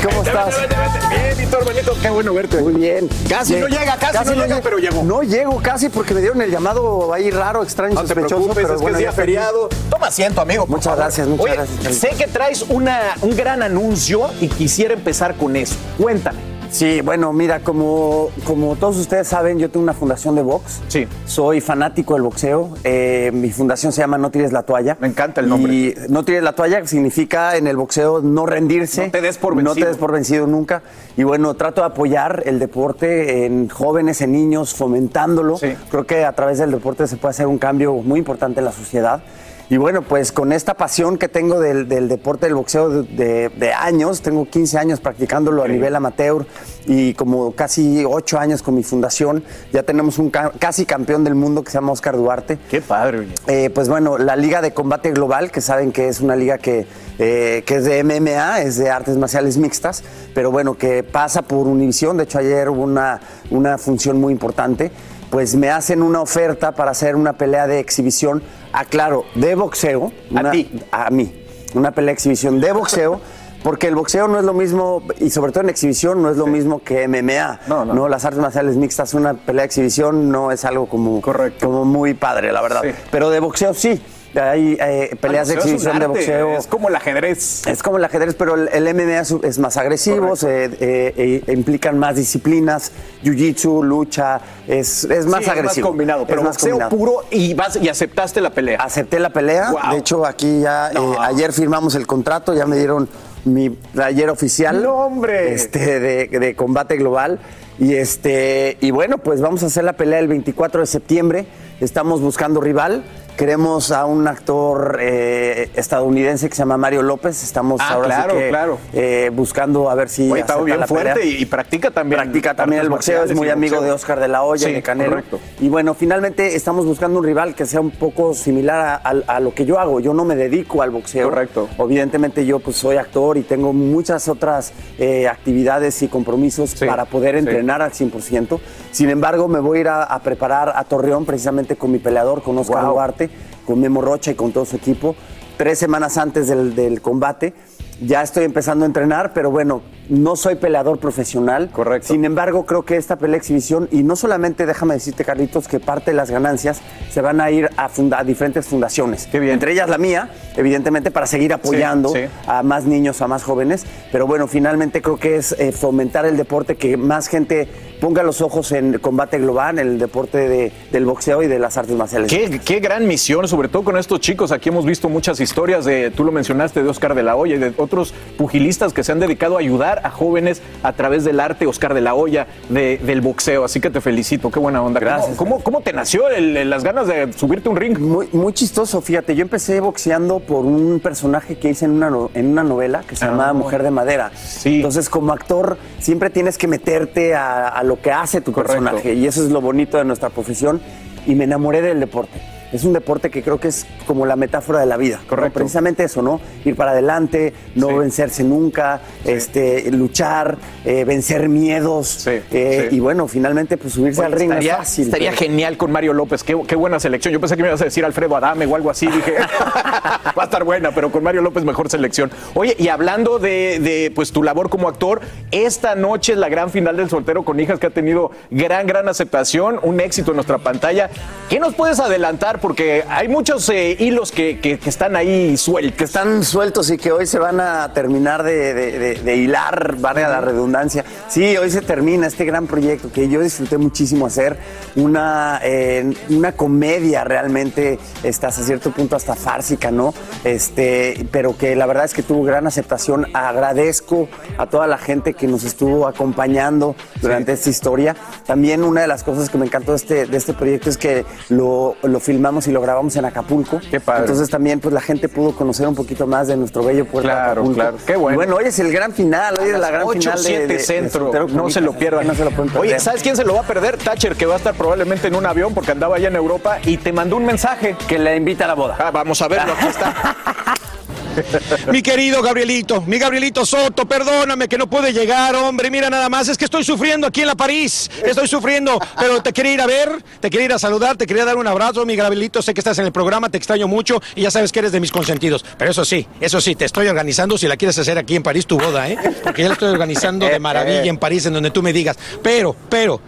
¿Cómo 0.06 0.24
estás? 0.24 0.62
Vete, 0.62 0.76
vete, 0.76 1.00
vete. 1.10 1.24
Bien, 1.24 1.38
Víctor, 1.38 1.62
hermanito, 1.62 1.94
qué 2.02 2.10
bueno 2.10 2.34
verte. 2.34 2.62
Muy 2.62 2.74
bien. 2.74 3.10
Casi 3.30 3.56
no 3.56 3.68
llega, 3.68 3.98
casi 3.98 4.30
no 4.36 4.44
llega, 4.44 4.62
pero 4.62 4.78
llegó. 4.78 5.04
No 5.04 5.24
llego 5.24 5.62
casi 5.62 5.90
porque 5.90 6.14
me 6.14 6.22
dieron 6.22 6.42
el 6.42 6.52
llamado 6.52 7.14
ahí 7.14 7.32
raro, 7.32 7.64
extraño, 7.64 7.96
No 7.96 8.02
te 8.02 8.08
sospechoso. 8.08 8.36
preocupes, 8.36 8.56
pero 8.64 8.74
es 8.76 8.80
que 8.80 8.82
bueno, 8.84 8.98
es 8.98 9.00
día 9.00 9.12
feriado. 9.12 9.70
Toma 9.90 10.08
asiento, 10.08 10.42
amigo. 10.42 10.66
Muchas 10.68 10.86
favor. 10.86 11.00
gracias, 11.00 11.28
muchas 11.28 11.46
Oye, 11.46 11.56
gracias. 11.56 11.96
Sé 11.96 12.10
que 12.18 12.28
traes 12.28 12.64
una, 12.70 13.00
un 13.22 13.36
gran 13.36 13.64
anuncio 13.64 14.30
y 14.40 14.48
quisiera 14.48 14.94
empezar 14.94 15.36
con 15.36 15.56
eso. 15.56 15.76
Cuéntame. 15.98 16.55
Sí, 16.70 17.00
bueno, 17.02 17.32
mira, 17.32 17.62
como, 17.62 18.30
como 18.44 18.76
todos 18.76 18.98
ustedes 18.98 19.28
saben, 19.30 19.60
yo 19.60 19.70
tengo 19.70 19.84
una 19.84 19.94
fundación 19.94 20.36
de 20.36 20.42
box. 20.42 20.82
Sí. 20.90 21.08
Soy 21.26 21.62
fanático 21.62 22.16
del 22.16 22.24
boxeo. 22.24 22.72
Eh, 22.84 23.32
mi 23.34 23.50
fundación 23.52 23.94
se 23.94 24.02
llama 24.02 24.18
No 24.18 24.30
tires 24.30 24.52
la 24.52 24.64
toalla. 24.64 24.98
Me 25.00 25.08
encanta 25.08 25.40
el 25.40 25.48
nombre. 25.48 25.74
Y 25.74 25.96
no 26.10 26.26
tires 26.26 26.44
la 26.44 26.54
toalla 26.54 26.86
significa 26.86 27.56
en 27.56 27.68
el 27.68 27.78
boxeo 27.78 28.20
no 28.22 28.46
rendirse. 28.46 29.06
No 29.06 29.12
te 29.12 29.22
des 29.22 29.38
por 29.38 29.56
No 29.56 29.64
vencido. 29.64 29.86
te 29.86 29.90
des 29.90 29.98
por 29.98 30.12
vencido 30.12 30.48
nunca. 30.48 30.82
Y 31.16 31.24
bueno, 31.24 31.54
trato 31.54 31.80
de 31.82 31.88
apoyar 31.88 32.44
el 32.46 32.60
deporte 32.60 33.46
en 33.46 33.70
jóvenes, 33.70 34.20
en 34.22 34.34
niños, 34.34 34.74
fomentándolo. 34.74 35.58
Sí. 35.58 35.76
Creo 35.90 36.06
que 36.06 36.26
a 36.26 36.34
través 36.34 36.58
del 36.58 36.72
deporte 36.72 37.08
se 37.08 37.16
puede 37.16 37.30
hacer 37.32 37.48
un 37.48 37.58
cambio 37.58 37.94
muy 37.94 38.20
importante 38.20 38.60
en 38.60 38.66
la 38.66 38.74
sociedad. 38.74 39.22
Y 39.68 39.78
bueno, 39.78 40.04
pues 40.04 40.32
con 40.32 40.52
esta 40.52 40.76
pasión 40.76 41.18
que 41.18 41.28
tengo 41.28 41.60
del, 41.60 41.88
del 41.90 42.08
deporte 42.08 42.46
del 42.46 42.54
boxeo 42.54 42.90
de, 42.90 43.04
de- 43.04 43.50
de 43.50 43.74
años, 43.74 44.22
tengo 44.22 44.46
15 44.48 44.78
años 44.78 45.00
practicándolo 45.00 45.64
a 45.64 45.68
nivel 45.68 45.96
amateur 45.96 46.46
y 46.86 47.16
como 47.16 47.52
casi 47.54 48.04
8 48.06 48.38
años 48.38 48.62
con 48.62 48.76
mi 48.76 48.84
fundación, 48.84 49.44
ya 49.74 49.82
tenemos 49.82 50.20
un 50.20 50.30
ca- 50.30 50.52
casi 50.60 50.86
campeón 50.86 51.24
del 51.24 51.34
mundo 51.34 51.64
que 51.64 51.72
se 51.72 51.78
llama 51.80 51.94
Oscar 51.94 52.16
Duarte. 52.16 52.60
Qué 52.70 52.80
padre, 52.80 53.28
Eh, 53.48 53.72
pues 53.74 53.90
bueno, 53.90 54.20
la 54.20 54.36
Liga 54.36 54.62
de 54.62 54.72
Combate 54.72 55.10
Global, 55.12 55.50
que 55.50 55.62
saben 55.62 55.92
que 55.92 56.10
es 56.10 56.20
una 56.22 56.36
liga 56.36 56.60
que, 56.60 56.86
eh, 57.18 57.64
que 57.66 57.76
es 57.78 57.86
de 57.86 58.04
MMA, 58.04 58.62
es 58.62 58.78
de 58.78 58.92
artes 58.92 59.18
marciales 59.18 59.58
mixtas, 59.58 60.04
pero 60.36 60.52
bueno, 60.52 60.78
que 60.78 61.02
pasa 61.02 61.42
por 61.42 61.66
Univisión. 61.66 62.18
De 62.18 62.26
hecho, 62.26 62.38
ayer 62.38 62.70
hubo 62.70 62.84
una, 62.84 63.20
una 63.50 63.80
función 63.80 64.22
muy 64.22 64.32
importante. 64.32 64.92
Pues 65.36 65.54
me 65.54 65.70
hacen 65.70 66.02
una 66.02 66.22
oferta 66.22 66.72
para 66.72 66.92
hacer 66.92 67.18
una 67.18 67.34
pelea 67.34 67.68
de 67.68 67.80
exhibición, 67.80 68.42
aclaro, 68.72 69.26
de 69.36 69.54
boxeo. 69.56 70.14
¿A 70.34 70.50
ti? 70.52 70.72
A 70.94 71.10
mí. 71.10 71.44
Una 71.74 71.92
pelea 71.92 72.12
de 72.12 72.14
exhibición 72.14 72.62
de 72.62 72.72
boxeo. 72.72 73.20
Porque 73.62 73.88
el 73.88 73.96
boxeo 73.96 74.30
no 74.30 74.40
es 74.40 74.46
lo 74.46 74.54
mismo, 74.54 75.04
y 75.20 75.30
sobre 75.32 75.52
todo 75.52 75.66
en 75.66 75.70
exhibición, 75.72 76.22
no 76.22 76.30
es 76.30 76.38
lo 76.38 76.48
mismo 76.48 76.80
que 76.82 77.06
MMA. 77.10 77.60
No, 77.68 77.84
no. 77.84 78.08
Las 78.08 78.24
artes 78.24 78.40
marciales 78.40 78.78
mixtas, 78.78 79.14
una 79.14 79.34
pelea 79.34 79.64
de 79.64 79.66
exhibición 79.66 80.32
no 80.32 80.54
es 80.54 80.64
algo 80.64 80.88
como, 80.88 81.22
como 81.22 81.84
muy 81.84 82.14
padre, 82.14 82.54
la 82.54 82.62
verdad. 82.62 82.84
Pero 83.12 83.30
de 83.30 83.42
boxeo 83.42 83.74
sí. 83.74 84.02
Hay 84.38 84.78
eh, 84.80 85.16
peleas 85.20 85.48
de 85.48 85.56
exhibición 85.56 86.00
de 86.00 86.08
boxeo. 86.08 86.58
Es 86.58 86.68
como 86.68 86.90
el 86.90 86.96
ajedrez. 86.96 87.66
Es 87.68 87.82
como 87.82 87.98
el 87.98 88.04
ajedrez, 88.06 88.36
pero 88.36 88.56
el, 88.56 88.70
el 88.70 88.94
MMA 88.94 89.20
es, 89.20 89.32
es 89.44 89.60
más 89.60 89.78
agresivo, 89.78 90.36
se, 90.36 90.66
eh, 90.66 90.72
eh, 90.80 91.44
implican 91.48 91.98
más 91.98 92.16
disciplinas, 92.16 92.92
jiu-jitsu, 93.24 93.84
lucha, 93.84 94.42
es, 94.68 95.04
es 95.06 95.26
más 95.26 95.44
Sí, 95.44 95.50
agresivo. 95.50 95.90
combinado, 95.90 96.22
Es 96.24 96.28
pero 96.28 96.42
más 96.44 96.56
boxeo 96.56 96.72
combinado. 96.72 96.90
puro 96.98 97.24
y, 97.32 97.54
vas, 97.54 97.76
y 97.82 97.88
aceptaste 97.90 98.42
la 98.42 98.50
pelea. 98.52 98.80
Acepté 98.82 99.20
la 99.20 99.30
pelea. 99.30 99.72
Wow. 99.72 99.92
De 99.94 99.98
hecho, 100.00 100.26
aquí 100.26 100.62
ya 100.62 100.92
ayer 101.22 101.54
firmamos 101.54 101.96
el 101.96 102.08
contrato, 102.08 102.54
ya 102.54 102.66
me 102.66 102.78
dieron 102.78 103.08
mi 103.46 103.70
playera 103.70 104.32
oficial. 104.32 104.82
No, 104.82 104.96
hombre. 105.06 105.54
Este, 105.54 106.00
de, 106.00 106.28
de 106.28 106.56
combate 106.56 106.98
global. 106.98 107.40
Y 107.78 107.94
este, 107.96 108.78
y 108.80 108.92
bueno, 108.92 109.18
pues 109.18 109.42
vamos 109.42 109.62
a 109.64 109.66
hacer 109.66 109.84
la 109.84 109.94
pelea 109.94 110.20
el 110.20 110.28
24 110.28 110.80
de 110.82 110.88
septiembre. 110.88 111.46
Estamos 111.82 112.22
buscando 112.22 112.62
rival. 112.62 113.04
Queremos 113.38 113.92
a 113.92 114.06
un 114.06 114.30
actor 114.30 114.98
eh, 115.02 115.70
estadounidense 115.76 116.48
que 116.48 116.56
se 116.56 116.60
llama 116.62 116.78
Mario 116.78 117.02
López. 117.02 117.44
Estamos 117.44 117.82
Ah, 117.84 117.96
ahora 117.96 118.08
sí 118.08 118.14
claro, 118.16 118.38
que, 118.40 118.48
claro. 118.50 118.78
eh, 118.94 119.30
buscando 119.34 119.90
a 119.90 119.96
ver 119.96 120.08
si 120.08 120.32
Oye, 120.32 120.40
está 120.40 120.58
bien 120.62 120.80
la 120.80 120.88
fuerte 120.88 121.26
y, 121.26 121.42
y 121.42 121.46
practica 121.46 121.92
también. 121.92 122.22
Practica 122.22 122.54
también 122.56 122.82
el 122.82 122.88
boxeo, 122.90 123.26
es 123.26 123.36
muy 123.36 123.50
amigo 123.50 123.76
boxeo. 123.76 123.88
de 123.90 123.92
Oscar 123.94 124.22
de 124.22 124.30
la 124.30 124.44
Hoya, 124.44 124.68
Sí, 124.70 124.74
de 124.74 124.82
Canelo. 124.82 125.10
correcto. 125.10 125.40
Y 125.60 125.68
bueno, 125.68 125.94
finalmente 125.96 126.56
estamos 126.56 126.86
buscando 126.86 127.20
un 127.20 127.26
rival 127.26 127.56
que 127.56 127.66
sea 127.66 127.82
un 127.82 127.92
poco 127.92 128.34
similar 128.34 128.80
a, 128.80 128.96
a- 129.10 129.36
a 129.36 129.40
lo 129.42 129.54
que 129.54 129.66
yo 129.66 129.80
hago. 129.80 130.00
Yo 130.00 130.14
no 130.14 130.24
me 130.24 130.38
dedico 130.38 130.82
al 130.82 130.92
boxeo. 130.92 131.30
Correcto. 131.30 131.68
Evidentemente 131.78 132.46
yo 132.46 132.60
pues 132.60 132.78
soy 132.78 132.96
actor 132.96 133.36
y 133.38 133.42
tengo 133.42 133.74
muchas 133.74 134.30
otras 134.30 134.72
eh, 134.98 135.28
actividades 135.28 136.02
y 136.04 136.08
compromisos 136.08 136.74
para 136.76 137.04
poder 137.04 137.34
sí. 137.36 137.40
entrenar 137.40 137.82
al 137.82 137.92
100%. 137.92 138.60
Sin 138.96 139.10
embargo, 139.10 139.50
me 139.50 139.60
voy 139.60 139.80
a 139.80 139.82
ir 139.82 139.88
a, 139.90 140.04
a 140.06 140.20
preparar 140.20 140.72
a 140.74 140.86
Torreón 140.86 141.26
precisamente 141.26 141.76
con 141.76 141.92
mi 141.92 142.00
peleador, 142.00 142.42
con 142.42 142.58
Oscar 142.58 142.86
Wow. 142.86 142.94
Duarte, 142.94 143.30
con 143.66 143.82
Memo 143.82 144.02
Rocha 144.02 144.32
y 144.32 144.36
con 144.36 144.54
todo 144.54 144.64
su 144.64 144.78
equipo. 144.78 145.18
Tres 145.58 145.80
semanas 145.80 146.18
antes 146.18 146.48
del, 146.48 146.76
del 146.76 147.02
combate. 147.02 147.54
Ya 148.02 148.22
estoy 148.22 148.46
empezando 148.46 148.86
a 148.86 148.88
entrenar, 148.88 149.34
pero 149.34 149.52
bueno, 149.52 149.82
no 150.10 150.36
soy 150.36 150.56
peleador 150.56 151.00
profesional. 151.00 151.70
Correcto. 151.72 152.08
Sin 152.10 152.26
embargo, 152.26 152.66
creo 152.66 152.84
que 152.84 152.98
esta 152.98 153.16
pelea 153.18 153.38
exhibición, 153.38 153.88
y 153.92 154.04
no 154.04 154.16
solamente 154.16 154.66
déjame 154.66 154.94
decirte, 154.96 155.26
Carlitos, 155.26 155.68
que 155.68 155.80
parte 155.80 156.12
de 156.12 156.18
las 156.18 156.30
ganancias 156.32 156.82
se 157.12 157.22
van 157.22 157.42
a 157.42 157.52
ir 157.52 157.70
a, 157.78 157.90
funda- 157.90 158.20
a 158.20 158.24
diferentes 158.24 158.68
fundaciones. 158.68 159.28
Entre 159.34 159.72
ellas 159.72 159.90
la 159.90 159.98
mía, 159.98 160.30
evidentemente, 160.56 161.12
para 161.12 161.26
seguir 161.28 161.54
apoyando 161.54 162.10
sí. 162.10 162.22
a 162.48 162.64
más 162.64 162.86
niños, 162.86 163.22
a 163.22 163.28
más 163.28 163.44
jóvenes. 163.44 163.86
Pero 164.12 164.28
bueno, 164.28 164.48
finalmente 164.48 165.02
creo 165.02 165.18
que 165.18 165.38
es 165.38 165.54
eh, 165.54 165.72
fomentar 165.72 166.26
el 166.26 166.38
deporte, 166.38 166.76
que 166.76 166.98
más 166.98 167.28
gente 167.28 167.68
ponga 168.02 168.24
los 168.24 168.42
ojos 168.42 168.72
en 168.72 169.00
combate 169.00 169.40
global, 169.40 169.80
en 169.80 169.88
el 169.88 170.00
deporte 170.00 170.38
de- 170.50 170.72
del 170.92 171.06
boxeo 171.06 171.42
y 171.44 171.48
de 171.48 171.60
las 171.60 171.78
artes 171.78 171.96
marciales. 171.96 172.30
Qué, 172.32 172.60
qué 172.64 172.80
gran 172.80 173.08
misión, 173.08 173.48
sobre 173.48 173.68
todo 173.70 173.84
con 173.84 173.98
estos 173.98 174.20
chicos. 174.20 174.52
Aquí 174.52 174.70
hemos 174.70 174.86
visto 174.86 175.10
muchas 175.10 175.40
historias 175.40 175.86
de, 175.86 176.12
tú 176.12 176.24
lo 176.24 176.32
mencionaste, 176.32 176.84
de 176.84 176.90
Oscar 176.90 177.16
de 177.16 177.24
la 177.24 177.36
Hoya 177.36 177.56
y 177.56 177.60
de 177.60 177.74
otros 177.78 178.14
pugilistas 178.38 178.94
que 178.94 179.04
se 179.04 179.12
han 179.12 179.20
dedicado 179.20 179.58
a 179.58 179.60
ayudar 179.60 179.95
a 180.04 180.10
jóvenes 180.10 180.62
a 180.84 180.94
través 180.94 181.24
del 181.24 181.40
arte, 181.40 181.66
Oscar 181.68 181.94
de 181.94 182.02
la 182.02 182.14
Hoya, 182.16 182.48
de- 182.70 182.98
del 182.98 183.22
boxeo. 183.22 183.64
Así 183.66 183.80
que 183.80 183.90
te 183.90 184.02
felicito, 184.02 184.52
qué 184.52 184.60
buena 184.60 184.82
onda. 184.82 185.00
Gracias. 185.00 185.36
¿Cómo, 185.38 185.56
cómo, 185.56 185.64
cómo 185.64 185.82
te 185.82 185.94
nació 185.94 186.30
el- 186.30 186.58
el- 186.58 186.70
las 186.70 186.84
ganas 186.84 187.08
de 187.08 187.32
subirte 187.34 187.70
un 187.70 187.76
ring? 187.78 187.98
Muy, 188.00 188.28
muy 188.32 188.54
chistoso, 188.54 189.02
fíjate, 189.02 189.36
yo 189.36 189.42
empecé 189.42 189.80
boxeando 189.80 190.40
por 190.40 190.66
un 190.66 191.00
personaje 191.00 191.58
que 191.58 191.70
hice 191.70 191.86
en 191.86 191.92
una, 191.92 192.12
en 192.34 192.48
una 192.48 192.64
novela 192.64 193.04
que 193.08 193.16
se 193.16 193.26
Ah, 193.26 193.30
llamaba. 193.30 193.54
Mujer 193.54 193.84
de 193.84 193.92
Madera. 193.92 194.32
Entonces, 194.64 195.10
como 195.10 195.32
actor, 195.34 195.78
siempre 196.00 196.30
tienes 196.30 196.58
que 196.58 196.68
meterte 196.68 197.36
a, 197.36 197.68
a 197.68 197.84
lo 197.84 198.02
que 198.02 198.12
hace 198.12 198.42
tu 198.42 198.52
Correcto. 198.52 198.82
personaje 198.84 199.14
y 199.14 199.26
eso 199.28 199.44
es 199.44 199.52
lo 199.52 199.62
bonito 199.62 199.98
de 199.98 200.06
nuestra 200.06 200.30
profesión 200.30 200.82
y 201.26 201.36
me 201.36 201.46
enamoré 201.46 201.82
del 201.82 202.00
deporte. 202.00 202.40
Es 202.76 202.84
un 202.84 202.92
deporte 202.92 203.30
que 203.30 203.42
creo 203.42 203.58
que 203.58 203.70
es 203.70 203.86
como 204.06 204.26
la 204.26 204.36
metáfora 204.36 204.80
de 204.82 204.86
la 204.86 204.98
vida. 204.98 205.22
¿no? 205.30 205.50
Precisamente 205.52 206.04
eso, 206.04 206.22
¿no? 206.22 206.42
Ir 206.66 206.76
para 206.76 206.92
adelante, 206.92 207.54
no 207.76 207.96
vencerse 207.96 208.44
nunca, 208.44 209.00
este, 209.24 209.90
luchar, 209.92 210.58
eh, 210.84 211.06
vencer 211.06 211.48
miedos. 211.48 212.28
eh, 212.28 212.88
sí. 212.90 212.98
Y 212.98 213.00
bueno, 213.00 213.28
finalmente, 213.30 213.78
pues 213.78 213.94
subirse 213.94 214.24
al 214.26 214.34
ring 214.34 214.52
estaría, 214.52 214.74
es 214.74 214.78
fácil. 214.80 215.06
estaría 215.06 215.30
pero- 215.32 215.42
genial 215.42 215.78
con 215.78 215.92
Mario 215.92 216.14
López. 216.14 216.44
Qué, 216.44 216.60
qué 216.68 216.76
buena 216.76 217.00
selección. 217.00 217.34
Yo 217.34 217.40
pensé 217.40 217.56
que 217.56 217.64
me 217.64 217.70
ibas 217.70 217.82
a 217.82 217.86
decir 217.86 218.04
Alfredo 218.04 218.36
Adame 218.36 218.66
o 218.66 218.76
algo 218.76 218.90
así. 218.90 219.08
Dije, 219.08 219.36
va 220.38 220.42
a 220.42 220.44
estar 220.44 220.64
buena, 220.66 220.92
pero 220.92 221.12
con 221.12 221.24
Mario 221.24 221.42
López 221.42 221.64
mejor 221.64 221.90
selección. 221.90 222.30
Oye, 222.56 222.76
y 222.78 222.90
hablando 222.90 223.40
de, 223.40 223.80
de, 223.80 224.12
pues 224.14 224.32
tu 224.34 224.44
labor 224.44 224.70
como 224.70 224.90
actor, 224.90 225.22
esta 225.52 225.96
noche 225.96 226.34
es 226.34 226.38
la 226.38 226.50
gran 226.50 226.70
final 226.70 226.98
del 226.98 227.10
soltero 227.10 227.44
con 227.46 227.58
hijas 227.60 227.80
que 227.80 227.88
ha 227.88 227.92
tenido 227.92 228.32
gran, 228.52 228.86
gran 228.86 229.08
aceptación, 229.08 229.80
un 229.82 230.02
éxito 230.02 230.32
en 230.32 230.36
nuestra 230.36 230.58
pantalla. 230.58 231.10
¿Qué 231.50 231.60
nos 231.60 231.74
puedes 231.74 232.00
adelantar? 232.00 232.60
Porque 232.66 233.04
hay 233.08 233.28
muchos 233.28 233.70
eh, 233.70 233.96
hilos 234.00 234.32
que, 234.32 234.60
que- 234.60 234.80
que 234.80 234.90
están 234.90 235.16
ahí 235.16 235.56
sueltos. 235.56 235.96
Que 236.00 236.04
están 236.04 236.44
sueltos 236.44 236.90
y 236.90 236.98
que 236.98 237.12
hoy 237.12 237.28
se 237.28 237.38
van 237.38 237.60
a 237.60 237.94
terminar 237.94 238.42
de, 238.42 238.74
de- 238.74 238.98
de- 238.98 239.14
de 239.22 239.36
hilar, 239.36 239.98
vale 240.00 240.24
a 240.24 240.30
la 240.30 240.42
redundancia. 240.42 241.06
Sí, 241.30 241.56
hoy 241.58 241.70
se 241.70 241.84
termina 241.84 242.26
este 242.26 242.44
gran 242.44 242.66
proyecto 242.66 243.12
que 243.12 243.30
yo 243.30 243.40
disfruté 243.42 243.78
muchísimo 243.78 244.26
hacer. 244.26 244.58
Una, 244.96 245.60
eh, 245.64 246.12
una 246.30 246.54
comedia 246.54 247.24
realmente, 247.24 248.00
hasta 248.28 248.50
cierto 248.50 248.90
punto 248.90 249.16
hasta 249.16 249.36
fársica, 249.36 249.92
¿no? 249.92 250.16
Este, 250.44 251.28
pero 251.30 251.56
que 251.56 251.76
la 251.76 251.86
verdad 251.86 252.06
es 252.06 252.16
que 252.16 252.24
tuvo 252.24 252.42
gran 252.46 252.66
aceptación. 252.66 253.28
Agradezco 253.36 254.28
a 254.58 254.66
toda 254.66 254.88
la 254.88 254.98
gente 254.98 255.36
que 255.36 255.46
nos 255.46 255.64
estuvo 255.66 256.08
acompañando 256.08 256.96
durante 257.22 257.52
esta 257.52 257.70
historia. 257.70 258.16
También 258.48 258.84
una 258.84 259.02
de 259.02 259.08
las 259.08 259.24
cosas 259.24 259.52
que 259.52 259.60
me 259.60 259.68
encantó 259.68 259.92
de 259.92 259.98
este, 259.98 260.26
de 260.26 260.38
este 260.38 260.54
proyecto 260.54 260.90
es 260.90 260.98
que 260.98 261.26
lo, 261.50 261.96
lo 262.02 262.20
filmamos 262.20 262.55
y 262.68 262.72
lo 262.72 262.82
grabamos 262.82 263.16
en 263.16 263.26
Acapulco. 263.26 263.80
Qué 263.92 264.00
padre. 264.00 264.22
Entonces 264.22 264.50
también 264.50 264.80
pues 264.80 264.94
la 264.94 265.02
gente 265.02 265.30
pudo 265.30 265.54
conocer 265.56 265.88
un 265.88 265.96
poquito 265.96 266.26
más 266.28 266.48
de 266.48 266.58
nuestro 266.58 266.84
bello 266.84 267.06
puerto 267.06 267.28
de 267.28 267.34
Claro, 267.34 267.52
Acapulco. 267.52 267.74
claro. 267.76 267.98
Qué 268.06 268.16
bueno. 268.16 268.34
Y 268.34 268.38
bueno, 268.38 268.56
hoy 268.56 268.66
es 268.66 268.80
el 268.80 268.92
gran 268.92 269.12
final, 269.14 269.56
hoy 269.62 269.70
es 269.70 269.80
la 269.80 269.90
gran 269.92 270.04
8, 270.06 270.20
final 270.20 270.38
de, 270.38 270.44
7 270.44 270.60
de- 270.62 270.68
de 270.68 270.80
centro. 270.80 271.32
No 271.50 271.70
se 271.70 271.82
lo 271.82 271.94
pierdan. 271.94 272.28
No 272.28 272.34
se 272.36 272.44
lo 272.46 272.52
pueden 272.52 272.72
perder. 272.72 272.82
Oye, 272.92 273.00
¿sabes 273.00 273.22
quién 273.22 273.36
se 273.36 273.44
lo 273.44 273.54
va 273.56 273.62
a 273.62 273.68
perder? 273.68 273.98
Thatcher, 273.98 274.36
que 274.36 274.46
va 274.46 274.56
a 274.56 274.58
estar 274.58 274.74
probablemente 274.76 275.28
en 275.28 275.36
un 275.36 275.46
avión 275.46 275.74
porque 275.74 275.92
andaba 275.92 276.16
allá 276.16 276.30
en 276.30 276.36
Europa 276.36 276.80
y 276.84 276.98
te 276.98 277.12
mandó 277.14 277.38
un 277.38 277.46
mensaje. 277.46 277.96
Que 278.08 278.18
le 278.18 278.36
invita 278.36 278.66
a 278.66 278.68
la 278.68 278.74
boda. 278.76 278.96
Ah, 279.00 279.12
vamos 279.12 279.42
a 279.42 279.48
verlo, 279.48 279.74
aquí 279.74 279.88
está. 279.88 280.14
Mi 281.92 282.02
querido 282.02 282.42
Gabrielito, 282.42 283.02
mi 283.02 283.18
Gabrielito 283.18 283.66
Soto, 283.66 284.06
perdóname 284.06 284.68
que 284.68 284.78
no 284.78 284.88
puede 284.88 285.14
llegar, 285.14 285.56
hombre, 285.56 285.90
mira 285.90 286.10
nada 286.10 286.30
más, 286.30 286.48
es 286.48 286.58
que 286.58 286.66
estoy 286.66 286.84
sufriendo 286.84 287.28
aquí 287.28 287.42
en 287.42 287.48
la 287.48 287.56
París, 287.56 288.10
estoy 288.24 288.48
sufriendo, 288.48 289.00
pero 289.18 289.42
te 289.42 289.54
quería 289.54 289.74
ir 289.74 289.82
a 289.82 289.86
ver, 289.86 290.24
te 290.40 290.50
quería 290.50 290.66
ir 290.66 290.74
a 290.74 290.80
saludar, 290.80 291.18
te 291.18 291.26
quería 291.26 291.46
dar 291.46 291.58
un 291.58 291.68
abrazo, 291.68 292.06
mi 292.06 292.16
Gabrielito, 292.16 292.62
sé 292.62 292.74
que 292.74 292.80
estás 292.80 292.98
en 293.00 293.06
el 293.06 293.12
programa, 293.12 293.50
te 293.50 293.58
extraño 293.58 293.88
mucho 293.88 294.22
y 294.36 294.42
ya 294.42 294.52
sabes 294.52 294.72
que 294.72 294.80
eres 294.80 294.92
de 294.92 295.00
mis 295.00 295.12
consentidos, 295.12 295.66
pero 295.78 295.92
eso 295.92 296.06
sí, 296.06 296.28
eso 296.40 296.62
sí, 296.62 296.76
te 296.76 296.86
estoy 296.86 297.08
organizando 297.08 297.58
si 297.58 297.68
la 297.68 297.78
quieres 297.78 297.98
hacer 297.98 298.18
aquí 298.18 298.36
en 298.36 298.44
París 298.44 298.66
tu 298.66 298.78
boda, 298.78 299.10
¿eh? 299.10 299.18
Porque 299.44 299.62
ya 299.62 299.70
la 299.70 299.74
estoy 299.74 299.90
organizando 299.90 300.46
de 300.46 300.60
maravilla 300.60 301.06
en 301.06 301.18
París, 301.18 301.46
en 301.46 301.54
donde 301.54 301.72
tú 301.72 301.82
me 301.82 301.94
digas, 301.94 302.18
pero, 302.42 302.76
pero, 302.90 303.20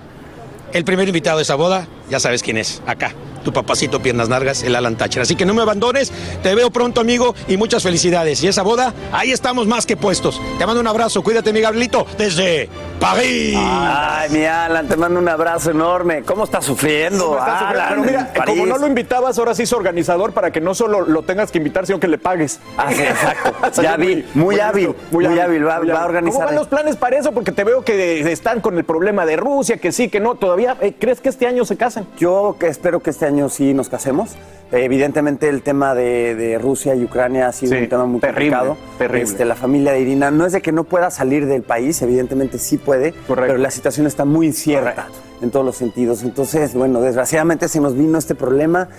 el 0.73 0.83
primer 0.83 1.07
invitado 1.07 1.37
de 1.37 1.43
esa 1.43 1.55
boda, 1.55 1.87
ya 2.09 2.19
sabes 2.19 2.43
quién 2.43 2.57
es, 2.57 2.81
acá. 2.85 3.13
Tu 3.47 3.53
papacito 3.53 4.01
Piernas 4.01 4.27
Nargas, 4.27 4.61
el 4.63 4.75
Alan 4.75 4.97
Thatcher. 4.97 5.21
Así 5.21 5.37
que 5.37 5.45
no 5.45 5.53
me 5.53 5.61
abandones, 5.61 6.11
te 6.43 6.53
veo 6.53 6.69
pronto, 6.69 6.99
amigo, 6.99 7.33
y 7.47 7.55
muchas 7.55 7.81
felicidades. 7.81 8.43
Y 8.43 8.49
esa 8.49 8.61
boda, 8.61 8.93
ahí 9.13 9.31
estamos 9.31 9.67
más 9.67 9.85
que 9.85 9.95
puestos. 9.95 10.41
Te 10.59 10.65
mando 10.65 10.81
un 10.81 10.87
abrazo, 10.87 11.23
cuídate, 11.23 11.53
mi 11.53 11.61
Gabrielito, 11.61 12.05
desde 12.17 12.67
París. 12.99 13.55
Ay, 13.57 14.29
mi 14.31 14.43
Alan, 14.43 14.85
te 14.89 14.97
mando 14.97 15.17
un 15.21 15.29
abrazo 15.29 15.71
enorme. 15.71 16.23
¿Cómo 16.23 16.43
estás 16.43 16.65
sufriendo? 16.65 17.23
¿Cómo 17.27 17.37
estás, 17.39 17.61
Alan, 17.61 17.87
Pero 17.89 18.03
mira, 18.03 18.33
como 18.45 18.65
no 18.65 18.77
lo 18.77 18.85
invitabas, 18.85 19.39
ahora 19.39 19.55
sí 19.55 19.63
es 19.63 19.71
organizador 19.71 20.33
para 20.33 20.51
que 20.51 20.59
no 20.59 20.75
solo 20.75 21.05
lo 21.07 21.21
tengas 21.21 21.49
que 21.49 21.59
invitar, 21.59 21.85
sino 21.85 22.01
que 22.01 22.09
le 22.09 22.17
pagues. 22.17 22.59
Ah, 22.77 22.91
sí, 22.91 23.01
exacto. 23.01 23.53
Ya 23.81 23.95
vi, 23.95 24.25
muy 24.33 24.59
hábil, 24.59 24.87
listo, 24.87 25.01
muy 25.11 25.25
hábil, 25.39 25.65
va- 25.65 25.79
va 25.79 26.01
a 26.01 26.05
organizar 26.05 26.33
¿Cómo 26.33 26.45
van 26.47 26.49
ahí. 26.53 26.55
los 26.59 26.67
planes 26.67 26.97
para 26.97 27.17
eso? 27.17 27.31
Porque 27.31 27.53
te 27.53 27.63
veo 27.63 27.85
que 27.85 28.29
están 28.29 28.59
con 28.59 28.77
el 28.77 28.83
problema 28.83 29.25
de 29.25 29.37
Rusia, 29.37 29.77
que 29.77 29.93
sí, 29.93 30.09
que 30.09 30.19
no. 30.19 30.35
¿Todavía 30.35 30.75
eh, 30.81 30.93
crees 30.99 31.21
que 31.21 31.29
este 31.29 31.47
año 31.47 31.63
se 31.63 31.77
casan? 31.77 32.05
Yo 32.17 32.57
que 32.59 32.67
espero 32.67 32.99
que 32.99 33.11
este 33.11 33.25
año 33.25 33.36
años 33.37 33.53
sí 33.53 33.73
nos 33.73 33.89
casemos. 33.89 34.31
Eh, 34.71 34.83
Evidentemente 34.83 35.47
el 35.47 35.61
tema 35.61 35.93
de, 35.95 36.35
de 36.35 36.57
Rusia 36.57 36.93
y 36.95 37.03
Ucrania 37.03 37.47
ha 37.47 37.51
sido 37.53 37.73
Sí, 37.73 37.83
un 37.83 37.89
tema 37.89 38.05
muy 38.05 38.19
terrible, 38.19 38.57
complicado. 38.57 38.77
terrible. 38.97 39.23
Este, 39.23 39.45
la 39.45 39.55
familia 39.55 39.91
de 39.93 40.01
Irina 40.01 40.31
no 40.31 40.45
es 40.45 40.53
de 40.53 40.61
que 40.61 40.71
no 40.71 40.83
pueda 40.83 41.09
salir 41.11 41.45
del 41.45 41.61
país, 41.61 42.01
evidentemente 42.01 42.57
sí 42.57 42.77
puede, 42.77 43.13
pero 43.27 43.57
la 43.57 43.71
situación 43.71 44.07
está 44.07 44.25
muy 44.25 44.47
incierta 44.47 45.07
en 45.41 45.51
todos 45.51 45.65
los 45.65 45.75
sentidos. 45.77 46.23
Entonces, 46.23 46.73
bueno, 46.73 46.99
desgraciadamente 46.99 47.67
se 47.69 47.79
nos 47.79 47.95
vino 47.95 48.17
este 48.17 48.33
problema. 48.35 48.89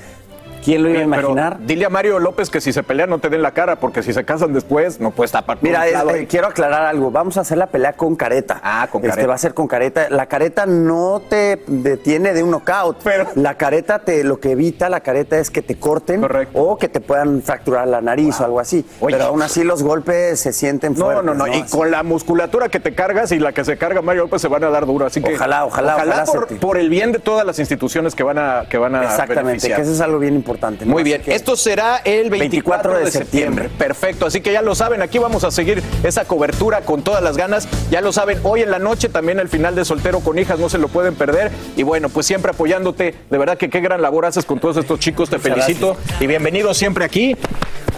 ¿Quién 0.65 0.83
lo 0.83 0.89
iba 0.91 0.99
a 1.01 1.07
Pero 1.07 1.31
imaginar? 1.33 1.59
dile 1.61 1.87
a 1.87 1.89
Mario 1.89 2.19
López 2.19 2.51
que 2.51 2.61
si 2.61 2.73
se 2.73 2.83
pelean 2.83 3.09
no 3.11 3.19
te 3.19 3.29
den 3.29 3.43
la 3.43 3.53
cara, 3.53 3.77
porque 3.77 4.03
si 4.03 4.13
se 4.13 4.25
casan 4.25 4.53
después 4.53 5.01
no 5.01 5.11
puedes 5.13 5.33
tapar. 5.33 5.59
Mira, 5.61 5.89
eh, 5.89 6.27
quiero 6.29 6.49
aclarar 6.49 6.83
algo. 6.87 7.11
Vamos 7.11 7.37
a 7.39 7.43
hacer 7.43 7.59
la 7.59 7.67
pelea 7.69 7.95
con 7.95 8.17
careta. 8.17 8.61
Ah, 8.63 8.89
con 8.91 9.01
Este 9.03 9.11
careta. 9.11 9.29
va 9.29 9.35
a 9.35 9.39
ser 9.39 9.55
con 9.55 9.67
careta. 9.69 10.09
La 10.11 10.27
careta 10.27 10.67
no 10.67 11.23
te 11.29 11.63
detiene 11.67 12.33
de 12.33 12.43
un 12.43 12.51
knockout. 12.51 12.99
Pero 13.05 13.27
la 13.35 13.55
careta 13.57 14.01
te 14.01 14.25
lo 14.25 14.41
que 14.41 14.53
evita 14.53 14.89
la 14.89 15.01
careta 15.01 15.39
es 15.39 15.51
que 15.51 15.63
te 15.63 15.77
corten 15.79 16.27
o 16.55 16.77
que 16.77 16.89
te 16.89 17.01
puedan 17.01 17.43
fracturar 17.43 17.87
la 17.89 18.01
nariz 18.01 18.41
o 18.41 18.45
algo 18.45 18.61
así. 18.61 18.85
Pero 19.05 19.25
aún 19.25 19.43
así 19.43 19.65
los 19.65 19.83
golpes 19.83 20.41
se 20.41 20.53
sienten 20.53 20.95
No, 20.95 21.05
fuertes. 21.07 21.25
no, 21.25 21.35
no, 21.35 21.47
y 21.47 21.63
con 21.65 21.91
la 21.91 22.03
musculatura 22.03 22.69
que 22.69 22.81
te 22.81 22.95
cargas 22.95 23.33
y 23.33 23.39
la 23.39 23.53
que 23.53 23.65
se 23.65 23.77
carga 23.77 24.03
Mario 24.03 24.23
López 24.25 24.43
se 24.43 24.49
van 24.49 24.65
a 24.65 24.71
dar 24.71 24.87
duro, 24.87 25.07
así 25.07 25.23
que 25.23 25.35
Ojalá, 25.35 25.65
ojalá, 25.65 25.97
ojalá 25.97 26.25
por, 26.61 26.79
el 26.79 26.89
bien 26.91 27.13
de 27.13 27.19
todas 27.19 27.47
las 27.47 27.59
instituciones 27.59 28.15
que 28.15 28.23
van 28.23 28.39
a 28.39 28.65
que 28.69 28.77
van 28.79 28.95
a 28.95 29.05
Exactamente, 29.05 29.45
beneficiar. 29.45 29.77
que 29.77 29.83
eso 29.83 29.93
es 29.93 30.01
algo 30.01 30.19
bien 30.19 30.35
importante. 30.35 30.48
¿No? 30.87 30.93
Muy 30.93 31.03
bien, 31.03 31.23
que- 31.23 31.35
esto 31.35 31.57
será 31.57 31.97
el 32.05 32.31
24, 32.31 32.93
24 32.93 32.99
de, 32.99 33.05
de 33.05 33.11
septiembre. 33.11 33.65
septiembre. 33.65 33.87
Perfecto, 33.87 34.27
así 34.27 34.41
que 34.41 34.53
ya 34.53 34.63
lo 34.63 34.75
saben, 34.75 35.03
aquí 35.03 35.19
vamos 35.19 35.45
a 35.45 35.51
seguir 35.51 35.83
esa 36.03 36.25
cobertura 36.25 36.81
con 36.83 37.03
todas 37.03 37.23
las 37.23 37.37
ganas. 37.37 37.69
Ya 37.91 38.01
lo 38.01 38.13
saben, 38.13 38.39
hoy 38.43 38.63
en 38.63 38.71
la 38.71 38.79
noche 38.79 39.09
también 39.09 39.39
el 39.39 39.49
final 39.49 39.75
de 39.75 39.85
Soltero 39.85 40.21
con 40.21 40.39
Hijas, 40.39 40.59
no 40.59 40.69
se 40.69 40.79
lo 40.79 40.89
pueden 40.89 41.15
perder. 41.15 41.51
Y 41.77 41.83
bueno, 41.83 42.09
pues 42.09 42.27
siempre 42.27 42.51
apoyándote. 42.53 43.15
De 43.31 43.39
verdad 43.39 43.57
que 43.59 43.69
qué 43.71 43.81
gran 43.81 44.01
labor 44.03 44.27
haces 44.27 44.45
con 44.45 44.59
todos 44.61 44.77
estos 44.77 44.99
chicos, 45.01 45.29
te 45.31 45.37
Muchas 45.39 45.53
felicito. 45.55 45.97
Y 46.21 46.27
bienvenido 46.27 46.73
siempre 46.75 47.05
aquí. 47.05 47.37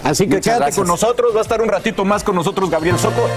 Así 0.03 0.23
que 0.25 0.35
Muchas 0.35 0.43
quédate 0.45 0.59
gracias. 0.59 0.77
con 0.77 0.87
nosotros, 0.87 1.33
va 1.35 1.39
a 1.39 1.43
estar 1.43 1.61
un 1.61 1.69
ratito 1.69 2.03
más 2.05 2.23
con 2.23 2.35
nosotros 2.35 2.69
Gabriel 2.69 2.97
Soco. 2.97 3.27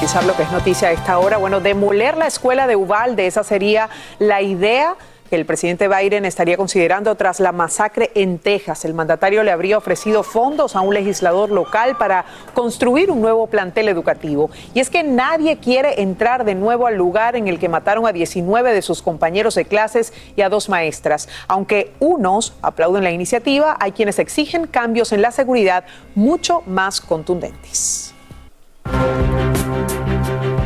Quizás 0.00 0.24
lo 0.24 0.36
que 0.36 0.44
es 0.44 0.52
noticia 0.52 0.88
a 0.88 0.92
esta 0.92 1.18
hora, 1.18 1.38
bueno, 1.38 1.58
demoler 1.60 2.16
la 2.16 2.28
escuela 2.28 2.68
de 2.68 2.76
Uvalde, 2.76 3.26
esa 3.26 3.42
sería 3.42 3.88
la 4.20 4.40
idea 4.42 4.94
que 5.28 5.36
el 5.36 5.46
presidente 5.46 5.88
Biden 5.88 6.24
estaría 6.24 6.56
considerando 6.56 7.14
tras 7.14 7.40
la 7.40 7.52
masacre 7.52 8.10
en 8.14 8.38
Texas. 8.38 8.84
El 8.84 8.94
mandatario 8.94 9.42
le 9.42 9.50
habría 9.50 9.78
ofrecido 9.78 10.22
fondos 10.22 10.76
a 10.76 10.80
un 10.80 10.94
legislador 10.94 11.50
local 11.50 11.96
para 11.96 12.24
construir 12.54 13.10
un 13.10 13.20
nuevo 13.20 13.46
plantel 13.46 13.88
educativo. 13.88 14.50
Y 14.74 14.80
es 14.80 14.90
que 14.90 15.02
nadie 15.02 15.58
quiere 15.58 16.02
entrar 16.02 16.44
de 16.44 16.54
nuevo 16.54 16.86
al 16.86 16.96
lugar 16.96 17.36
en 17.36 17.48
el 17.48 17.58
que 17.58 17.68
mataron 17.68 18.06
a 18.06 18.12
19 18.12 18.72
de 18.72 18.82
sus 18.82 19.02
compañeros 19.02 19.54
de 19.54 19.64
clases 19.64 20.12
y 20.36 20.42
a 20.42 20.48
dos 20.48 20.68
maestras. 20.68 21.28
Aunque 21.46 21.92
unos 22.00 22.54
aplauden 22.62 23.04
la 23.04 23.10
iniciativa, 23.10 23.76
hay 23.80 23.92
quienes 23.92 24.18
exigen 24.18 24.66
cambios 24.66 25.12
en 25.12 25.22
la 25.22 25.32
seguridad 25.32 25.84
mucho 26.14 26.62
más 26.66 27.00
contundentes. 27.00 28.14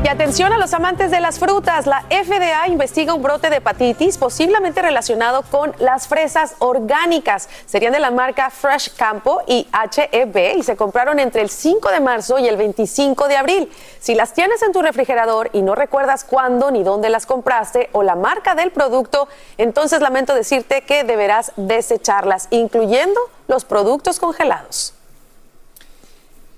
Y 0.04 0.08
atención 0.08 0.52
a 0.52 0.58
los 0.58 0.74
amantes 0.74 1.12
de 1.12 1.20
las 1.20 1.38
frutas. 1.38 1.86
La 1.86 2.00
FDA 2.10 2.66
investiga 2.66 3.14
un 3.14 3.22
brote 3.22 3.50
de 3.50 3.58
hepatitis 3.58 4.18
posiblemente 4.18 4.82
relacionado 4.82 5.42
con 5.42 5.72
las 5.78 6.08
fresas 6.08 6.56
orgánicas. 6.58 7.48
Serían 7.66 7.92
de 7.92 8.00
la 8.00 8.10
marca 8.10 8.50
Fresh 8.50 8.96
Campo 8.96 9.42
y 9.46 9.68
HEB 9.72 10.58
y 10.58 10.64
se 10.64 10.74
compraron 10.74 11.20
entre 11.20 11.42
el 11.42 11.50
5 11.50 11.88
de 11.92 12.00
marzo 12.00 12.40
y 12.40 12.48
el 12.48 12.56
25 12.56 13.28
de 13.28 13.36
abril. 13.36 13.72
Si 14.00 14.16
las 14.16 14.34
tienes 14.34 14.60
en 14.62 14.72
tu 14.72 14.82
refrigerador 14.82 15.50
y 15.52 15.62
no 15.62 15.76
recuerdas 15.76 16.24
cuándo 16.24 16.72
ni 16.72 16.82
dónde 16.82 17.08
las 17.08 17.24
compraste 17.24 17.88
o 17.92 18.02
la 18.02 18.16
marca 18.16 18.56
del 18.56 18.72
producto, 18.72 19.28
entonces 19.56 20.00
lamento 20.00 20.34
decirte 20.34 20.82
que 20.82 21.04
deberás 21.04 21.52
desecharlas, 21.54 22.48
incluyendo 22.50 23.20
los 23.46 23.64
productos 23.64 24.18
congelados. 24.18 24.94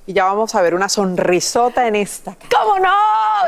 Y 0.06 0.12
ya 0.12 0.24
vamos 0.24 0.54
a 0.54 0.60
ver 0.60 0.74
una 0.74 0.90
sonrisota 0.90 1.86
en 1.86 1.96
esta. 1.96 2.36
¿Cómo 2.54 2.78
no? 2.78 2.92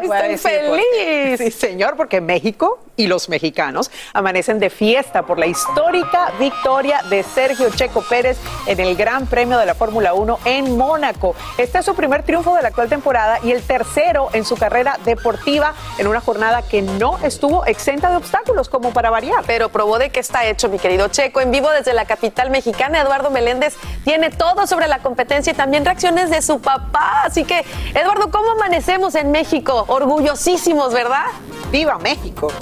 Estoy 0.01 0.29
decir 0.29 0.51
qué. 0.51 1.37
feliz. 1.37 1.39
Sí, 1.39 1.51
señor, 1.51 1.97
porque 1.97 2.23
México 2.23 2.79
y 2.97 3.07
los 3.07 3.29
mexicanos 3.29 3.91
amanecen 4.15 4.59
de 4.59 4.71
fiesta 4.71 5.23
por 5.23 5.39
la 5.39 5.47
histórica 5.47 6.33
victoria 6.39 7.03
de 7.11 7.23
Sergio 7.23 7.69
Checo 7.71 8.03
Pérez 8.03 8.39
en 8.67 8.81
el 8.81 8.97
Gran 8.97 9.27
Premio 9.27 9.59
de 9.59 9.67
la 9.67 9.75
Fórmula 9.75 10.15
1 10.15 10.39
en 10.47 10.77
Mónaco. 10.79 11.35
Este 11.59 11.79
es 11.79 11.85
su 11.85 11.95
primer 11.95 12.23
triunfo 12.23 12.55
de 12.55 12.63
la 12.63 12.69
actual 12.69 12.89
temporada 12.89 13.39
y 13.43 13.53
el 13.53 13.63
tercero 13.63 14.31
en 14.33 14.47
su 14.47 14.57
carrera 14.57 14.99
deportiva 15.05 15.75
en 15.99 16.07
una 16.07 16.21
jornada 16.21 16.63
que 16.63 16.81
no 16.81 17.19
estuvo 17.19 17.67
exenta 17.67 18.11
de 18.11 18.17
obstáculos, 18.17 18.71
como 18.71 18.93
para 18.93 19.11
variar. 19.11 19.45
Pero 19.47 19.69
probó 19.69 19.99
de 19.99 20.11
qué 20.11 20.21
está 20.21 20.47
hecho, 20.47 20.71
mi 20.71 20.79
querido 20.79 21.09
Checo. 21.09 21.41
En 21.41 21.51
vivo 21.51 21.71
desde 21.71 21.93
la 21.93 22.07
capital 22.07 22.49
mexicana, 22.49 23.03
Eduardo 23.03 23.31
Meléndez 23.31 23.77
tiene 24.05 24.31
todo 24.31 24.67
sobre 24.67 24.89
la 24.89 25.01
competencia 25.01 25.53
y 25.53 25.57
también 25.57 25.85
reacciones 25.85 26.31
de 26.31 26.41
su 26.47 26.61
papá. 26.61 27.23
Así 27.25 27.45
que, 27.45 27.65
Eduardo, 27.95 28.31
¿cómo 28.31 28.53
amanecemos 28.53 29.15
en 29.15 29.31
México? 29.31 29.85
Orgullosísimos, 29.89 30.93
¿verdad? 30.93 31.27
¡Viva 31.71 31.99
México! 31.99 32.53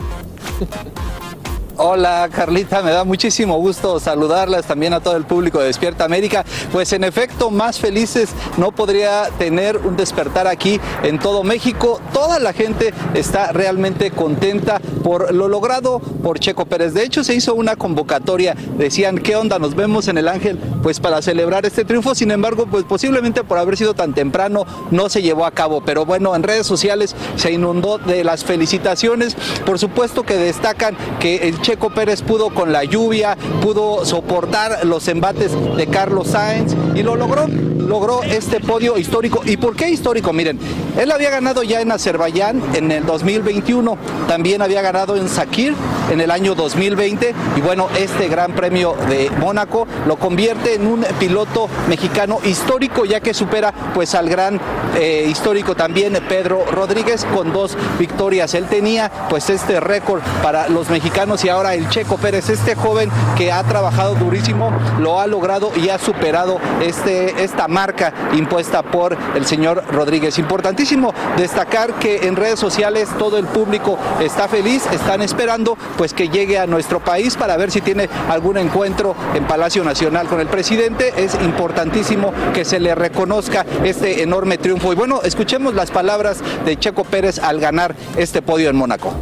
Hola 1.77 2.29
Carlita, 2.33 2.83
me 2.83 2.93
da 2.93 3.03
muchísimo 3.03 3.59
gusto 3.59 3.99
saludarlas 3.99 4.64
también 4.64 4.93
a 4.93 5.01
todo 5.01 5.16
el 5.16 5.25
público 5.25 5.59
de 5.59 5.66
Despierta 5.66 6.05
América. 6.05 6.45
Pues 6.70 6.93
en 6.93 7.03
efecto, 7.03 7.51
más 7.51 7.81
felices 7.81 8.29
no 8.59 8.70
podría 8.70 9.25
tener 9.41 9.79
un 9.79 9.97
despertar 9.97 10.47
aquí 10.47 10.81
en 11.03 11.18
todo 11.18 11.43
México. 11.43 12.01
Toda 12.12 12.39
la 12.39 12.53
gente 12.53 12.95
está 13.14 13.51
realmente 13.51 14.12
contenta 14.12 14.81
por 15.03 15.35
lo 15.35 15.49
logrado 15.49 15.99
por 15.99 16.39
Checo 16.39 16.64
Pérez. 16.64 16.95
De 16.95 17.03
hecho, 17.03 17.25
se 17.25 17.35
hizo 17.35 17.57
una 17.57 17.75
convocatoria, 17.75 18.55
decían, 18.79 19.18
¿qué 19.18 19.35
onda? 19.35 19.59
Nos 19.59 19.75
vemos 19.75 20.07
en 20.07 20.16
el 20.16 20.29
Ángel, 20.29 20.61
pues 20.81 21.01
para 21.01 21.22
celebrar 21.22 21.66
este 21.66 21.85
triunfo. 21.85 22.14
Sin 22.14 22.31
embargo, 22.31 22.66
pues 22.70 22.85
posiblemente 22.85 23.43
por 23.43 23.59
haber 23.59 23.77
sido 23.77 23.95
tan 23.95 24.14
temprano 24.14 24.64
no 24.93 25.09
se 25.09 25.22
llevó 25.22 25.45
a 25.45 25.51
cabo. 25.51 25.83
Pero 25.85 26.07
bueno, 26.07 26.37
en 26.37 26.45
redes 26.45 26.68
sociales 26.68 27.16
se 27.35 27.51
inundó 27.51 27.99
de 27.99 28.22
las 28.22 28.45
felicitaciones. 28.45 29.37
Por 29.66 29.81
supuesto 29.81 30.22
que 30.22 30.37
destacan 30.37 30.97
que 31.18 31.49
el 31.49 31.64
Checo 31.65 31.89
Pérez 31.89 32.21
pudo 32.21 32.51
con 32.51 32.73
la 32.73 32.85
lluvia, 32.85 33.39
pudo 33.62 34.05
soportar 34.05 34.85
los 34.85 35.09
embates 35.09 35.51
de 35.79 35.87
Carlos 35.87 36.29
Sainz 36.29 36.77
y 36.95 37.03
lo 37.03 37.17
logró. 37.17 37.47
Logró 37.49 38.23
este 38.23 38.61
podio 38.61 38.99
histórico. 38.99 39.41
¿Y 39.45 39.57
por 39.57 39.75
qué 39.75 39.89
histórico? 39.89 40.33
Miren, 40.35 40.59
él 40.99 41.11
había 41.11 41.31
ganado 41.31 41.62
ya 41.62 41.81
en 41.81 41.91
Azerbaiyán 41.91 42.62
en 42.75 42.93
el 42.93 43.07
2021, 43.07 43.97
también 44.29 44.61
había 44.62 44.83
ganado 44.83 45.17
en 45.17 45.29
Sakir 45.29 45.75
en 46.11 46.21
el 46.21 46.31
año 46.31 46.55
2020 46.55 47.35
y 47.57 47.61
bueno, 47.61 47.89
este 47.99 48.29
Gran 48.29 48.55
Premio 48.55 48.95
de 49.09 49.31
Mónaco 49.39 49.87
lo 50.07 50.17
convierte 50.17 50.75
en 50.75 50.87
un 50.87 51.05
piloto 51.19 51.69
mexicano 51.89 52.41
histórico 52.45 53.05
ya 53.05 53.21
que 53.21 53.35
supera 53.35 53.73
pues 53.95 54.15
al 54.15 54.29
gran 54.29 54.61
eh, 54.97 55.27
histórico 55.29 55.75
también 55.75 56.19
Pedro 56.29 56.65
Rodríguez 56.71 57.27
con 57.35 57.53
dos 57.53 57.77
victorias. 57.99 58.55
Él 58.55 58.67
tenía 58.67 59.11
pues 59.29 59.51
este 59.51 59.81
récord 59.81 60.21
para 60.43 60.69
los 60.69 60.91
mexicanos 60.91 61.45
y 61.45 61.49
ahora 61.55 61.74
el 61.74 61.88
Checo 61.88 62.18
Pérez, 62.18 62.50
este 62.50 62.74
joven 62.74 63.11
que 63.36 63.52
ha 63.52 63.62
trabajado 63.62 64.14
durísimo, 64.16 64.72
lo 64.98 65.20
ha 65.20 65.26
logrado 65.26 65.72
y 65.76 65.88
ha 65.88 65.98
superado 65.98 66.59
este, 66.82 67.44
esta 67.44 67.68
marca 67.68 68.12
impuesta 68.34 68.82
por 68.82 69.16
el 69.34 69.46
señor 69.46 69.84
Rodríguez. 69.90 70.38
Importantísimo 70.38 71.14
destacar 71.36 71.94
que 71.94 72.26
en 72.26 72.36
redes 72.36 72.59
sociales 72.59 73.09
todo 73.18 73.38
el 73.38 73.46
público 73.46 73.98
está 74.20 74.48
feliz, 74.48 74.86
están 74.92 75.22
esperando 75.22 75.78
pues 75.96 76.12
que 76.12 76.28
llegue 76.28 76.59
a 76.59 76.66
nuestro 76.66 77.00
país 77.00 77.36
para 77.36 77.57
ver 77.57 77.70
si 77.70 77.80
tiene 77.80 78.09
algún 78.28 78.59
encuentro 78.59 79.14
en 79.34 79.44
Palacio 79.44 79.84
Nacional 79.84 80.26
con 80.26 80.40
el 80.40 80.48
presidente. 80.48 81.12
Es 81.16 81.34
importantísimo 81.34 82.32
que 82.52 82.64
se 82.64 82.80
le 82.80 82.94
reconozca 82.94 83.64
este 83.84 84.22
enorme 84.22 84.59
triunfo. 84.59 84.92
Y 84.92 84.96
bueno, 84.96 85.20
escuchemos 85.22 85.74
las 85.74 85.90
palabras 85.90 86.38
de 86.64 86.76
Checo 86.78 87.05
Pérez 87.05 87.38
al 87.38 87.61
ganar 87.61 87.94
este 88.16 88.42
podio 88.42 88.70
en 88.70 88.76
Mónaco. 88.76 89.14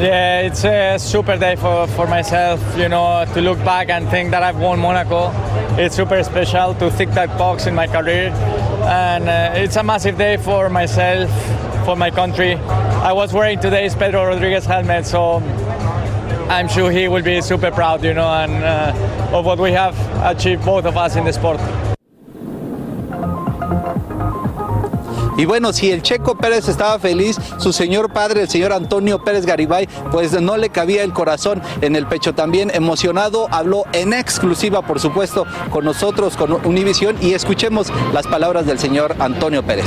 Yeah, 0.00 0.40
it's 0.40 0.64
a 0.64 0.98
super 0.98 1.36
day 1.38 1.54
for, 1.54 1.86
for 1.86 2.08
myself, 2.08 2.60
you 2.76 2.88
know, 2.88 3.24
to 3.34 3.40
look 3.40 3.58
back 3.58 3.88
and 3.88 4.08
think 4.08 4.32
that 4.32 4.42
I've 4.42 4.58
won 4.58 4.80
Monaco. 4.80 5.30
It's 5.80 5.94
super 5.94 6.20
special 6.24 6.74
to 6.74 6.90
tick 6.90 7.10
that 7.10 7.38
box 7.38 7.66
in 7.66 7.74
my 7.74 7.86
career. 7.86 8.30
And 8.84 9.28
uh, 9.28 9.52
it's 9.54 9.76
a 9.76 9.82
massive 9.82 10.18
day 10.18 10.38
for 10.38 10.68
myself, 10.68 11.30
for 11.84 11.94
my 11.94 12.10
country. 12.10 12.54
I 12.54 13.12
was 13.12 13.32
wearing 13.32 13.60
today's 13.60 13.94
Pedro 13.94 14.26
Rodriguez 14.26 14.64
helmet, 14.64 15.06
so 15.06 15.36
I'm 16.48 16.66
sure 16.66 16.90
he 16.90 17.06
will 17.06 17.22
be 17.22 17.40
super 17.40 17.70
proud, 17.70 18.02
you 18.02 18.14
know, 18.14 18.26
and 18.26 18.64
uh, 18.64 19.36
of 19.36 19.44
what 19.44 19.60
we 19.60 19.70
have 19.70 19.96
achieved, 20.24 20.64
both 20.64 20.84
of 20.84 20.96
us 20.96 21.14
in 21.14 21.24
the 21.24 21.32
sport. 21.32 21.60
Y 25.36 25.44
bueno, 25.44 25.72
si 25.72 25.90
el 25.90 26.02
Checo 26.02 26.36
Pérez 26.36 26.68
estaba 26.68 26.98
feliz, 26.98 27.38
su 27.58 27.72
señor 27.72 28.12
padre, 28.12 28.42
el 28.42 28.48
señor 28.48 28.72
Antonio 28.72 29.22
Pérez 29.24 29.46
Garibay, 29.46 29.88
pues 30.10 30.32
no 30.40 30.56
le 30.56 30.70
cabía 30.70 31.02
el 31.02 31.12
corazón 31.12 31.62
en 31.80 31.96
el 31.96 32.06
pecho. 32.06 32.34
También 32.34 32.70
emocionado, 32.74 33.48
habló 33.50 33.84
en 33.92 34.12
exclusiva, 34.12 34.82
por 34.86 35.00
supuesto, 35.00 35.46
con 35.70 35.84
nosotros, 35.84 36.36
con 36.36 36.52
Univisión, 36.66 37.16
y 37.20 37.32
escuchemos 37.32 37.88
las 38.12 38.26
palabras 38.26 38.66
del 38.66 38.78
señor 38.78 39.16
Antonio 39.18 39.64
Pérez. 39.64 39.86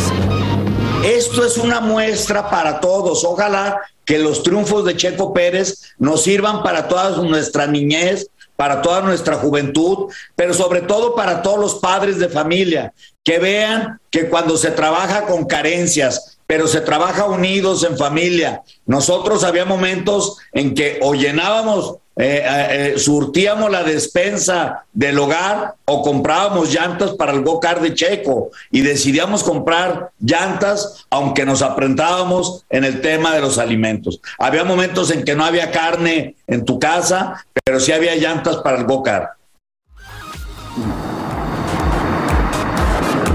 Esto 1.03 1.45
es 1.45 1.57
una 1.57 1.81
muestra 1.81 2.49
para 2.49 2.79
todos. 2.79 3.23
Ojalá 3.23 3.81
que 4.05 4.17
los 4.17 4.41
triunfos 4.43 4.85
de 4.85 4.95
Checo 4.95 5.33
Pérez 5.33 5.93
nos 5.99 6.23
sirvan 6.23 6.63
para 6.63 6.87
toda 6.87 7.21
nuestra 7.21 7.67
niñez, 7.67 8.27
para 8.55 8.81
toda 8.81 9.01
nuestra 9.01 9.35
juventud, 9.35 10.11
pero 10.35 10.53
sobre 10.53 10.81
todo 10.81 11.15
para 11.15 11.41
todos 11.41 11.59
los 11.59 11.75
padres 11.75 12.19
de 12.19 12.29
familia, 12.29 12.93
que 13.23 13.39
vean 13.39 13.99
que 14.09 14.29
cuando 14.29 14.57
se 14.57 14.71
trabaja 14.71 15.25
con 15.25 15.45
carencias, 15.45 16.34
pero 16.47 16.67
se 16.67 16.81
trabaja 16.81 17.25
unidos 17.25 17.83
en 17.83 17.97
familia, 17.97 18.61
nosotros 18.85 19.43
había 19.43 19.65
momentos 19.65 20.37
en 20.51 20.75
que 20.75 20.99
o 21.01 21.13
llenábamos 21.13 21.97
eh, 22.17 22.43
eh, 22.45 22.93
eh, 22.95 22.99
surtíamos 22.99 23.69
la 23.69 23.83
despensa 23.83 24.85
del 24.93 25.19
hogar 25.19 25.75
o 25.83 26.01
comprábamos 26.01 26.73
llantas 26.73 27.11
para 27.11 27.33
el 27.33 27.41
go-kart 27.41 27.81
de 27.81 27.93
Checo 27.93 28.51
y 28.71 28.81
decidíamos 28.81 29.43
comprar 29.43 30.11
llantas 30.19 31.05
aunque 31.09 31.45
nos 31.45 31.61
aprendábamos 31.61 32.63
en 32.69 32.85
el 32.85 33.01
tema 33.01 33.35
de 33.35 33.41
los 33.41 33.57
alimentos. 33.57 34.21
Había 34.39 34.63
momentos 34.63 35.11
en 35.11 35.25
que 35.25 35.35
no 35.35 35.43
había 35.43 35.71
carne 35.71 36.35
en 36.47 36.63
tu 36.63 36.79
casa, 36.79 37.45
pero 37.65 37.81
sí 37.81 37.91
había 37.91 38.15
llantas 38.15 38.57
para 38.57 38.77
el 38.77 38.85
go-kart. 38.85 39.31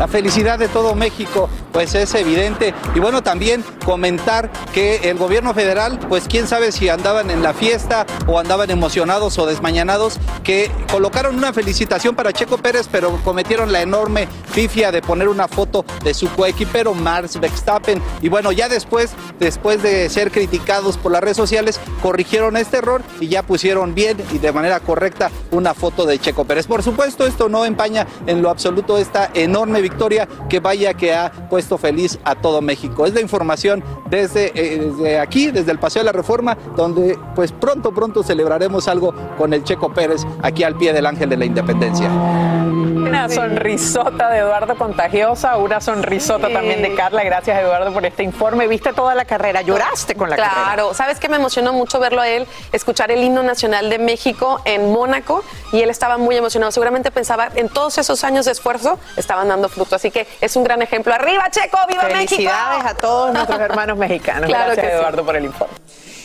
La 0.01 0.09
felicidad 0.09 0.59
de 0.59 0.68
todo 0.68 0.94
México 0.94 1.51
pues 1.74 1.94
es 1.94 2.14
evidente. 2.14 2.72
Y 2.94 3.01
bueno 3.01 3.22
también 3.22 3.62
comentar 3.84 4.51
que 4.72 5.11
el 5.11 5.18
gobierno 5.18 5.53
federal 5.53 5.98
pues 6.09 6.24
quién 6.26 6.48
sabe 6.48 6.72
si 6.72 6.88
andaban 6.88 7.30
en 7.30 7.42
la 7.42 7.53
fiesta 7.53 8.07
o 8.26 8.38
andaban 8.38 8.70
emocionados 8.70 9.38
o 9.38 9.44
desmañanados 9.44 10.18
que 10.42 10.70
colocaron 10.90 11.36
una 11.36 11.53
felicitación 11.53 12.16
para 12.16 12.32
Checo 12.32 12.57
Pérez 12.57 12.88
pero 12.90 13.14
cometieron 13.24 13.72
la 13.72 13.82
enorme 13.82 14.26
pifia 14.55 14.90
de 14.90 15.03
poner 15.03 15.28
una 15.28 15.48
foto 15.48 15.84
de 16.03 16.14
su 16.14 16.30
coequipero 16.30 16.94
Mars 16.94 17.38
Verstappen. 17.38 18.03
Y 18.22 18.30
bueno 18.30 18.53
ya 18.53 18.70
después 18.70 19.11
después 19.38 19.82
de 19.82 20.09
ser 20.09 20.30
criticados 20.30 20.96
por 20.96 21.12
las 21.12 21.20
redes 21.20 21.36
sociales 21.36 21.78
corrigieron 22.03 22.57
este 22.57 22.78
error 22.78 23.03
y 23.20 23.28
ya 23.28 23.42
pusieron 23.42 23.94
bien 23.94 24.16
y 24.32 24.38
de 24.38 24.51
manera 24.51 24.80
correcta 24.80 25.30
una 25.51 25.74
foto 25.74 26.07
de 26.07 26.18
Checo 26.18 26.46
Pérez. 26.46 26.66
Por 26.66 26.82
supuesto 26.82 27.26
esto 27.26 27.51
no 27.51 27.66
empaña 27.66 28.07
en 28.26 28.40
lo 28.40 28.48
absoluto 28.48 28.96
esta 28.96 29.30
enorme 29.34 29.82
victoria 29.82 29.89
victoria 29.91 30.28
que 30.49 30.61
vaya 30.61 30.95
que 30.95 31.14
ha 31.14 31.30
puesto 31.30 31.76
feliz 31.78 32.18
a 32.24 32.34
todo 32.34 32.62
México. 32.62 33.07
Es 33.07 33.14
la 33.14 33.20
información 33.20 33.82
desde, 34.09 34.53
eh, 34.55 34.78
desde 34.78 35.18
aquí, 35.18 35.51
desde 35.51 35.72
el 35.72 35.78
Paseo 35.78 36.01
de 36.01 36.07
la 36.07 36.12
Reforma, 36.12 36.57
donde 36.76 37.18
pues 37.34 37.53
pronto, 37.53 37.93
pronto 37.93 38.22
celebraremos 38.22 38.88
algo 38.88 39.14
con 39.36 39.53
el 39.53 39.64
Checo 39.64 39.93
Pérez 39.93 40.22
aquí 40.43 40.64
al 40.64 40.76
pie 40.76 40.93
del 40.93 41.07
Ángel 41.07 41.28
de 41.28 41.36
la 41.36 41.45
Independencia. 41.45 42.09
Una 42.09 43.28
sonrisota 43.28 44.28
de 44.30 44.38
Eduardo 44.38 44.76
contagiosa, 44.76 45.57
una 45.57 45.80
sonrisota 45.80 46.49
también 46.49 46.82
de 46.82 46.95
Carla. 46.95 47.24
Gracias 47.24 47.59
Eduardo 47.59 47.93
por 47.93 48.05
este 48.05 48.22
informe. 48.22 48.68
Viste 48.68 48.93
toda 48.93 49.14
la 49.14 49.24
carrera, 49.24 49.62
lloraste 49.62 50.14
con 50.14 50.30
la 50.30 50.36
carrera. 50.36 50.64
Claro, 50.64 50.95
sabes 50.95 51.18
que 51.18 51.28
me 51.28 51.36
emocionó 51.36 51.72
mucho 51.72 51.99
verlo 51.99 52.20
a 52.20 52.28
él, 52.28 52.47
escuchar 52.72 53.11
el 53.11 53.22
himno 53.24 53.43
nacional 53.43 53.91
de 53.91 53.99
México 53.99 54.61
en 54.64 54.93
Mónaco 54.93 55.43
y 55.72 55.80
él 55.80 55.91
estaba 55.91 56.18
muy 56.18 56.36
emocionado. 56.36 56.70
Seguramente 56.72 57.11
pensaba 57.11 57.49
en 57.55 57.68
todos 57.68 57.99
esos 57.99 58.22
años 58.22 58.45
de 58.45 58.53
esfuerzo 58.53 58.99
estaban 59.16 59.49
dando 59.49 59.68
fruto. 59.80 59.96
Así 59.96 60.10
que 60.10 60.26
es 60.40 60.56
un 60.56 60.64
gran 60.64 60.82
ejemplo. 60.82 61.14
¡Arriba, 61.14 61.50
Checo! 61.50 61.78
¡Viva 61.88 62.04
México! 62.04 62.36
Felicidades 62.36 62.84
a 62.84 62.94
todos 62.94 63.32
nuestros 63.32 63.60
hermanos 63.68 63.96
mexicanos. 63.98 64.48
Gracias, 64.48 64.92
Eduardo, 64.92 65.24
por 65.24 65.36
el 65.36 65.44
informe. 65.46 65.74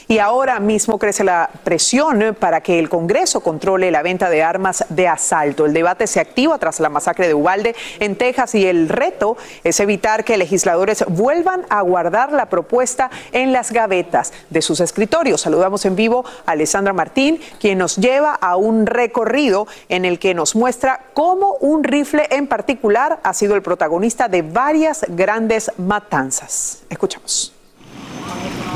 Y 0.08 0.20
ahora 0.20 0.60
mismo 0.60 1.00
crece 1.00 1.24
la 1.24 1.50
presión 1.64 2.36
para 2.40 2.62
que 2.62 2.78
el 2.78 2.90
Congreso 2.90 3.40
controle 3.40 3.90
la 3.90 4.04
venta 4.04 4.30
de 4.30 4.44
armas 4.44 4.86
de 4.90 5.08
asalto. 5.08 5.66
El 5.66 5.74
debate 5.74 6.06
se 6.06 6.20
activa 6.20 6.60
tras 6.60 6.80
la 6.80 6.90
masacre 6.90 7.28
de 7.28 7.34
Ubalde 7.34 7.76
en 8.00 8.16
Texas 8.16 8.54
y 8.56 8.68
el 8.68 8.88
reto 8.88 9.36
es 9.64 9.80
evitar 9.80 10.24
que 10.24 10.38
legisladores 10.38 11.04
vuelvan 11.08 11.66
a 11.70 11.82
guardar 11.82 12.32
la 12.32 12.50
propuesta 12.50 13.10
en 13.32 13.52
las 13.52 13.72
gavetas 13.72 14.32
de 14.50 14.62
sus 14.62 14.80
escritorios. 14.80 15.42
Saludamos 15.42 15.86
en 15.86 15.96
vivo 15.96 16.24
a 16.46 16.52
Alessandra 16.52 16.94
Martín, 16.94 17.40
quien 17.60 17.80
nos 17.80 17.96
lleva 17.96 18.34
a 18.36 18.56
un 18.58 18.86
recorrido 18.86 19.68
en 19.90 20.06
el 20.06 20.20
que 20.20 20.34
nos 20.34 20.56
muestra 20.56 21.02
cómo 21.14 21.56
un 21.62 21.84
rifle 21.84 22.28
en 22.30 22.48
particular 22.48 23.20
ha 23.24 23.34
sido 23.34 23.56
el 23.56 23.62
protagonista 23.62 24.28
de 24.28 24.44
varias 24.44 25.06
grandes 25.10 25.72
matanzas. 25.78 26.84
Escuchamos. 26.90 27.55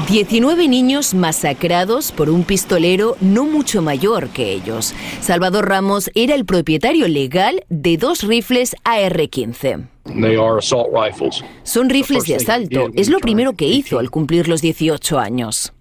19 0.10 0.68
niños 0.68 1.14
masacrados 1.14 2.12
por 2.12 2.32
un 2.32 2.44
pistolero 2.44 3.16
no 3.22 3.46
mucho 3.46 3.84
mayor 3.84 4.30
que 4.30 4.54
ellos. 4.54 4.96
Salvador 5.22 5.70
Ramos 5.70 6.10
era 6.16 6.34
el 6.34 6.46
propietario 6.46 7.08
legal 7.08 7.64
de 7.70 7.98
dos 7.98 8.24
rifles 8.24 8.76
AR-15. 8.86 9.88
Son 11.64 11.90
rifles 11.90 12.24
de 12.24 12.36
asalto. 12.36 12.88
Es 12.96 13.10
lo 13.10 13.20
primero 13.20 13.54
que 13.54 13.68
hizo 13.68 14.00
al 14.00 14.10
cumplir 14.10 14.48
los 14.48 14.62
18 14.62 15.20
años. 15.20 15.74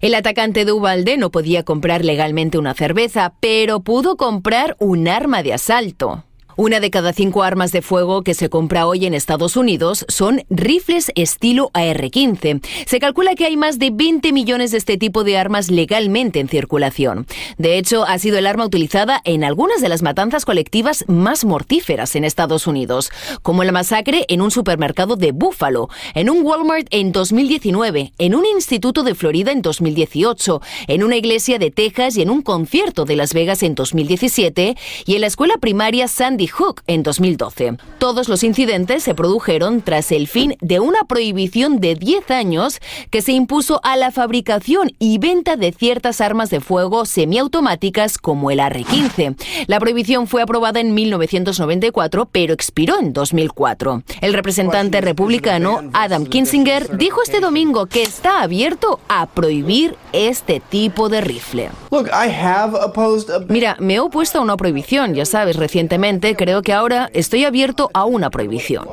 El 0.00 0.14
atacante 0.14 0.64
de 0.64 0.70
Ubalde 0.70 1.16
no 1.16 1.30
podía 1.30 1.64
comprar 1.64 2.04
legalmente 2.04 2.58
una 2.58 2.74
cerveza, 2.74 3.34
pero 3.40 3.80
pudo 3.80 4.16
comprar 4.16 4.76
un 4.78 5.08
arma 5.08 5.42
de 5.42 5.54
asalto. 5.54 6.24
Una 6.60 6.80
de 6.80 6.90
cada 6.90 7.12
cinco 7.12 7.44
armas 7.44 7.70
de 7.70 7.82
fuego 7.82 8.22
que 8.24 8.34
se 8.34 8.48
compra 8.50 8.88
hoy 8.88 9.06
en 9.06 9.14
Estados 9.14 9.56
Unidos 9.56 10.04
son 10.08 10.42
rifles 10.50 11.12
estilo 11.14 11.70
AR-15. 11.72 12.66
Se 12.84 12.98
calcula 12.98 13.36
que 13.36 13.44
hay 13.44 13.56
más 13.56 13.78
de 13.78 13.90
20 13.92 14.32
millones 14.32 14.72
de 14.72 14.78
este 14.78 14.96
tipo 14.96 15.22
de 15.22 15.38
armas 15.38 15.70
legalmente 15.70 16.40
en 16.40 16.48
circulación. 16.48 17.28
De 17.58 17.78
hecho, 17.78 18.04
ha 18.04 18.18
sido 18.18 18.38
el 18.38 18.46
arma 18.48 18.66
utilizada 18.66 19.20
en 19.24 19.44
algunas 19.44 19.80
de 19.80 19.88
las 19.88 20.02
matanzas 20.02 20.44
colectivas 20.44 21.04
más 21.06 21.44
mortíferas 21.44 22.16
en 22.16 22.24
Estados 22.24 22.66
Unidos, 22.66 23.12
como 23.42 23.62
la 23.62 23.70
masacre 23.70 24.24
en 24.26 24.42
un 24.42 24.50
supermercado 24.50 25.14
de 25.14 25.30
Buffalo, 25.30 25.88
en 26.14 26.28
un 26.28 26.44
Walmart 26.44 26.88
en 26.90 27.12
2019, 27.12 28.14
en 28.18 28.34
un 28.34 28.44
instituto 28.44 29.04
de 29.04 29.14
Florida 29.14 29.52
en 29.52 29.62
2018, 29.62 30.60
en 30.88 31.04
una 31.04 31.14
iglesia 31.14 31.60
de 31.60 31.70
Texas 31.70 32.16
y 32.16 32.22
en 32.22 32.30
un 32.30 32.42
concierto 32.42 33.04
de 33.04 33.14
Las 33.14 33.32
Vegas 33.32 33.62
en 33.62 33.76
2017 33.76 34.76
y 35.06 35.14
en 35.14 35.20
la 35.20 35.28
escuela 35.28 35.56
primaria 35.58 36.08
Sandy 36.08 36.47
Hook 36.48 36.82
en 36.86 37.02
2012. 37.02 37.76
Todos 37.98 38.28
los 38.28 38.42
incidentes 38.42 39.02
se 39.02 39.14
produjeron 39.14 39.82
tras 39.82 40.12
el 40.12 40.28
fin 40.28 40.56
de 40.60 40.80
una 40.80 41.04
prohibición 41.04 41.80
de 41.80 41.94
10 41.94 42.30
años 42.30 42.80
que 43.10 43.22
se 43.22 43.32
impuso 43.32 43.80
a 43.82 43.96
la 43.96 44.10
fabricación 44.10 44.92
y 44.98 45.18
venta 45.18 45.56
de 45.56 45.72
ciertas 45.72 46.20
armas 46.20 46.50
de 46.50 46.60
fuego 46.60 47.04
semiautomáticas 47.04 48.18
como 48.18 48.50
el 48.50 48.60
AR-15. 48.60 49.36
La 49.66 49.80
prohibición 49.80 50.26
fue 50.26 50.42
aprobada 50.42 50.80
en 50.80 50.94
1994, 50.94 52.28
pero 52.30 52.54
expiró 52.54 52.98
en 52.98 53.12
2004. 53.12 54.02
El 54.20 54.34
representante 54.34 55.00
republicano 55.00 55.82
Adam 55.92 56.26
Kinzinger 56.26 56.96
dijo 56.96 57.22
este 57.22 57.40
domingo 57.40 57.86
que 57.86 58.02
está 58.02 58.42
abierto 58.42 59.00
a 59.08 59.26
prohibir 59.26 59.96
este 60.12 60.60
tipo 60.60 61.08
de 61.08 61.20
rifle. 61.20 61.70
Mira, 63.48 63.76
me 63.78 63.94
he 63.94 64.00
opuesto 64.00 64.38
a 64.38 64.42
una 64.42 64.56
prohibición, 64.56 65.14
ya 65.14 65.24
sabes, 65.24 65.56
recientemente 65.56 66.36
creo 66.38 66.62
que 66.62 66.72
ahora 66.72 67.10
estoy 67.12 67.44
abierto 67.44 67.90
a 67.92 68.04
una 68.04 68.30
prohibición. 68.30 68.86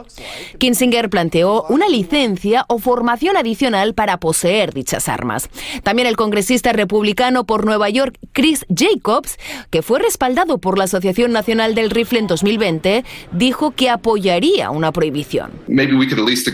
Kinsinger 0.58 1.10
planteó 1.10 1.64
una 1.70 1.88
licencia 1.88 2.66
o 2.68 2.80
formación 2.80 3.38
adicional 3.38 3.94
para 3.94 4.18
poseer 4.20 4.74
dichas 4.74 5.08
armas. 5.08 5.50
También 5.84 6.08
el 6.08 6.18
congresista 6.18 6.74
republicano 6.74 7.46
por 7.46 7.64
Nueva 7.64 7.90
York, 7.90 8.18
Chris 8.34 8.66
Jacobs, 8.76 9.38
que 9.70 9.84
fue 9.84 10.00
respaldado 10.00 10.58
por 10.58 10.78
la 10.78 10.86
Asociación 10.86 11.32
Nacional 11.32 11.76
del 11.76 11.92
Rifle 11.92 12.20
en 12.20 12.28
2020, 12.28 13.06
dijo 13.32 13.72
que 13.72 13.90
apoyaría 13.90 14.72
una 14.72 14.92
prohibición. 14.92 15.52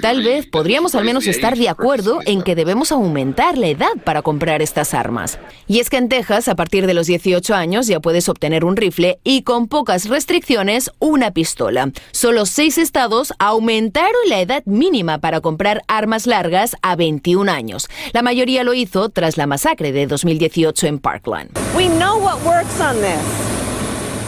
Tal 0.01 0.23
vez 0.23 0.45
podríamos 0.47 0.93
al 0.93 1.05
menos 1.05 1.25
estar 1.25 1.57
de 1.57 1.69
acuerdo 1.69 2.19
en 2.25 2.41
que 2.41 2.55
debemos 2.55 2.91
aumentar 2.91 3.57
la 3.57 3.67
edad 3.67 3.95
para 4.03 4.21
comprar 4.21 4.61
estas 4.61 4.93
armas. 4.93 5.39
Y 5.67 5.79
es 5.79 5.89
que 5.89 5.95
en 5.95 6.09
Texas, 6.09 6.49
a 6.49 6.55
partir 6.55 6.85
de 6.85 6.93
los 6.93 7.07
18 7.07 7.55
años, 7.55 7.87
ya 7.87 8.01
puedes 8.01 8.27
obtener 8.27 8.65
un 8.65 8.75
rifle 8.75 9.19
y 9.23 9.43
con 9.43 9.69
pocas 9.69 10.09
restricciones 10.09 10.80
una 10.99 11.31
pistola. 11.31 11.91
Solo 12.11 12.45
seis 12.45 12.77
estados 12.77 13.33
aumentaron 13.37 14.21
la 14.27 14.39
edad 14.39 14.63
mínima 14.65 15.19
para 15.19 15.41
comprar 15.41 15.83
armas 15.87 16.25
largas 16.25 16.75
a 16.81 16.95
21 16.95 17.51
años. 17.51 17.89
La 18.13 18.21
mayoría 18.21 18.63
lo 18.63 18.73
hizo 18.73 19.09
tras 19.09 19.37
la 19.37 19.45
masacre 19.45 19.91
de 19.91 20.07
2018 20.07 20.87
en 20.87 20.99
Parkland. 20.99 21.51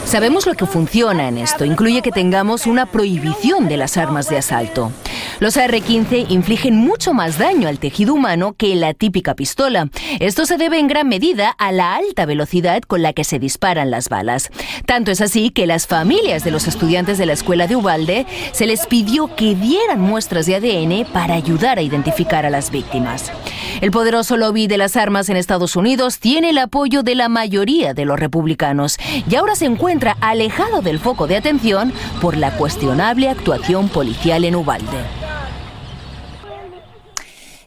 Sabemos 0.04 0.46
lo 0.46 0.54
que 0.54 0.66
funciona 0.66 1.28
en 1.28 1.38
esto. 1.38 1.64
Incluye 1.64 2.02
que 2.02 2.12
tengamos 2.12 2.66
una 2.66 2.86
prohibición 2.86 3.68
de 3.68 3.78
las 3.78 3.96
armas 3.96 4.28
de 4.28 4.36
asalto. 4.36 4.92
Los 5.40 5.56
AR-15 5.56 6.26
infligen 6.28 6.76
mucho 6.76 7.14
más 7.14 7.38
daño 7.38 7.68
al 7.68 7.78
tejido 7.78 8.14
humano 8.14 8.54
que 8.56 8.76
la 8.76 8.94
típica 8.94 9.34
pistola. 9.34 9.88
Esto 10.20 10.46
se 10.46 10.56
debe 10.56 10.78
en 10.78 10.86
gran 10.86 11.08
medida 11.08 11.50
a 11.58 11.72
la 11.72 11.96
alta 11.96 12.26
velocidad 12.26 12.82
con 12.82 13.02
la 13.02 13.12
que 13.12 13.24
se 13.24 13.38
disparan 13.38 13.90
las 13.90 14.08
balas. 14.08 14.50
Tanto 14.86 15.10
es 15.10 15.20
así 15.20 15.50
que 15.50 15.66
las 15.66 15.86
familias 15.86 16.44
de 16.44 16.50
los 16.50 16.68
estudiantes 16.68 17.18
de 17.18 17.26
la 17.26 17.32
escuela 17.32 17.66
de 17.66 17.76
Ubalde 17.76 18.26
se 18.52 18.66
les 18.66 18.86
pidió 18.86 19.34
que 19.34 19.54
dieran 19.54 20.00
muestras 20.00 20.46
de 20.46 20.56
ADN 20.56 21.12
para 21.12 21.34
ayudar 21.34 21.78
a 21.78 21.82
identificar 21.82 22.46
a 22.46 22.50
las 22.50 22.70
víctimas. 22.70 23.32
El 23.80 23.90
poderoso 23.90 24.36
lobby 24.36 24.66
de 24.68 24.78
las 24.78 24.96
armas 24.96 25.28
en 25.28 25.36
Estados 25.36 25.74
Unidos 25.74 26.18
tiene 26.20 26.50
el 26.50 26.58
apoyo 26.58 27.02
de 27.02 27.16
la 27.16 27.28
mayoría 27.28 27.94
de 27.94 28.04
los 28.04 28.20
republicanos 28.20 28.98
y 29.28 29.34
ahora 29.34 29.56
se 29.56 29.64
encuentra 29.64 29.93
alejado 30.20 30.82
del 30.82 30.98
foco 30.98 31.26
de 31.26 31.36
atención 31.36 31.92
por 32.20 32.36
la 32.36 32.56
cuestionable 32.56 33.28
actuación 33.28 33.88
policial 33.88 34.44
en 34.44 34.56
Ubalde. 34.56 35.33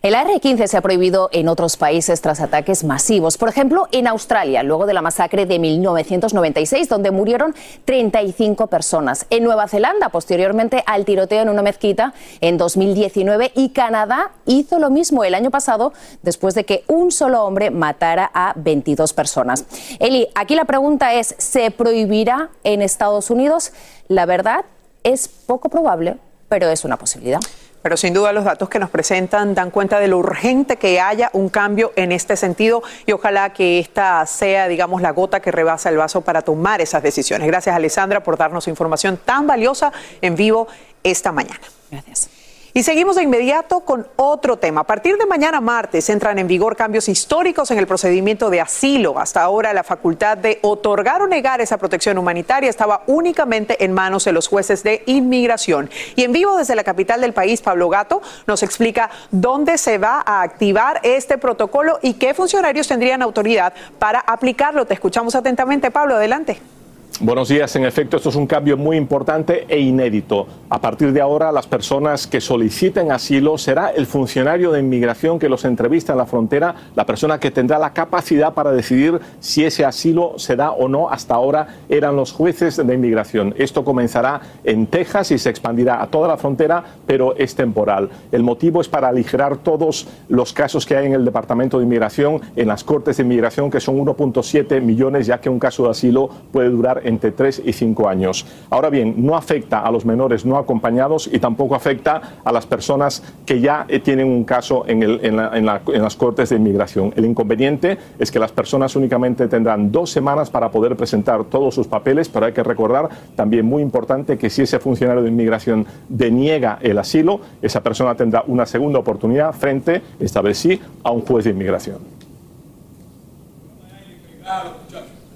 El 0.03 0.13
AR-15 0.13 0.67
se 0.67 0.77
ha 0.77 0.81
prohibido 0.81 1.29
en 1.31 1.47
otros 1.47 1.75
países 1.75 2.21
tras 2.21 2.39
ataques 2.39 2.83
masivos. 2.83 3.37
Por 3.37 3.49
ejemplo, 3.49 3.87
en 3.91 4.07
Australia, 4.07 4.61
luego 4.61 4.85
de 4.85 4.93
la 4.93 5.01
masacre 5.01 5.47
de 5.47 5.57
1996, 5.57 6.87
donde 6.87 7.09
murieron 7.09 7.55
35 7.85 8.67
personas. 8.67 9.25
En 9.31 9.43
Nueva 9.43 9.67
Zelanda, 9.67 10.09
posteriormente 10.09 10.83
al 10.85 11.03
tiroteo 11.03 11.41
en 11.41 11.49
una 11.49 11.63
mezquita 11.63 12.13
en 12.41 12.57
2019. 12.57 13.51
Y 13.55 13.69
Canadá 13.69 14.31
hizo 14.45 14.77
lo 14.77 14.91
mismo 14.91 15.23
el 15.23 15.33
año 15.33 15.49
pasado, 15.49 15.93
después 16.21 16.53
de 16.53 16.63
que 16.63 16.83
un 16.87 17.11
solo 17.11 17.43
hombre 17.43 17.71
matara 17.71 18.29
a 18.33 18.53
22 18.55 19.13
personas. 19.13 19.65
Eli, 19.99 20.27
aquí 20.35 20.53
la 20.53 20.65
pregunta 20.65 21.13
es, 21.13 21.33
¿se 21.39 21.71
prohibirá 21.71 22.49
en 22.63 22.83
Estados 22.83 23.31
Unidos? 23.31 23.71
La 24.07 24.27
verdad 24.27 24.63
es 25.03 25.27
poco 25.27 25.69
probable, 25.69 26.17
pero 26.49 26.69
es 26.69 26.85
una 26.85 26.97
posibilidad. 26.97 27.39
Pero 27.87 27.95
sin 27.95 28.13
duda 28.13 28.33
los 28.33 28.43
datos 28.43 28.67
que 28.67 28.79
nos 28.79 28.89
presentan 28.89 29.55
dan 29.55 29.71
cuenta 29.71 30.01
de 30.01 30.09
lo 30.09 30.17
urgente 30.17 30.75
que 30.75 30.99
haya 30.99 31.29
un 31.31 31.47
cambio 31.47 31.93
en 31.95 32.11
este 32.11 32.35
sentido 32.35 32.83
y 33.05 33.13
ojalá 33.13 33.53
que 33.53 33.79
esta 33.79 34.25
sea, 34.25 34.67
digamos, 34.67 35.01
la 35.01 35.11
gota 35.11 35.39
que 35.39 35.53
rebasa 35.53 35.87
el 35.87 35.95
vaso 35.95 36.19
para 36.19 36.41
tomar 36.41 36.81
esas 36.81 37.01
decisiones. 37.01 37.47
Gracias, 37.47 37.73
Alessandra, 37.73 38.23
por 38.23 38.35
darnos 38.35 38.67
información 38.67 39.15
tan 39.15 39.47
valiosa 39.47 39.93
en 40.19 40.35
vivo 40.35 40.67
esta 41.01 41.31
mañana. 41.31 41.61
Gracias. 41.89 42.36
Y 42.77 42.83
seguimos 42.83 43.15
de 43.15 43.23
inmediato 43.23 43.79
con 43.79 44.05
otro 44.17 44.57
tema. 44.57 44.81
A 44.81 44.83
partir 44.83 45.17
de 45.17 45.25
mañana 45.25 45.59
martes 45.59 46.11
entran 46.11 46.37
en 46.37 46.45
vigor 46.45 46.75
cambios 46.75 47.09
históricos 47.09 47.71
en 47.71 47.79
el 47.79 47.87
procedimiento 47.87 48.51
de 48.51 48.61
asilo. 48.61 49.17
Hasta 49.17 49.41
ahora 49.41 49.73
la 49.73 49.83
facultad 49.83 50.37
de 50.37 50.59
otorgar 50.61 51.23
o 51.23 51.27
negar 51.27 51.59
esa 51.59 51.79
protección 51.79 52.19
humanitaria 52.19 52.69
estaba 52.69 53.01
únicamente 53.07 53.83
en 53.83 53.93
manos 53.93 54.25
de 54.25 54.31
los 54.31 54.47
jueces 54.47 54.83
de 54.83 55.01
inmigración. 55.07 55.89
Y 56.15 56.23
en 56.23 56.31
vivo 56.31 56.55
desde 56.55 56.75
la 56.75 56.83
capital 56.83 57.19
del 57.19 57.33
país, 57.33 57.63
Pablo 57.63 57.89
Gato 57.89 58.21
nos 58.45 58.61
explica 58.61 59.09
dónde 59.31 59.79
se 59.79 59.97
va 59.97 60.21
a 60.23 60.43
activar 60.43 60.99
este 61.01 61.39
protocolo 61.39 61.97
y 62.03 62.13
qué 62.13 62.35
funcionarios 62.35 62.87
tendrían 62.87 63.23
autoridad 63.23 63.73
para 63.97 64.19
aplicarlo. 64.19 64.85
Te 64.85 64.93
escuchamos 64.93 65.33
atentamente, 65.33 65.89
Pablo. 65.89 66.13
Adelante. 66.13 66.76
Buenos 67.19 67.49
días. 67.49 67.75
En 67.75 67.83
efecto, 67.83 68.17
esto 68.17 68.29
es 68.29 68.35
un 68.35 68.45
cambio 68.45 68.77
muy 68.77 68.95
importante 68.95 69.65
e 69.67 69.79
inédito. 69.79 70.45
A 70.69 70.79
partir 70.79 71.11
de 71.13 71.19
ahora, 71.19 71.51
las 71.51 71.65
personas 71.65 72.27
que 72.27 72.39
soliciten 72.39 73.11
asilo 73.11 73.57
será 73.57 73.89
el 73.89 74.05
funcionario 74.05 74.71
de 74.71 74.81
inmigración 74.81 75.39
que 75.39 75.49
los 75.49 75.65
entrevista 75.65 76.11
en 76.11 76.19
la 76.19 76.27
frontera, 76.27 76.75
la 76.95 77.07
persona 77.07 77.39
que 77.39 77.49
tendrá 77.49 77.79
la 77.79 77.91
capacidad 77.91 78.53
para 78.53 78.71
decidir 78.71 79.19
si 79.39 79.65
ese 79.65 79.83
asilo 79.83 80.33
se 80.37 80.55
da 80.55 80.69
o 80.69 80.87
no. 80.87 81.09
Hasta 81.09 81.33
ahora 81.33 81.79
eran 81.89 82.15
los 82.15 82.31
jueces 82.31 82.77
de 82.77 82.93
inmigración. 82.93 83.55
Esto 83.57 83.83
comenzará 83.83 84.39
en 84.63 84.85
Texas 84.85 85.31
y 85.31 85.39
se 85.39 85.49
expandirá 85.49 86.03
a 86.03 86.07
toda 86.07 86.27
la 86.27 86.37
frontera, 86.37 86.83
pero 87.07 87.35
es 87.35 87.55
temporal. 87.55 88.11
El 88.31 88.43
motivo 88.43 88.79
es 88.79 88.89
para 88.89 89.07
aligerar 89.07 89.57
todos 89.57 90.07
los 90.29 90.53
casos 90.53 90.85
que 90.85 90.95
hay 90.95 91.07
en 91.07 91.13
el 91.13 91.25
Departamento 91.25 91.79
de 91.79 91.85
Inmigración, 91.85 92.41
en 92.55 92.67
las 92.67 92.83
Cortes 92.83 93.17
de 93.17 93.23
Inmigración, 93.23 93.71
que 93.71 93.79
son 93.79 93.97
1.7 93.97 94.81
millones, 94.81 95.25
ya 95.25 95.41
que 95.41 95.49
un 95.49 95.57
caso 95.57 95.85
de 95.85 95.89
asilo 95.89 96.29
puede 96.51 96.69
durar 96.69 97.06
entre 97.07 97.31
3 97.31 97.63
y 97.65 97.73
5 97.73 98.07
años. 98.07 98.45
Ahora 98.69 98.89
bien, 98.89 99.15
no 99.17 99.35
afecta 99.35 99.79
a 99.79 99.91
los 99.91 100.05
menores 100.05 100.45
no 100.45 100.57
acompañados 100.57 101.29
y 101.31 101.39
tampoco 101.39 101.75
afecta 101.75 102.39
a 102.43 102.51
las 102.51 102.65
personas 102.65 103.23
que 103.45 103.59
ya 103.59 103.85
eh, 103.87 103.99
tienen 103.99 104.27
un 104.27 104.43
caso 104.43 104.83
en, 104.87 105.65
las 105.65 106.15
Cortes 106.15 106.49
de 106.49 106.55
Inmigración. 106.55 107.13
El 107.15 107.25
inconveniente 107.25 107.97
es 108.19 108.31
que 108.31 108.39
las 108.39 108.51
personas 108.51 108.95
únicamente 108.95 109.47
tendrán 109.47 109.91
dos 109.91 110.11
semanas 110.11 110.49
para 110.49 110.69
poder 110.69 110.95
presentar 110.95 111.43
todos 111.45 111.75
sus 111.75 111.87
papeles, 111.87 112.29
pero 112.29 112.45
hay 112.45 112.53
que 112.53 112.63
recordar 112.63 113.09
también 113.35 113.65
muy 113.65 113.81
importante 113.81 114.37
que 114.37 114.49
si 114.49 114.63
ese 114.63 114.79
funcionario 114.79 115.23
de 115.23 115.29
inmigración 115.29 115.85
deniega 116.09 116.79
el 116.81 116.97
asilo, 116.97 117.39
esa 117.61 117.81
persona 117.81 118.15
tendrá 118.15 118.43
una 118.47 118.65
segunda 118.65 118.99
oportunidad 118.99 119.53
frente, 119.53 120.01
esta 120.19 120.41
vez 120.41 120.57
sí, 120.57 120.79
a 121.03 121.11
un 121.11 121.21
juez 121.21 121.45
de 121.45 121.51
inmigración. 121.51 121.97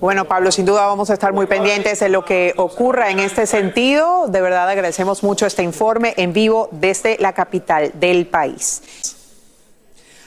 Bueno, 0.02 0.26
Pablo, 0.26 0.52
sin 0.52 0.66
duda 0.66 0.88
vamos 0.88 1.12
a 1.12 1.14
estar 1.14 1.32
muy 1.32 1.46
pendientes 1.46 2.00
de 2.00 2.10
lo 2.10 2.26
que 2.26 2.56
ocurra 2.58 3.12
en 3.12 3.20
este 3.20 3.46
sentido. 3.46 4.26
De 4.28 4.42
verdad 4.42 4.68
agradecemos 4.68 5.22
mucho 5.22 5.46
este 5.46 5.62
informe 5.62 6.16
en 6.18 6.34
vivo 6.34 6.70
desde 6.72 7.20
la 7.20 7.34
capital 7.34 7.92
del 7.94 8.26
país. 8.26 8.82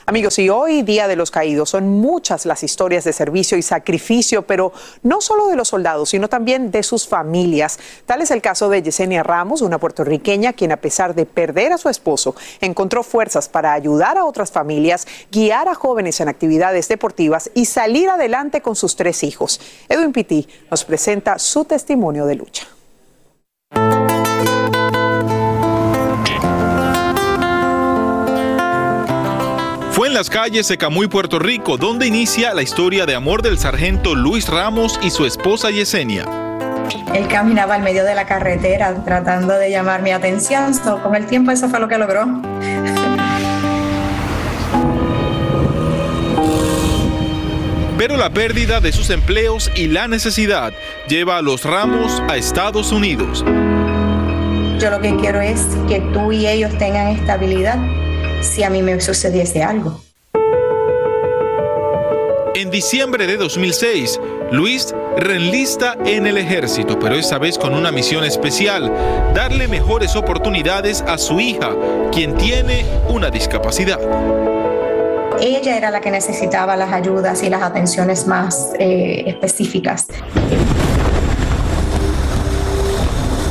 Amigos, 0.06 0.38
y 0.38 0.50
hoy, 0.50 0.82
Día 0.82 1.08
de 1.08 1.16
los 1.16 1.30
Caídos, 1.30 1.70
son 1.70 1.88
muchas 1.88 2.44
las 2.44 2.62
historias 2.62 3.04
de 3.04 3.14
servicio 3.14 3.56
y 3.56 3.62
sacrificio, 3.62 4.42
pero 4.42 4.72
no 5.02 5.22
solo 5.22 5.48
de 5.48 5.56
los 5.56 5.68
soldados, 5.68 6.10
sino 6.10 6.28
también 6.28 6.70
de 6.70 6.82
sus 6.82 7.08
familias. 7.08 7.78
Tal 8.04 8.20
es 8.20 8.30
el 8.30 8.42
caso 8.42 8.68
de 8.68 8.82
Yesenia 8.82 9.22
Ramos, 9.22 9.62
una 9.62 9.78
puertorriqueña 9.78 10.52
quien 10.52 10.72
a 10.72 10.76
pesar 10.76 11.14
de 11.14 11.24
perder 11.24 11.72
a 11.72 11.78
su 11.78 11.88
esposo, 11.88 12.34
encontró 12.60 13.02
fuerzas 13.02 13.48
para 13.48 13.72
ayudar 13.72 14.18
a 14.18 14.26
otras 14.26 14.52
familias, 14.52 15.06
guiar 15.32 15.68
a 15.68 15.74
jóvenes 15.74 16.20
en 16.20 16.28
actividades 16.28 16.88
deportivas 16.88 17.50
y 17.54 17.64
salir 17.64 18.10
adelante 18.10 18.60
con 18.60 18.76
sus 18.76 18.96
tres 18.96 19.22
hijos. 19.22 19.58
Edwin 19.88 20.12
Pitti 20.12 20.46
nos 20.70 20.84
presenta 20.84 21.38
su 21.38 21.64
testimonio 21.64 22.26
de 22.26 22.34
lucha. 22.34 22.66
En 30.14 30.18
las 30.18 30.30
calles 30.30 30.68
de 30.68 30.78
Camuy, 30.78 31.08
Puerto 31.08 31.40
Rico, 31.40 31.76
donde 31.76 32.06
inicia 32.06 32.54
la 32.54 32.62
historia 32.62 33.04
de 33.04 33.16
amor 33.16 33.42
del 33.42 33.58
sargento 33.58 34.14
Luis 34.14 34.48
Ramos 34.48 35.00
y 35.02 35.10
su 35.10 35.26
esposa 35.26 35.72
Yesenia. 35.72 36.24
Él 37.12 37.26
caminaba 37.26 37.74
al 37.74 37.82
medio 37.82 38.04
de 38.04 38.14
la 38.14 38.24
carretera 38.24 38.94
tratando 39.04 39.54
de 39.54 39.72
llamar 39.72 40.02
mi 40.02 40.12
atención. 40.12 40.72
So, 40.72 41.02
con 41.02 41.16
el 41.16 41.26
tiempo 41.26 41.50
eso 41.50 41.68
fue 41.68 41.80
lo 41.80 41.88
que 41.88 41.98
logró. 41.98 42.26
Pero 47.98 48.16
la 48.16 48.30
pérdida 48.30 48.78
de 48.78 48.92
sus 48.92 49.10
empleos 49.10 49.72
y 49.74 49.88
la 49.88 50.06
necesidad 50.06 50.72
lleva 51.08 51.38
a 51.38 51.42
los 51.42 51.64
Ramos 51.64 52.22
a 52.28 52.36
Estados 52.36 52.92
Unidos. 52.92 53.44
Yo 54.78 54.90
lo 54.90 55.00
que 55.00 55.16
quiero 55.16 55.40
es 55.40 55.66
que 55.88 55.98
tú 56.12 56.30
y 56.30 56.46
ellos 56.46 56.70
tengan 56.78 57.08
estabilidad 57.08 58.03
si 58.44 58.62
a 58.62 58.70
mí 58.70 58.82
me 58.82 59.00
sucediese 59.00 59.62
algo. 59.62 60.00
En 62.54 62.70
diciembre 62.70 63.26
de 63.26 63.36
2006, 63.36 64.20
Luis 64.52 64.94
reenlista 65.16 65.96
en 66.04 66.26
el 66.26 66.38
ejército, 66.38 66.98
pero 66.98 67.14
esta 67.14 67.38
vez 67.38 67.58
con 67.58 67.74
una 67.74 67.90
misión 67.90 68.24
especial, 68.24 68.92
darle 69.34 69.66
mejores 69.68 70.14
oportunidades 70.16 71.02
a 71.02 71.18
su 71.18 71.40
hija, 71.40 71.70
quien 72.12 72.36
tiene 72.36 72.84
una 73.08 73.30
discapacidad. 73.30 73.98
Ella 75.40 75.76
era 75.76 75.90
la 75.90 76.00
que 76.00 76.10
necesitaba 76.10 76.76
las 76.76 76.92
ayudas 76.92 77.42
y 77.42 77.50
las 77.50 77.62
atenciones 77.62 78.26
más 78.26 78.70
eh, 78.78 79.24
específicas. 79.26 80.06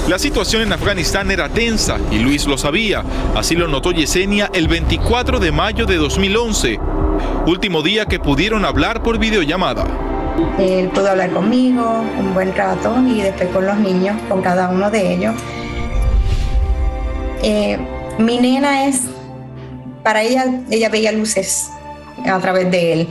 La 0.07 0.19
situación 0.19 0.63
en 0.63 0.73
Afganistán 0.73 1.31
era 1.31 1.47
tensa 1.47 1.97
y 2.11 2.19
Luis 2.19 2.45
lo 2.45 2.57
sabía. 2.57 3.03
Así 3.35 3.55
lo 3.55 3.69
notó 3.69 3.91
Yesenia 3.91 4.49
el 4.53 4.67
24 4.67 5.39
de 5.39 5.53
mayo 5.53 5.85
de 5.85 5.95
2011, 5.95 6.77
último 7.47 7.81
día 7.81 8.05
que 8.05 8.19
pudieron 8.19 8.65
hablar 8.65 9.01
por 9.01 9.17
videollamada. 9.17 9.85
Él 10.59 10.89
pudo 10.89 11.09
hablar 11.09 11.31
conmigo 11.31 12.03
un 12.19 12.33
buen 12.33 12.53
rato 12.53 12.93
y 13.07 13.21
después 13.21 13.47
con 13.49 13.65
los 13.65 13.77
niños, 13.77 14.17
con 14.27 14.41
cada 14.41 14.69
uno 14.69 14.91
de 14.91 15.13
ellos. 15.13 15.35
Eh, 17.41 17.77
mi 18.19 18.39
nena 18.39 18.85
es, 18.87 19.03
para 20.03 20.21
ella, 20.21 20.45
ella 20.69 20.89
veía 20.89 21.13
luces 21.13 21.69
a 22.25 22.39
través 22.39 22.69
de 22.69 22.93
él. 22.93 23.07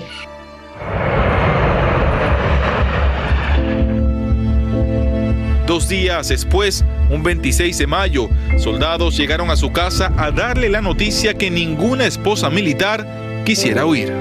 Dos 5.66 5.88
días 5.88 6.28
después, 6.28 6.84
un 7.08 7.22
26 7.22 7.78
de 7.78 7.86
mayo, 7.86 8.28
soldados 8.58 9.16
llegaron 9.16 9.50
a 9.50 9.56
su 9.56 9.72
casa 9.72 10.12
a 10.16 10.32
darle 10.32 10.68
la 10.68 10.80
noticia 10.80 11.34
que 11.34 11.50
ninguna 11.50 12.04
esposa 12.04 12.50
militar 12.50 13.06
quisiera 13.44 13.86
huir. 13.86 14.12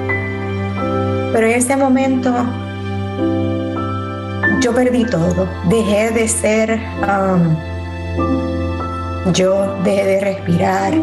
Pero 1.33 1.47
en 1.47 1.53
ese 1.53 1.75
momento 1.75 2.31
yo 4.61 4.73
perdí 4.73 5.03
todo. 5.05 5.49
Dejé 5.67 6.11
de 6.11 6.27
ser 6.27 6.79
um, 7.01 7.55
yo, 9.33 9.75
dejé 9.83 10.05
de 10.05 10.19
respirar 10.21 10.93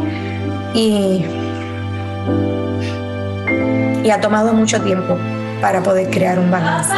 y, 0.72 1.24
y 4.04 4.10
ha 4.10 4.20
tomado 4.20 4.52
mucho 4.52 4.80
tiempo 4.82 5.18
para 5.60 5.82
poder 5.82 6.08
crear 6.10 6.38
un 6.38 6.50
balance. 6.50 6.94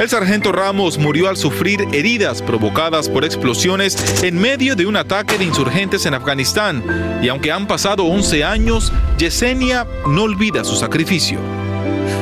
El 0.00 0.08
sargento 0.08 0.50
Ramos 0.50 0.96
murió 0.96 1.28
al 1.28 1.36
sufrir 1.36 1.86
heridas 1.92 2.40
provocadas 2.40 3.06
por 3.06 3.22
explosiones 3.22 4.22
en 4.22 4.40
medio 4.40 4.74
de 4.74 4.86
un 4.86 4.96
ataque 4.96 5.36
de 5.36 5.44
insurgentes 5.44 6.06
en 6.06 6.14
Afganistán. 6.14 6.82
Y 7.22 7.28
aunque 7.28 7.52
han 7.52 7.66
pasado 7.66 8.06
11 8.06 8.42
años, 8.42 8.94
Yesenia 9.18 9.86
no 10.06 10.22
olvida 10.22 10.64
su 10.64 10.74
sacrificio. 10.74 11.38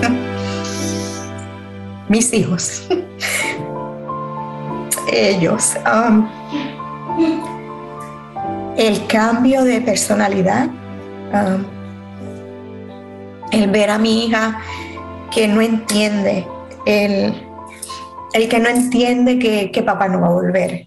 Mis 2.09 2.33
hijos. 2.33 2.83
Ellos. 5.13 5.75
Um, 5.87 6.29
el 8.77 9.07
cambio 9.07 9.63
de 9.63 9.81
personalidad. 9.83 10.67
Um, 11.33 11.65
el 13.53 13.71
ver 13.71 13.91
a 13.91 13.99
mi 13.99 14.27
hija 14.27 14.61
que 15.31 15.47
no 15.47 15.61
entiende, 15.61 16.45
el, 16.85 17.48
el 18.39 18.49
que 18.49 18.61
no 18.61 18.69
entiende 18.69 19.39
que, 19.39 19.73
que 19.73 19.83
papá 19.83 20.09
no 20.09 20.21
va 20.21 20.29
a 20.29 20.31
volver. 20.31 20.87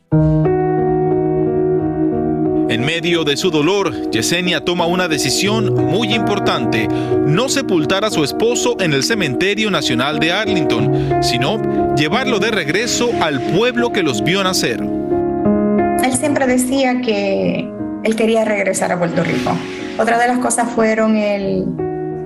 En 2.70 2.86
medio 2.86 3.26
de 3.26 3.36
su 3.36 3.52
dolor, 3.52 4.10
Yesenia 4.12 4.64
toma 4.64 4.86
una 4.86 5.10
decisión 5.10 5.74
muy 5.74 6.14
importante, 6.14 6.88
no 6.88 7.50
sepultar 7.50 8.06
a 8.06 8.10
su 8.10 8.24
esposo 8.24 8.78
en 8.80 8.94
el 8.94 9.04
Cementerio 9.04 9.70
Nacional 9.70 10.20
de 10.20 10.32
Arlington, 10.32 11.22
sino 11.22 11.94
llevarlo 11.96 12.40
de 12.40 12.52
regreso 12.52 13.10
al 13.22 13.42
pueblo 13.42 13.92
que 13.92 14.02
los 14.02 14.24
vio 14.24 14.42
nacer. 14.42 14.80
Él 14.82 16.14
siempre 16.14 16.48
decía 16.48 17.02
que 17.02 17.70
él 18.06 18.16
quería 18.16 18.46
regresar 18.46 18.94
a 18.94 18.98
Puerto 18.98 19.26
Rico. 19.26 19.52
Otra 20.00 20.18
de 20.18 20.28
las 20.28 20.40
cosas 20.40 20.70
fueron 20.70 21.18
el, 21.18 21.66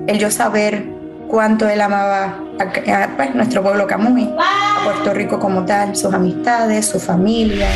el 0.05 0.19
yo 0.19 0.29
saber 0.29 0.94
cuánto 1.27 1.67
él 1.67 1.81
amaba 1.81 2.39
a, 2.59 3.03
a, 3.03 3.15
pues, 3.15 3.35
nuestro 3.35 3.63
pueblo 3.63 3.87
Camuy, 3.87 4.29
a 4.39 4.83
Puerto 4.83 5.13
Rico 5.13 5.39
como 5.39 5.65
tal, 5.65 5.95
sus 5.95 6.13
amistades, 6.13 6.87
su 6.87 6.99
familia. 6.99 7.67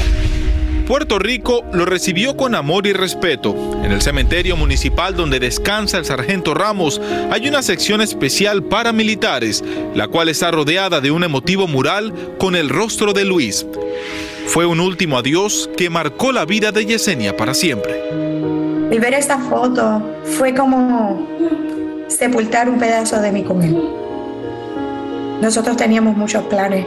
Puerto 0.90 1.20
Rico 1.20 1.64
lo 1.72 1.86
recibió 1.86 2.36
con 2.36 2.56
amor 2.56 2.88
y 2.88 2.94
respeto. 2.94 3.56
En 3.84 3.92
el 3.92 4.02
cementerio 4.02 4.58
municipal 4.58 5.16
donde 5.16 5.40
descansa 5.40 6.00
el 6.00 6.06
sargento 6.06 6.56
Ramos 6.56 7.00
hay 7.30 7.48
una 7.48 7.62
sección 7.62 8.02
especial 8.02 8.64
para 8.64 8.92
militares, 8.92 9.64
la 9.94 10.08
cual 10.08 10.30
está 10.30 10.50
rodeada 10.50 11.00
de 11.00 11.12
un 11.12 11.24
emotivo 11.24 11.68
mural 11.68 12.12
con 12.40 12.56
el 12.56 12.70
rostro 12.70 13.14
de 13.14 13.24
Luis. 13.24 13.68
Fue 14.48 14.66
un 14.66 14.80
último 14.80 15.20
adiós 15.20 15.70
que 15.78 15.92
marcó 15.92 16.32
la 16.32 16.46
vida 16.46 16.72
de 16.72 16.84
Yesenia 16.88 17.38
para 17.38 17.54
siempre. 17.54 18.02
Ver 18.90 19.14
esta 19.14 19.38
foto 19.38 20.02
fue 20.24 20.56
como 20.56 21.28
sepultar 22.10 22.68
un 22.68 22.80
pedazo 22.80 23.22
de 23.22 23.32
mí 23.32 23.44
con 23.44 23.62
él. 23.64 23.82
Nosotros 25.42 25.78
teníamos 25.78 26.18
muchos 26.18 26.44
planes 26.46 26.86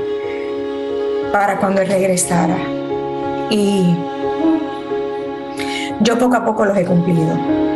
para 1.33 1.59
cuando 1.59 1.81
él 1.81 1.89
regresara 1.89 2.57
y 3.49 3.97
yo 6.01 6.19
poco 6.19 6.37
a 6.37 6.45
poco 6.45 6.67
los 6.67 6.77
he 6.77 6.85
cumplido. 6.85 7.72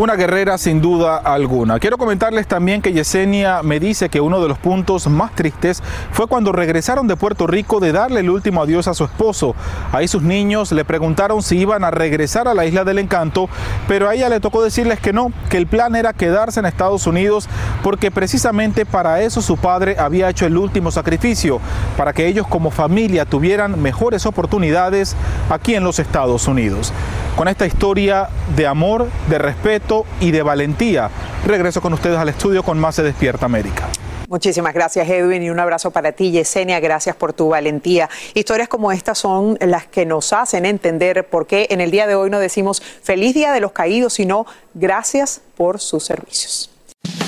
Una 0.00 0.16
guerrera 0.16 0.56
sin 0.56 0.80
duda 0.80 1.18
alguna. 1.18 1.78
Quiero 1.78 1.98
comentarles 1.98 2.46
también 2.46 2.80
que 2.80 2.94
Yesenia 2.94 3.62
me 3.62 3.78
dice 3.78 4.08
que 4.08 4.22
uno 4.22 4.40
de 4.40 4.48
los 4.48 4.56
puntos 4.56 5.06
más 5.08 5.34
tristes 5.34 5.82
fue 6.10 6.26
cuando 6.26 6.52
regresaron 6.52 7.06
de 7.06 7.16
Puerto 7.16 7.46
Rico 7.46 7.80
de 7.80 7.92
darle 7.92 8.20
el 8.20 8.30
último 8.30 8.62
adiós 8.62 8.88
a 8.88 8.94
su 8.94 9.04
esposo. 9.04 9.54
Ahí 9.92 10.08
sus 10.08 10.22
niños 10.22 10.72
le 10.72 10.86
preguntaron 10.86 11.42
si 11.42 11.58
iban 11.58 11.84
a 11.84 11.90
regresar 11.90 12.48
a 12.48 12.54
la 12.54 12.64
isla 12.64 12.84
del 12.84 12.98
encanto, 12.98 13.50
pero 13.88 14.08
a 14.08 14.14
ella 14.14 14.30
le 14.30 14.40
tocó 14.40 14.62
decirles 14.62 15.00
que 15.00 15.12
no, 15.12 15.32
que 15.50 15.58
el 15.58 15.66
plan 15.66 15.94
era 15.94 16.14
quedarse 16.14 16.60
en 16.60 16.64
Estados 16.64 17.06
Unidos 17.06 17.46
porque 17.82 18.10
precisamente 18.10 18.86
para 18.86 19.20
eso 19.20 19.42
su 19.42 19.58
padre 19.58 19.96
había 19.98 20.30
hecho 20.30 20.46
el 20.46 20.56
último 20.56 20.90
sacrificio, 20.90 21.60
para 21.98 22.14
que 22.14 22.26
ellos 22.26 22.46
como 22.46 22.70
familia 22.70 23.26
tuvieran 23.26 23.78
mejores 23.82 24.24
oportunidades 24.24 25.14
aquí 25.50 25.74
en 25.74 25.84
los 25.84 25.98
Estados 25.98 26.48
Unidos. 26.48 26.90
Con 27.36 27.48
esta 27.48 27.66
historia 27.66 28.28
de 28.56 28.66
amor, 28.66 29.08
de 29.28 29.38
respeto 29.38 29.89
y 30.20 30.30
de 30.30 30.42
valentía, 30.42 31.10
regreso 31.44 31.80
con 31.80 31.92
ustedes 31.92 32.16
al 32.16 32.28
estudio 32.28 32.62
con 32.62 32.78
más 32.78 32.96
de 32.96 33.02
Despierta 33.02 33.46
América. 33.46 33.88
Muchísimas 34.28 34.72
gracias, 34.72 35.08
Edwin, 35.08 35.42
y 35.42 35.50
un 35.50 35.58
abrazo 35.58 35.90
para 35.90 36.12
ti, 36.12 36.30
Yesenia. 36.30 36.78
Gracias 36.78 37.16
por 37.16 37.32
tu 37.32 37.48
valentía. 37.48 38.08
Historias 38.34 38.68
como 38.68 38.92
estas 38.92 39.18
son 39.18 39.58
las 39.60 39.88
que 39.88 40.06
nos 40.06 40.32
hacen 40.32 40.64
entender 40.64 41.26
por 41.28 41.48
qué 41.48 41.66
en 41.70 41.80
el 41.80 41.90
día 41.90 42.06
de 42.06 42.14
hoy 42.14 42.30
no 42.30 42.38
decimos 42.38 42.80
feliz 43.02 43.34
día 43.34 43.50
de 43.50 43.58
los 43.58 43.72
caídos, 43.72 44.12
sino 44.12 44.46
gracias 44.74 45.40
por 45.56 45.80
sus 45.80 46.04
servicios. 46.04 46.70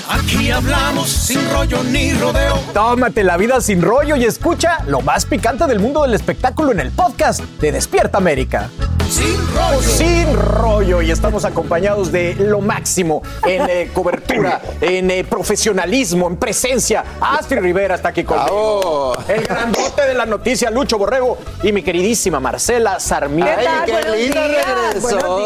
Aquí 0.09 0.51
hablamos 0.51 1.09
sin 1.09 1.39
rollo 1.51 1.81
ni 1.83 2.11
rodeo. 2.13 2.59
Tómate 2.73 3.23
la 3.23 3.37
vida 3.37 3.61
sin 3.61 3.81
rollo 3.81 4.17
y 4.17 4.25
escucha 4.25 4.79
lo 4.85 4.99
más 5.01 5.25
picante 5.25 5.65
del 5.65 5.79
mundo 5.79 6.01
del 6.01 6.13
espectáculo 6.13 6.73
en 6.73 6.81
el 6.81 6.91
podcast 6.91 7.39
de 7.61 7.71
Despierta 7.71 8.17
América. 8.17 8.69
Sin 9.09 9.37
rollo. 9.55 9.81
Sin 9.81 10.35
rollo. 10.35 11.01
Y 11.01 11.11
estamos 11.11 11.45
acompañados 11.45 12.11
de 12.11 12.35
lo 12.35 12.59
máximo 12.59 13.21
en 13.45 13.69
eh, 13.69 13.91
cobertura, 13.93 14.61
en 14.81 15.09
eh, 15.09 15.23
profesionalismo, 15.23 16.27
en 16.27 16.35
presencia. 16.35 17.03
Astrid 17.21 17.59
Rivera 17.59 17.95
está 17.95 18.09
aquí 18.09 18.25
conmigo. 18.25 19.13
El 19.27 19.43
grandote 19.43 20.01
de 20.05 20.13
la 20.15 20.25
noticia, 20.25 20.69
Lucho 20.69 20.97
Borrego. 20.97 21.37
Y 21.61 21.71
mi 21.71 21.81
queridísima 21.81 22.41
Marcela 22.41 22.99
Sarmiento. 22.99 23.53
Ay, 23.57 23.67
qué 23.85 24.09
linda 24.17 24.47
regresó. 24.47 25.45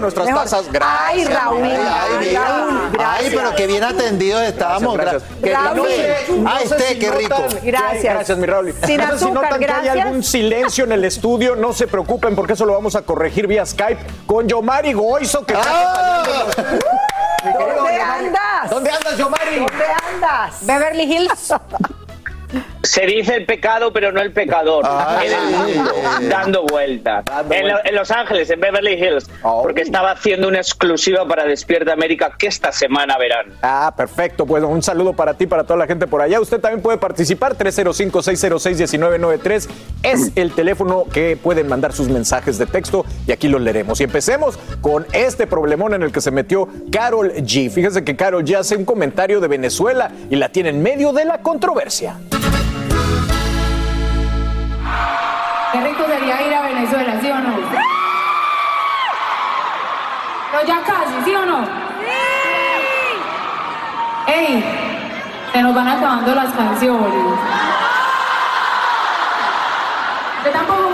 Nuestras 0.00 0.28
tazas. 0.28 0.72
Gracias. 0.72 1.08
Ay, 1.08 1.24
Raúl. 1.24 1.64
Ay, 1.64 2.28
mira. 2.28 2.77
Ay, 2.98 3.30
pero 3.34 3.54
qué 3.56 3.66
bien 3.66 3.84
atendidos 3.84 4.42
estábamos. 4.42 4.96
Gracias, 4.96 5.22
Qué 5.42 5.50
gracias. 5.50 5.74
café. 5.74 6.32
No 6.38 6.48
Ah, 6.50 6.58
sé 6.58 6.64
este, 6.64 6.88
si 6.94 6.98
qué 6.98 7.10
rico. 7.10 7.38
notan 7.38 7.58
hay- 7.62 7.70
Gracias, 8.02 8.38
mi 8.38 8.46
Raúl. 8.46 8.74
Sin 8.84 8.96
No 9.00 9.10
sé 9.12 9.18
si 9.18 9.30
notan 9.30 9.48
que 9.58 9.64
hay 9.66 9.82
gracias. 9.82 10.06
algún 10.06 10.22
silencio 10.22 10.84
en 10.84 10.92
el 10.92 11.04
estudio, 11.04 11.56
no 11.56 11.72
se 11.72 11.86
preocupen 11.86 12.34
porque 12.34 12.52
eso 12.54 12.64
lo 12.66 12.72
vamos 12.74 12.94
a 12.96 13.02
corregir 13.02 13.46
vía 13.46 13.64
Skype 13.66 13.98
con 14.26 14.48
Yomari 14.48 14.92
Goizo 14.92 15.44
que 15.44 15.54
está 15.54 15.68
Ah. 15.70 16.24
¿Dónde 17.44 18.00
andas? 18.00 18.70
¿Dónde 18.70 18.90
andas, 18.90 19.16
Yomari? 19.16 19.56
¿Dónde 19.58 19.84
andas? 20.12 20.56
Beverly 20.66 21.02
Hills. 21.04 21.54
Se 22.88 23.04
dice 23.06 23.34
el 23.34 23.44
pecado, 23.44 23.92
pero 23.92 24.12
no 24.12 24.20
el 24.20 24.32
pecador. 24.32 24.84
en 25.22 25.32
el 25.32 25.40
mundo, 25.76 25.92
dando 26.28 26.62
vueltas. 26.64 27.24
En, 27.50 27.68
lo- 27.68 27.84
en 27.84 27.94
Los 27.94 28.10
Ángeles, 28.10 28.48
en 28.50 28.60
Beverly 28.60 28.94
Hills. 28.94 29.28
Porque 29.42 29.82
estaba 29.82 30.12
haciendo 30.12 30.48
una 30.48 30.58
exclusiva 30.58 31.26
para 31.28 31.44
Despierta 31.44 31.92
América 31.92 32.32
que 32.38 32.46
esta 32.46 32.72
semana 32.72 33.18
verán. 33.18 33.46
Ah, 33.62 33.92
perfecto. 33.96 34.46
Pues 34.46 34.62
un 34.64 34.82
saludo 34.82 35.12
para 35.12 35.34
ti, 35.34 35.46
para 35.46 35.64
toda 35.64 35.78
la 35.78 35.86
gente 35.86 36.06
por 36.06 36.22
allá. 36.22 36.40
Usted 36.40 36.60
también 36.60 36.82
puede 36.82 36.98
participar. 36.98 37.56
305-606-1993 37.56 39.68
es 40.02 40.32
el 40.36 40.52
teléfono 40.52 41.04
que 41.12 41.36
pueden 41.36 41.68
mandar 41.68 41.92
sus 41.92 42.08
mensajes 42.08 42.58
de 42.58 42.66
texto 42.66 43.04
y 43.26 43.32
aquí 43.32 43.48
los 43.48 43.60
leeremos. 43.60 44.00
Y 44.00 44.04
empecemos 44.04 44.58
con 44.80 45.06
este 45.12 45.46
problemón 45.46 45.94
en 45.94 46.02
el 46.02 46.12
que 46.12 46.20
se 46.20 46.30
metió 46.30 46.68
Carol 46.90 47.32
G. 47.34 47.70
Fíjense 47.70 48.04
que 48.04 48.16
Carol 48.16 48.44
G 48.44 48.56
hace 48.56 48.76
un 48.76 48.84
comentario 48.84 49.40
de 49.40 49.48
Venezuela 49.48 50.10
y 50.30 50.36
la 50.36 50.50
tiene 50.50 50.70
en 50.70 50.82
medio 50.82 51.12
de 51.12 51.24
la 51.24 51.38
controversia. 51.38 52.16
Qué 55.72 55.80
rico 55.82 56.04
sería 56.06 56.40
ir 56.42 56.54
a 56.54 56.62
Venezuela, 56.62 57.20
¿sí 57.20 57.30
o 57.30 57.38
no? 57.38 57.54
Pero 60.50 60.66
ya 60.66 60.80
casi, 60.82 61.12
¿sí 61.24 61.34
o 61.34 61.44
no? 61.44 61.64
¡Sí! 61.66 62.12
¡Ey! 64.32 64.64
Se 65.52 65.62
nos 65.62 65.74
van 65.74 65.88
acabando 65.88 66.34
las 66.34 66.52
canciones. 66.54 67.38
Yo 70.44 70.50
tampoco 70.50 70.87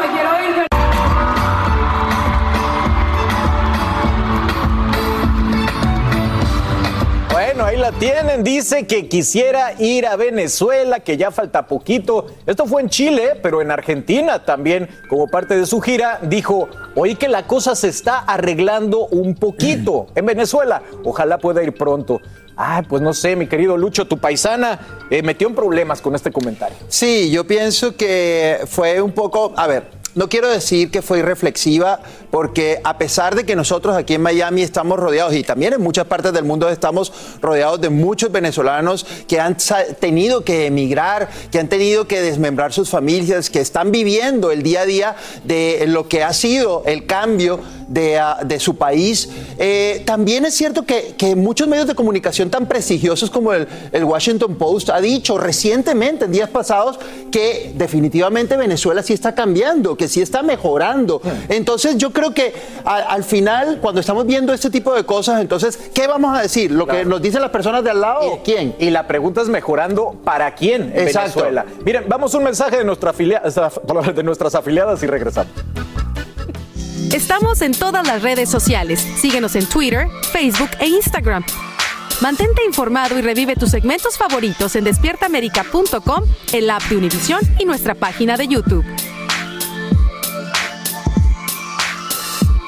la 7.84 7.92
tienen. 7.92 8.42
Dice 8.42 8.86
que 8.86 9.08
quisiera 9.08 9.74
ir 9.78 10.06
a 10.06 10.16
Venezuela, 10.16 11.00
que 11.00 11.18
ya 11.18 11.30
falta 11.30 11.66
poquito. 11.66 12.28
Esto 12.46 12.64
fue 12.64 12.80
en 12.80 12.88
Chile, 12.88 13.38
pero 13.42 13.60
en 13.60 13.70
Argentina 13.70 14.42
también, 14.42 14.88
como 15.10 15.28
parte 15.28 15.54
de 15.54 15.66
su 15.66 15.82
gira, 15.82 16.18
dijo, 16.22 16.70
oí 16.94 17.14
que 17.14 17.28
la 17.28 17.46
cosa 17.46 17.74
se 17.74 17.88
está 17.88 18.20
arreglando 18.20 19.06
un 19.08 19.34
poquito 19.34 20.06
en 20.14 20.24
Venezuela. 20.24 20.82
Ojalá 21.04 21.36
pueda 21.36 21.62
ir 21.62 21.74
pronto. 21.74 22.22
Ay, 22.56 22.84
pues 22.88 23.02
no 23.02 23.12
sé, 23.12 23.36
mi 23.36 23.48
querido 23.48 23.76
Lucho, 23.76 24.06
tu 24.06 24.16
paisana 24.16 25.04
eh, 25.10 25.22
metió 25.22 25.46
en 25.46 25.54
problemas 25.54 26.00
con 26.00 26.14
este 26.14 26.32
comentario. 26.32 26.78
Sí, 26.88 27.30
yo 27.30 27.46
pienso 27.46 27.98
que 27.98 28.60
fue 28.66 29.02
un 29.02 29.12
poco, 29.12 29.52
a 29.56 29.66
ver, 29.66 29.90
no 30.14 30.28
quiero 30.28 30.48
decir 30.48 30.90
que 30.90 31.02
fue 31.02 31.18
irreflexiva, 31.18 32.00
porque 32.34 32.80
a 32.82 32.98
pesar 32.98 33.36
de 33.36 33.44
que 33.44 33.54
nosotros 33.54 33.94
aquí 33.94 34.14
en 34.14 34.20
Miami 34.20 34.62
estamos 34.62 34.98
rodeados, 34.98 35.34
y 35.34 35.44
también 35.44 35.72
en 35.74 35.80
muchas 35.80 36.06
partes 36.06 36.32
del 36.32 36.44
mundo 36.44 36.68
estamos 36.68 37.12
rodeados 37.40 37.80
de 37.80 37.90
muchos 37.90 38.32
venezolanos 38.32 39.06
que 39.28 39.38
han 39.38 39.56
tenido 40.00 40.42
que 40.42 40.66
emigrar, 40.66 41.28
que 41.52 41.60
han 41.60 41.68
tenido 41.68 42.08
que 42.08 42.20
desmembrar 42.20 42.72
sus 42.72 42.90
familias, 42.90 43.50
que 43.50 43.60
están 43.60 43.92
viviendo 43.92 44.50
el 44.50 44.64
día 44.64 44.80
a 44.80 44.84
día 44.84 45.16
de 45.44 45.84
lo 45.86 46.08
que 46.08 46.24
ha 46.24 46.32
sido 46.32 46.82
el 46.86 47.06
cambio 47.06 47.60
de, 47.86 48.18
ah, 48.18 48.40
de 48.44 48.58
su 48.58 48.76
país. 48.76 49.28
Eh, 49.58 50.02
también 50.04 50.44
es 50.44 50.54
cierto 50.54 50.84
que, 50.84 51.14
que 51.16 51.36
muchos 51.36 51.68
medios 51.68 51.86
de 51.86 51.94
comunicación 51.94 52.50
tan 52.50 52.66
prestigiosos 52.66 53.30
como 53.30 53.52
el, 53.52 53.68
el 53.92 54.02
Washington 54.02 54.56
Post 54.56 54.90
ha 54.90 55.00
dicho 55.00 55.38
recientemente, 55.38 56.24
en 56.24 56.32
días 56.32 56.50
pasados, 56.50 56.98
que 57.30 57.72
definitivamente 57.76 58.56
Venezuela 58.56 59.02
sí 59.02 59.12
está 59.12 59.34
cambiando, 59.34 59.96
que 59.96 60.08
sí 60.08 60.20
está 60.20 60.42
mejorando. 60.42 61.20
Entonces 61.48 61.96
yo 61.96 62.12
creo 62.12 62.23
que 62.32 62.54
a- 62.84 62.96
al 62.98 63.24
final, 63.24 63.78
cuando 63.82 64.00
estamos 64.00 64.24
viendo 64.26 64.52
este 64.54 64.70
tipo 64.70 64.94
de 64.94 65.04
cosas, 65.04 65.40
entonces, 65.40 65.76
¿qué 65.92 66.06
vamos 66.06 66.38
a 66.38 66.42
decir? 66.42 66.70
¿Lo 66.70 66.86
que 66.86 67.04
nos 67.04 67.20
dicen 67.20 67.40
las 67.42 67.50
personas 67.50 67.84
de 67.84 67.90
al 67.90 68.00
lado 68.00 68.20
o 68.22 68.42
quién? 68.42 68.74
Y 68.78 68.90
la 68.90 69.06
pregunta 69.06 69.42
es 69.42 69.48
mejorando 69.48 70.12
para 70.24 70.54
quién 70.54 70.92
en 70.94 71.06
Exacto. 71.08 71.40
Venezuela. 71.40 71.66
Miren, 71.84 72.04
vamos 72.08 72.34
a 72.34 72.38
un 72.38 72.44
mensaje 72.44 72.78
de, 72.78 72.84
nuestra 72.84 73.10
afilia- 73.12 73.42
de 74.14 74.22
nuestras 74.22 74.54
afiliadas 74.54 75.02
y 75.02 75.06
regresamos. 75.06 75.52
Estamos 77.12 77.60
en 77.62 77.72
todas 77.72 78.06
las 78.06 78.22
redes 78.22 78.48
sociales. 78.48 79.00
Síguenos 79.20 79.54
en 79.56 79.66
Twitter, 79.66 80.08
Facebook 80.32 80.70
e 80.80 80.86
Instagram. 80.88 81.44
Mantente 82.20 82.64
informado 82.64 83.18
y 83.18 83.22
revive 83.22 83.54
tus 83.56 83.70
segmentos 83.70 84.16
favoritos 84.16 84.74
en 84.76 84.84
despiertaamerica.com, 84.84 86.24
el 86.52 86.70
app 86.70 86.82
de 86.84 86.96
Univision 86.96 87.40
y 87.58 87.64
nuestra 87.64 87.94
página 87.94 88.36
de 88.36 88.48
YouTube. 88.48 88.84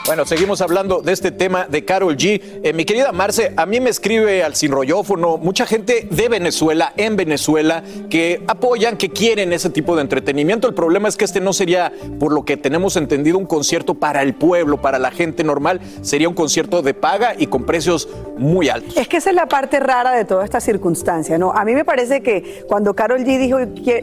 Bueno, 0.07 0.25
seguimos 0.25 0.61
hablando 0.61 1.01
de 1.01 1.11
este 1.11 1.33
tema 1.33 1.67
de 1.69 1.85
Carol 1.85 2.17
G. 2.17 2.41
Eh, 2.63 2.73
mi 2.73 2.85
querida 2.85 3.11
Marce, 3.11 3.53
a 3.57 3.67
mí 3.67 3.81
me 3.81 3.91
escribe 3.91 4.45
al 4.45 4.55
sinrollófono 4.55 5.37
mucha 5.37 5.67
gente 5.67 6.07
de 6.09 6.29
Venezuela, 6.29 6.93
en 6.97 7.17
Venezuela, 7.17 7.83
que 8.09 8.41
apoyan, 8.47 8.99
que 8.99 9.11
quieren 9.11 9.53
ese 9.53 9.69
tipo 9.69 9.97
de 9.97 10.03
entretenimiento. 10.03 10.69
El 10.69 10.75
problema 10.75 11.09
es 11.09 11.17
que 11.17 11.25
este 11.25 11.41
no 11.41 11.53
sería, 11.53 11.93
por 12.21 12.33
lo 12.33 12.45
que 12.45 12.57
tenemos 12.57 12.97
entendido, 12.97 13.37
un 13.37 13.47
concierto 13.47 13.95
para 13.95 14.23
el 14.23 14.35
pueblo, 14.35 14.81
para 14.81 15.01
la 15.01 15.11
gente 15.11 15.43
normal. 15.43 15.81
Sería 16.03 16.29
un 16.29 16.37
concierto 16.37 16.83
de 16.83 16.95
paga 16.95 17.35
y 17.37 17.49
con 17.49 17.67
precios 17.67 18.09
muy 18.39 18.69
altos. 18.69 18.97
Es 18.97 19.09
que 19.09 19.17
esa 19.17 19.31
es 19.31 19.37
la 19.37 19.49
parte 19.49 19.81
rara 19.81 20.13
de 20.13 20.25
toda 20.25 20.45
esta 20.45 20.61
circunstancia, 20.61 21.37
¿no? 21.37 21.51
A 21.51 21.65
mí 21.65 21.75
me 21.75 21.85
parece 21.85 22.23
que 22.23 22.65
cuando 22.69 22.95
Carol 22.95 23.25
G 23.25 23.41
dijo 23.41 23.59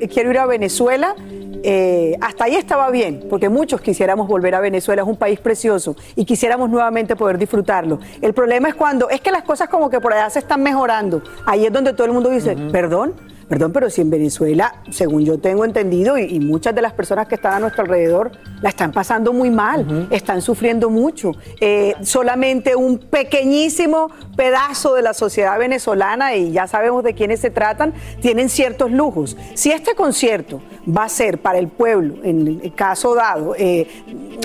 quiero 0.09 0.31
ir 0.31 0.37
a 0.37 0.47
Venezuela, 0.47 1.15
eh, 1.63 2.17
hasta 2.21 2.43
ahí 2.43 2.55
estaba 2.55 2.91
bien, 2.91 3.25
porque 3.29 3.47
muchos 3.49 3.79
quisiéramos 3.81 4.27
volver 4.27 4.53
a 4.55 4.59
Venezuela, 4.59 5.01
es 5.01 5.07
un 5.07 5.15
país 5.15 5.39
precioso 5.39 5.95
y 6.15 6.25
quisiéramos 6.25 6.69
nuevamente 6.69 7.15
poder 7.15 7.37
disfrutarlo. 7.37 7.99
El 8.21 8.33
problema 8.33 8.67
es 8.67 8.75
cuando 8.75 9.09
es 9.09 9.21
que 9.21 9.31
las 9.31 9.43
cosas 9.43 9.69
como 9.69 9.89
que 9.89 9.99
por 10.01 10.13
allá 10.13 10.29
se 10.29 10.39
están 10.39 10.61
mejorando. 10.61 11.21
Ahí 11.45 11.65
es 11.65 11.71
donde 11.71 11.93
todo 11.93 12.05
el 12.05 12.13
mundo 12.13 12.29
dice, 12.29 12.55
perdón, 12.71 13.13
Perdón, 13.53 13.71
pero 13.71 13.91
si 13.91 14.01
en 14.01 14.09
Venezuela, 14.09 14.77
según 14.89 15.25
yo 15.25 15.37
tengo 15.37 15.63
entendido, 15.63 16.17
y, 16.17 16.39
muchas 16.39 16.73
de 16.73 16.81
las 16.81 16.91
personas 16.93 17.27
que 17.27 17.35
están 17.35 17.53
a 17.53 17.59
nuestro 17.59 17.83
alrededor 17.83 18.31
la 18.63 18.69
están 18.69 18.91
pasando 18.91 19.31
muy 19.31 19.51
mal, 19.51 20.07
están 20.09 20.41
sufriendo 20.41 20.89
mucho. 20.89 21.33
Eh, 21.61 21.93
solamente 22.01 22.75
un 22.75 22.97
pequeñísimo 22.97 24.09
pedazo 24.35 24.95
de 24.95 25.03
la 25.03 25.13
sociedad 25.13 25.59
venezolana, 25.59 26.35
y 26.35 26.51
ya 26.51 26.65
sabemos 26.65 27.03
de 27.03 27.13
quiénes 27.13 27.41
se 27.41 27.51
tratan, 27.51 27.93
tienen 28.21 28.49
ciertos 28.49 28.89
lujos. 28.89 29.37
Si 29.53 29.69
este 29.69 29.93
concierto 29.93 30.59
va 30.87 31.03
a 31.03 31.09
ser 31.09 31.37
para 31.37 31.59
el 31.59 31.67
pueblo, 31.67 32.15
en 32.23 32.59
el 32.63 32.73
caso 32.73 33.13
dado, 33.13 33.53
eh, 33.55 33.87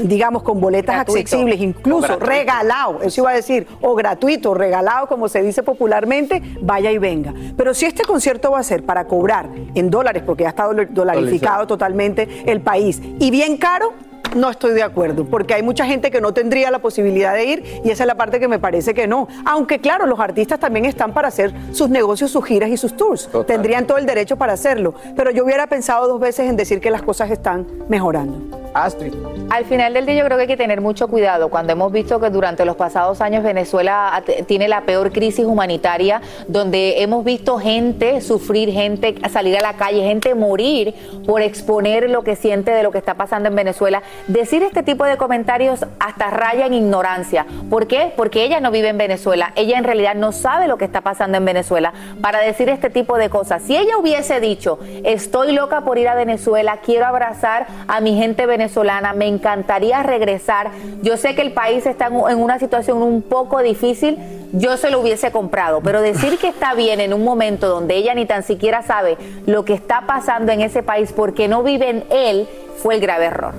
digamos 0.03 0.43
con 0.43 0.61
boletas 0.61 0.97
accesibles, 0.97 1.63
incluso 1.63 2.19
regalado, 2.19 3.01
eso 3.03 3.23
iba 3.23 3.31
a 3.31 3.35
decir, 3.35 3.67
o 3.81 3.95
gratuito, 3.95 4.53
regalado, 4.53 5.07
como 5.07 5.31
se 5.31 5.41
dice 5.41 5.63
popularmente, 5.63 6.43
vaya 6.61 6.91
y 6.91 6.99
venga. 6.99 7.33
Pero 7.57 7.73
si 7.73 7.87
este 7.87 8.05
concierto 8.05 8.51
va 8.51 8.59
a 8.59 8.63
ser 8.63 8.85
para 8.85 8.98
cobrar 9.07 9.49
en 9.75 9.91
dólares, 9.91 10.23
porque 10.25 10.45
ya 10.45 10.51
está 10.51 10.65
dolarificado 10.65 11.67
totalmente 11.67 12.45
el 12.47 12.61
país, 12.61 13.01
y 13.19 13.31
bien 13.31 13.57
caro, 13.57 13.93
no 14.35 14.51
estoy 14.51 14.73
de 14.73 14.83
acuerdo, 14.83 15.25
porque 15.25 15.55
hay 15.55 15.63
mucha 15.63 15.87
gente 15.87 16.11
que 16.11 16.21
no 16.21 16.33
tendría 16.33 16.71
la 16.71 16.79
posibilidad 16.81 17.35
de 17.35 17.45
ir 17.45 17.81
y 17.85 17.91
esa 17.91 18.05
es 18.05 18.07
la 18.07 18.15
parte 18.15 18.41
que 18.41 18.49
me 18.49 18.59
parece 18.59 18.95
que 18.95 19.07
no. 19.07 19.29
Aunque 19.45 19.81
claro, 19.81 20.07
los 20.07 20.21
artistas 20.21 20.61
también 20.61 20.85
están 20.85 21.13
para 21.13 21.29
hacer 21.29 21.53
sus 21.73 21.89
negocios, 21.89 22.31
sus 22.31 22.45
giras 22.45 22.71
y 22.71 22.77
sus 22.77 22.97
tours. 22.97 23.29
Tendrían 23.47 23.87
todo 23.87 23.99
el 23.99 24.07
derecho 24.07 24.37
para 24.37 24.53
hacerlo. 24.53 24.95
Pero 25.17 25.31
yo 25.31 25.45
hubiera 25.45 25.67
pensado 25.67 26.09
dos 26.09 26.21
veces 26.21 26.49
en 26.49 26.57
decir 26.57 26.81
que 26.81 26.91
las 26.91 27.03
cosas 27.03 27.31
están 27.31 27.67
mejorando. 27.89 28.59
Astrid. 28.75 29.15
Al 29.51 29.65
final 29.65 29.95
del 29.95 30.07
día 30.07 30.17
yo 30.17 30.25
creo 30.25 30.37
que 30.37 30.43
hay 30.43 30.49
que 30.49 30.57
tener 30.57 30.81
mucho 30.81 31.09
cuidado 31.09 31.49
cuando 31.49 31.73
hemos 31.73 31.91
visto 31.91 32.21
que 32.21 32.31
durante 32.31 32.65
los 32.65 32.77
pasados 32.77 33.21
años 33.21 33.43
Venezuela 33.43 34.23
tiene 34.47 34.69
la 34.69 34.83
peor 34.83 35.11
crisis 35.11 35.47
humanitaria, 35.47 36.21
donde 36.49 37.03
hemos 37.03 37.25
visto 37.25 37.59
gente 37.59 38.21
sufrir, 38.21 38.71
gente 38.71 39.15
salir 39.31 39.57
a 39.57 39.63
la 39.63 39.75
calle, 39.75 40.03
gente 40.03 40.35
morir 40.35 40.95
por 41.27 41.41
exponer 41.41 42.11
lo 42.11 42.23
que 42.23 42.37
siente 42.37 42.71
de 42.71 42.83
lo 42.83 42.91
que 42.91 42.99
está 42.99 43.15
pasando 43.15 43.49
en 43.49 43.57
Venezuela. 43.57 44.03
Decir 44.27 44.63
este 44.63 44.83
tipo 44.83 45.05
de 45.05 45.17
comentarios 45.17 45.87
hasta 46.01 46.31
raya 46.31 46.67
en 46.67 46.75
ignorancia. 46.75 47.47
¿Por 47.71 47.87
qué? 47.87 48.13
Porque 48.17 48.45
ella 48.45 48.61
no 48.61 48.71
vive 48.71 48.89
en 48.89 48.99
Venezuela, 48.99 49.53
ella 49.57 49.79
en 49.79 49.85
realidad 49.85 50.15
no 50.15 50.33
sabe 50.33 50.69
lo 50.69 50.79
que 50.79 50.85
está 50.85 51.01
pasando 51.01 51.39
en 51.39 51.45
Venezuela 51.45 51.93
para 52.21 52.41
decir 52.41 52.69
este 52.69 52.91
tipo 52.91 53.17
de 53.17 53.31
cosas. 53.31 53.63
Si 53.63 53.77
ella 53.77 53.97
hubiese 53.99 54.41
dicho, 54.41 54.79
estoy 55.05 55.53
loca 55.53 55.83
por 55.83 55.99
ir 55.99 56.09
a 56.09 56.15
Venezuela, 56.15 56.79
quiero 56.85 57.07
abrazar 57.07 57.67
a 57.87 58.01
mi 58.01 58.17
gente 58.17 58.47
venezolana, 58.47 59.13
me 59.13 59.27
encantaría 59.27 60.03
regresar. 60.03 60.71
Yo 61.03 61.17
sé 61.17 61.35
que 61.35 61.43
el 61.43 61.53
país 61.53 61.87
está 61.87 62.07
en 62.07 62.39
una 62.39 62.59
situación 62.59 63.03
un 63.03 63.23
poco 63.23 63.61
difícil, 63.61 64.19
yo 64.53 64.77
se 64.77 64.91
lo 64.91 65.01
hubiese 65.01 65.31
comprado, 65.31 65.81
pero 65.83 66.01
decir 66.01 66.39
que 66.39 66.49
está 66.49 66.75
bien 66.75 67.01
en 67.01 67.13
un 67.13 67.25
momento 67.25 67.69
donde 67.69 67.97
ella 67.97 68.15
ni 68.15 68.27
tan 68.27 68.43
siquiera 68.43 68.83
sabe 68.83 69.17
lo 69.47 69.65
que 69.65 69.75
está 69.75 70.03
pasando 70.07 70.53
en 70.53 70.61
ese 70.61 70.83
país 70.83 71.13
porque 71.13 71.49
no 71.49 71.63
vive 71.63 71.91
en 71.91 72.05
él, 72.11 72.49
fue 72.83 72.95
el 72.95 73.01
grave 73.01 73.27
error. 73.27 73.55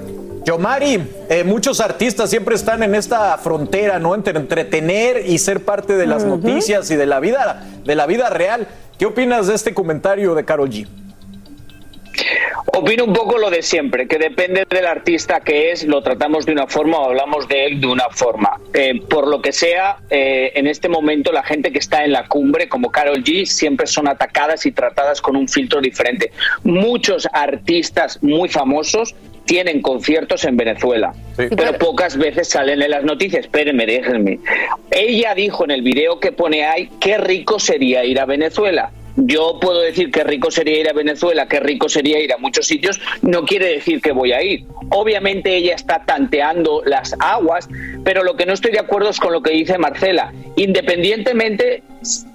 Yomari, 0.45 1.07
eh, 1.29 1.43
muchos 1.43 1.79
artistas 1.79 2.29
siempre 2.29 2.55
están 2.55 2.81
en 2.81 2.95
esta 2.95 3.37
frontera, 3.37 3.99
¿no? 3.99 4.15
Entre 4.15 4.37
entretener 4.37 5.23
y 5.27 5.37
ser 5.37 5.63
parte 5.63 5.95
de 5.95 6.07
las 6.07 6.23
noticias 6.23 6.89
y 6.89 6.95
de 6.95 7.05
la 7.05 7.19
vida, 7.19 7.67
de 7.83 7.95
la 7.95 8.05
vida 8.07 8.29
real. 8.29 8.67
¿Qué 8.97 9.05
opinas 9.05 9.47
de 9.47 9.55
este 9.55 9.73
comentario 9.73 10.35
de 10.35 10.45
Carol 10.45 10.69
G? 10.69 10.87
Opino 12.65 13.05
un 13.05 13.13
poco 13.13 13.37
lo 13.37 13.49
de 13.49 13.61
siempre, 13.61 14.07
que 14.07 14.17
depende 14.17 14.65
del 14.69 14.85
artista 14.85 15.41
que 15.41 15.71
es, 15.71 15.83
lo 15.83 16.01
tratamos 16.01 16.45
de 16.45 16.51
una 16.51 16.67
forma 16.67 16.97
o 16.99 17.05
hablamos 17.05 17.47
de 17.47 17.65
él 17.65 17.81
de 17.81 17.87
una 17.87 18.09
forma. 18.09 18.59
Eh, 18.73 19.01
por 19.09 19.27
lo 19.27 19.41
que 19.41 19.51
sea, 19.51 19.97
eh, 20.09 20.51
en 20.55 20.67
este 20.67 20.87
momento 20.87 21.31
la 21.31 21.43
gente 21.43 21.71
que 21.71 21.79
está 21.79 22.03
en 22.03 22.11
la 22.11 22.27
cumbre, 22.27 22.69
como 22.69 22.91
Carol 22.91 23.23
G, 23.23 23.45
siempre 23.45 23.87
son 23.87 24.07
atacadas 24.07 24.65
y 24.65 24.71
tratadas 24.71 25.21
con 25.21 25.35
un 25.35 25.47
filtro 25.47 25.81
diferente. 25.81 26.31
Muchos 26.63 27.27
artistas 27.33 28.21
muy 28.21 28.49
famosos 28.49 29.15
tienen 29.45 29.81
conciertos 29.81 30.43
en 30.45 30.57
Venezuela, 30.57 31.11
pero 31.35 31.73
pocas 31.79 32.15
veces 32.17 32.49
salen 32.49 32.83
en 32.83 32.91
las 32.91 33.03
noticias. 33.03 33.45
Espérenme, 33.45 33.87
déjenme. 33.87 34.39
Ella 34.91 35.33
dijo 35.33 35.63
en 35.63 35.71
el 35.71 35.81
video 35.81 36.19
que 36.19 36.31
pone 36.31 36.65
ahí, 36.65 36.87
qué 36.99 37.17
rico 37.17 37.59
sería 37.59 38.05
ir 38.05 38.19
a 38.19 38.25
Venezuela 38.25 38.91
yo 39.25 39.59
puedo 39.59 39.81
decir 39.81 40.11
que 40.11 40.23
rico 40.23 40.51
sería 40.51 40.79
ir 40.79 40.89
a 40.89 40.93
Venezuela, 40.93 41.47
que 41.47 41.59
rico 41.59 41.89
sería 41.89 42.19
ir 42.19 42.33
a 42.33 42.37
muchos 42.37 42.67
sitios, 42.67 42.99
no 43.21 43.43
quiere 43.43 43.67
decir 43.67 44.01
que 44.01 44.11
voy 44.11 44.31
a 44.31 44.41
ir. 44.41 44.65
Obviamente 44.91 45.55
ella 45.55 45.75
está 45.75 46.03
tanteando 46.05 46.81
las 46.85 47.15
aguas, 47.19 47.67
pero 48.03 48.23
lo 48.23 48.35
que 48.35 48.45
no 48.45 48.53
estoy 48.53 48.71
de 48.71 48.79
acuerdo 48.79 49.09
es 49.09 49.19
con 49.19 49.33
lo 49.33 49.41
que 49.41 49.51
dice 49.51 49.77
Marcela. 49.77 50.33
Independientemente, 50.55 51.83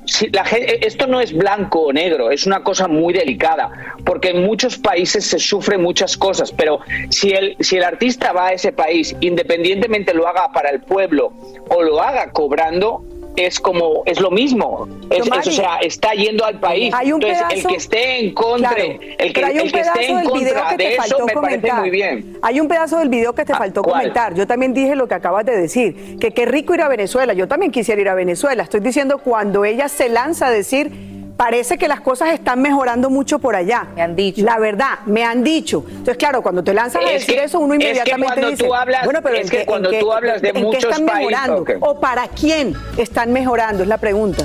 si 0.04 0.28
la 0.30 0.42
esto 0.42 1.06
no 1.06 1.20
es 1.20 1.32
blanco 1.32 1.80
o 1.80 1.92
negro, 1.92 2.30
es 2.30 2.46
una 2.46 2.62
cosa 2.62 2.86
muy 2.86 3.12
delicada, 3.12 3.70
porque 4.04 4.30
en 4.30 4.44
muchos 4.44 4.78
países 4.78 5.24
se 5.24 5.38
sufren 5.38 5.82
muchas 5.82 6.16
cosas, 6.16 6.52
pero 6.52 6.80
si 7.10 7.30
el, 7.30 7.56
si 7.60 7.76
el 7.76 7.84
artista 7.84 8.32
va 8.32 8.48
a 8.48 8.52
ese 8.52 8.72
país, 8.72 9.16
independientemente 9.20 10.14
lo 10.14 10.28
haga 10.28 10.52
para 10.52 10.70
el 10.70 10.80
pueblo 10.80 11.32
o 11.68 11.82
lo 11.82 12.02
haga 12.02 12.30
cobrando, 12.30 13.04
es 13.36 13.60
como 13.60 14.02
es 14.06 14.20
lo 14.20 14.30
mismo. 14.30 14.88
Es, 15.10 15.28
o 15.28 15.50
sea 15.50 15.78
está 15.78 16.12
yendo 16.12 16.44
al 16.44 16.58
país. 16.60 16.92
Hay 16.94 17.12
un 17.12 17.22
entonces 17.22 17.64
el 17.64 17.66
que 17.66 17.76
esté 17.76 18.20
en 18.20 18.34
contra 18.34 18.72
el 18.72 18.98
que, 18.98 19.16
el 19.16 19.32
que 19.72 19.80
esté 19.80 20.06
en 20.10 20.24
contra 20.24 20.76
de 20.76 20.94
eso 20.94 21.26
me 21.26 21.32
parece 21.32 21.72
muy 21.72 21.90
bien. 21.90 22.38
Hay 22.42 22.60
un 22.60 22.68
pedazo 22.68 22.98
del 22.98 23.08
video 23.08 23.34
que 23.34 23.44
te 23.44 23.52
ah, 23.52 23.58
faltó 23.58 23.82
comentar. 23.82 24.34
Yo 24.34 24.46
también 24.46 24.74
dije 24.74 24.94
lo 24.96 25.08
que 25.08 25.14
acabas 25.14 25.44
de 25.44 25.56
decir 25.56 26.18
que 26.18 26.32
qué 26.32 26.46
rico 26.46 26.74
ir 26.74 26.82
a 26.82 26.88
Venezuela. 26.88 27.32
Yo 27.32 27.48
también 27.48 27.72
quisiera 27.72 28.00
ir 28.00 28.08
a 28.08 28.14
Venezuela. 28.14 28.62
Estoy 28.62 28.80
diciendo 28.80 29.18
cuando 29.18 29.64
ella 29.64 29.88
se 29.88 30.08
lanza 30.08 30.46
a 30.48 30.50
decir 30.50 31.13
parece 31.36 31.78
que 31.78 31.88
las 31.88 32.00
cosas 32.00 32.30
están 32.30 32.62
mejorando 32.62 33.10
mucho 33.10 33.38
por 33.38 33.56
allá. 33.56 33.88
Me 33.94 34.02
han 34.02 34.16
dicho. 34.16 34.44
La 34.44 34.58
verdad, 34.58 35.00
me 35.06 35.24
han 35.24 35.42
dicho. 35.44 35.84
Entonces, 35.88 36.16
claro, 36.16 36.42
cuando 36.42 36.62
te 36.62 36.74
lanzas 36.74 37.04
a 37.04 37.08
decir 37.08 37.38
eso, 37.38 37.58
uno 37.60 37.74
inmediatamente 37.74 38.40
es 38.40 38.44
que 38.44 38.50
dice, 38.50 38.64
tú 38.64 38.74
hablas, 38.74 39.04
bueno, 39.04 39.20
pero 39.22 39.36
es 39.36 39.50
que 39.50 39.66
cuando 39.66 39.90
tú 39.90 40.12
hablas 40.12 40.42
de 40.42 40.50
¿en 40.50 40.62
muchos 40.62 40.84
qué 40.84 40.90
están 40.90 41.06
países, 41.06 41.30
mejorando? 41.30 41.64
¿O 41.80 42.00
para 42.00 42.28
quién 42.28 42.74
están 42.96 43.32
mejorando? 43.32 43.82
Es 43.82 43.88
la 43.88 43.98
pregunta. 43.98 44.44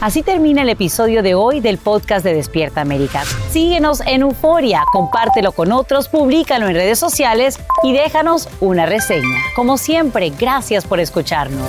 Así 0.00 0.22
termina 0.22 0.62
el 0.62 0.68
episodio 0.68 1.24
de 1.24 1.34
hoy 1.34 1.58
del 1.58 1.76
podcast 1.76 2.24
de 2.24 2.32
Despierta 2.32 2.80
América. 2.80 3.24
Síguenos 3.50 4.00
en 4.06 4.22
Euforia, 4.22 4.84
compártelo 4.92 5.50
con 5.50 5.72
otros, 5.72 6.08
públicalo 6.08 6.68
en 6.68 6.74
redes 6.74 7.00
sociales 7.00 7.58
y 7.82 7.92
déjanos 7.92 8.48
una 8.60 8.86
reseña. 8.86 9.38
Como 9.56 9.76
siempre, 9.76 10.30
gracias 10.38 10.86
por 10.86 11.00
escucharnos. 11.00 11.68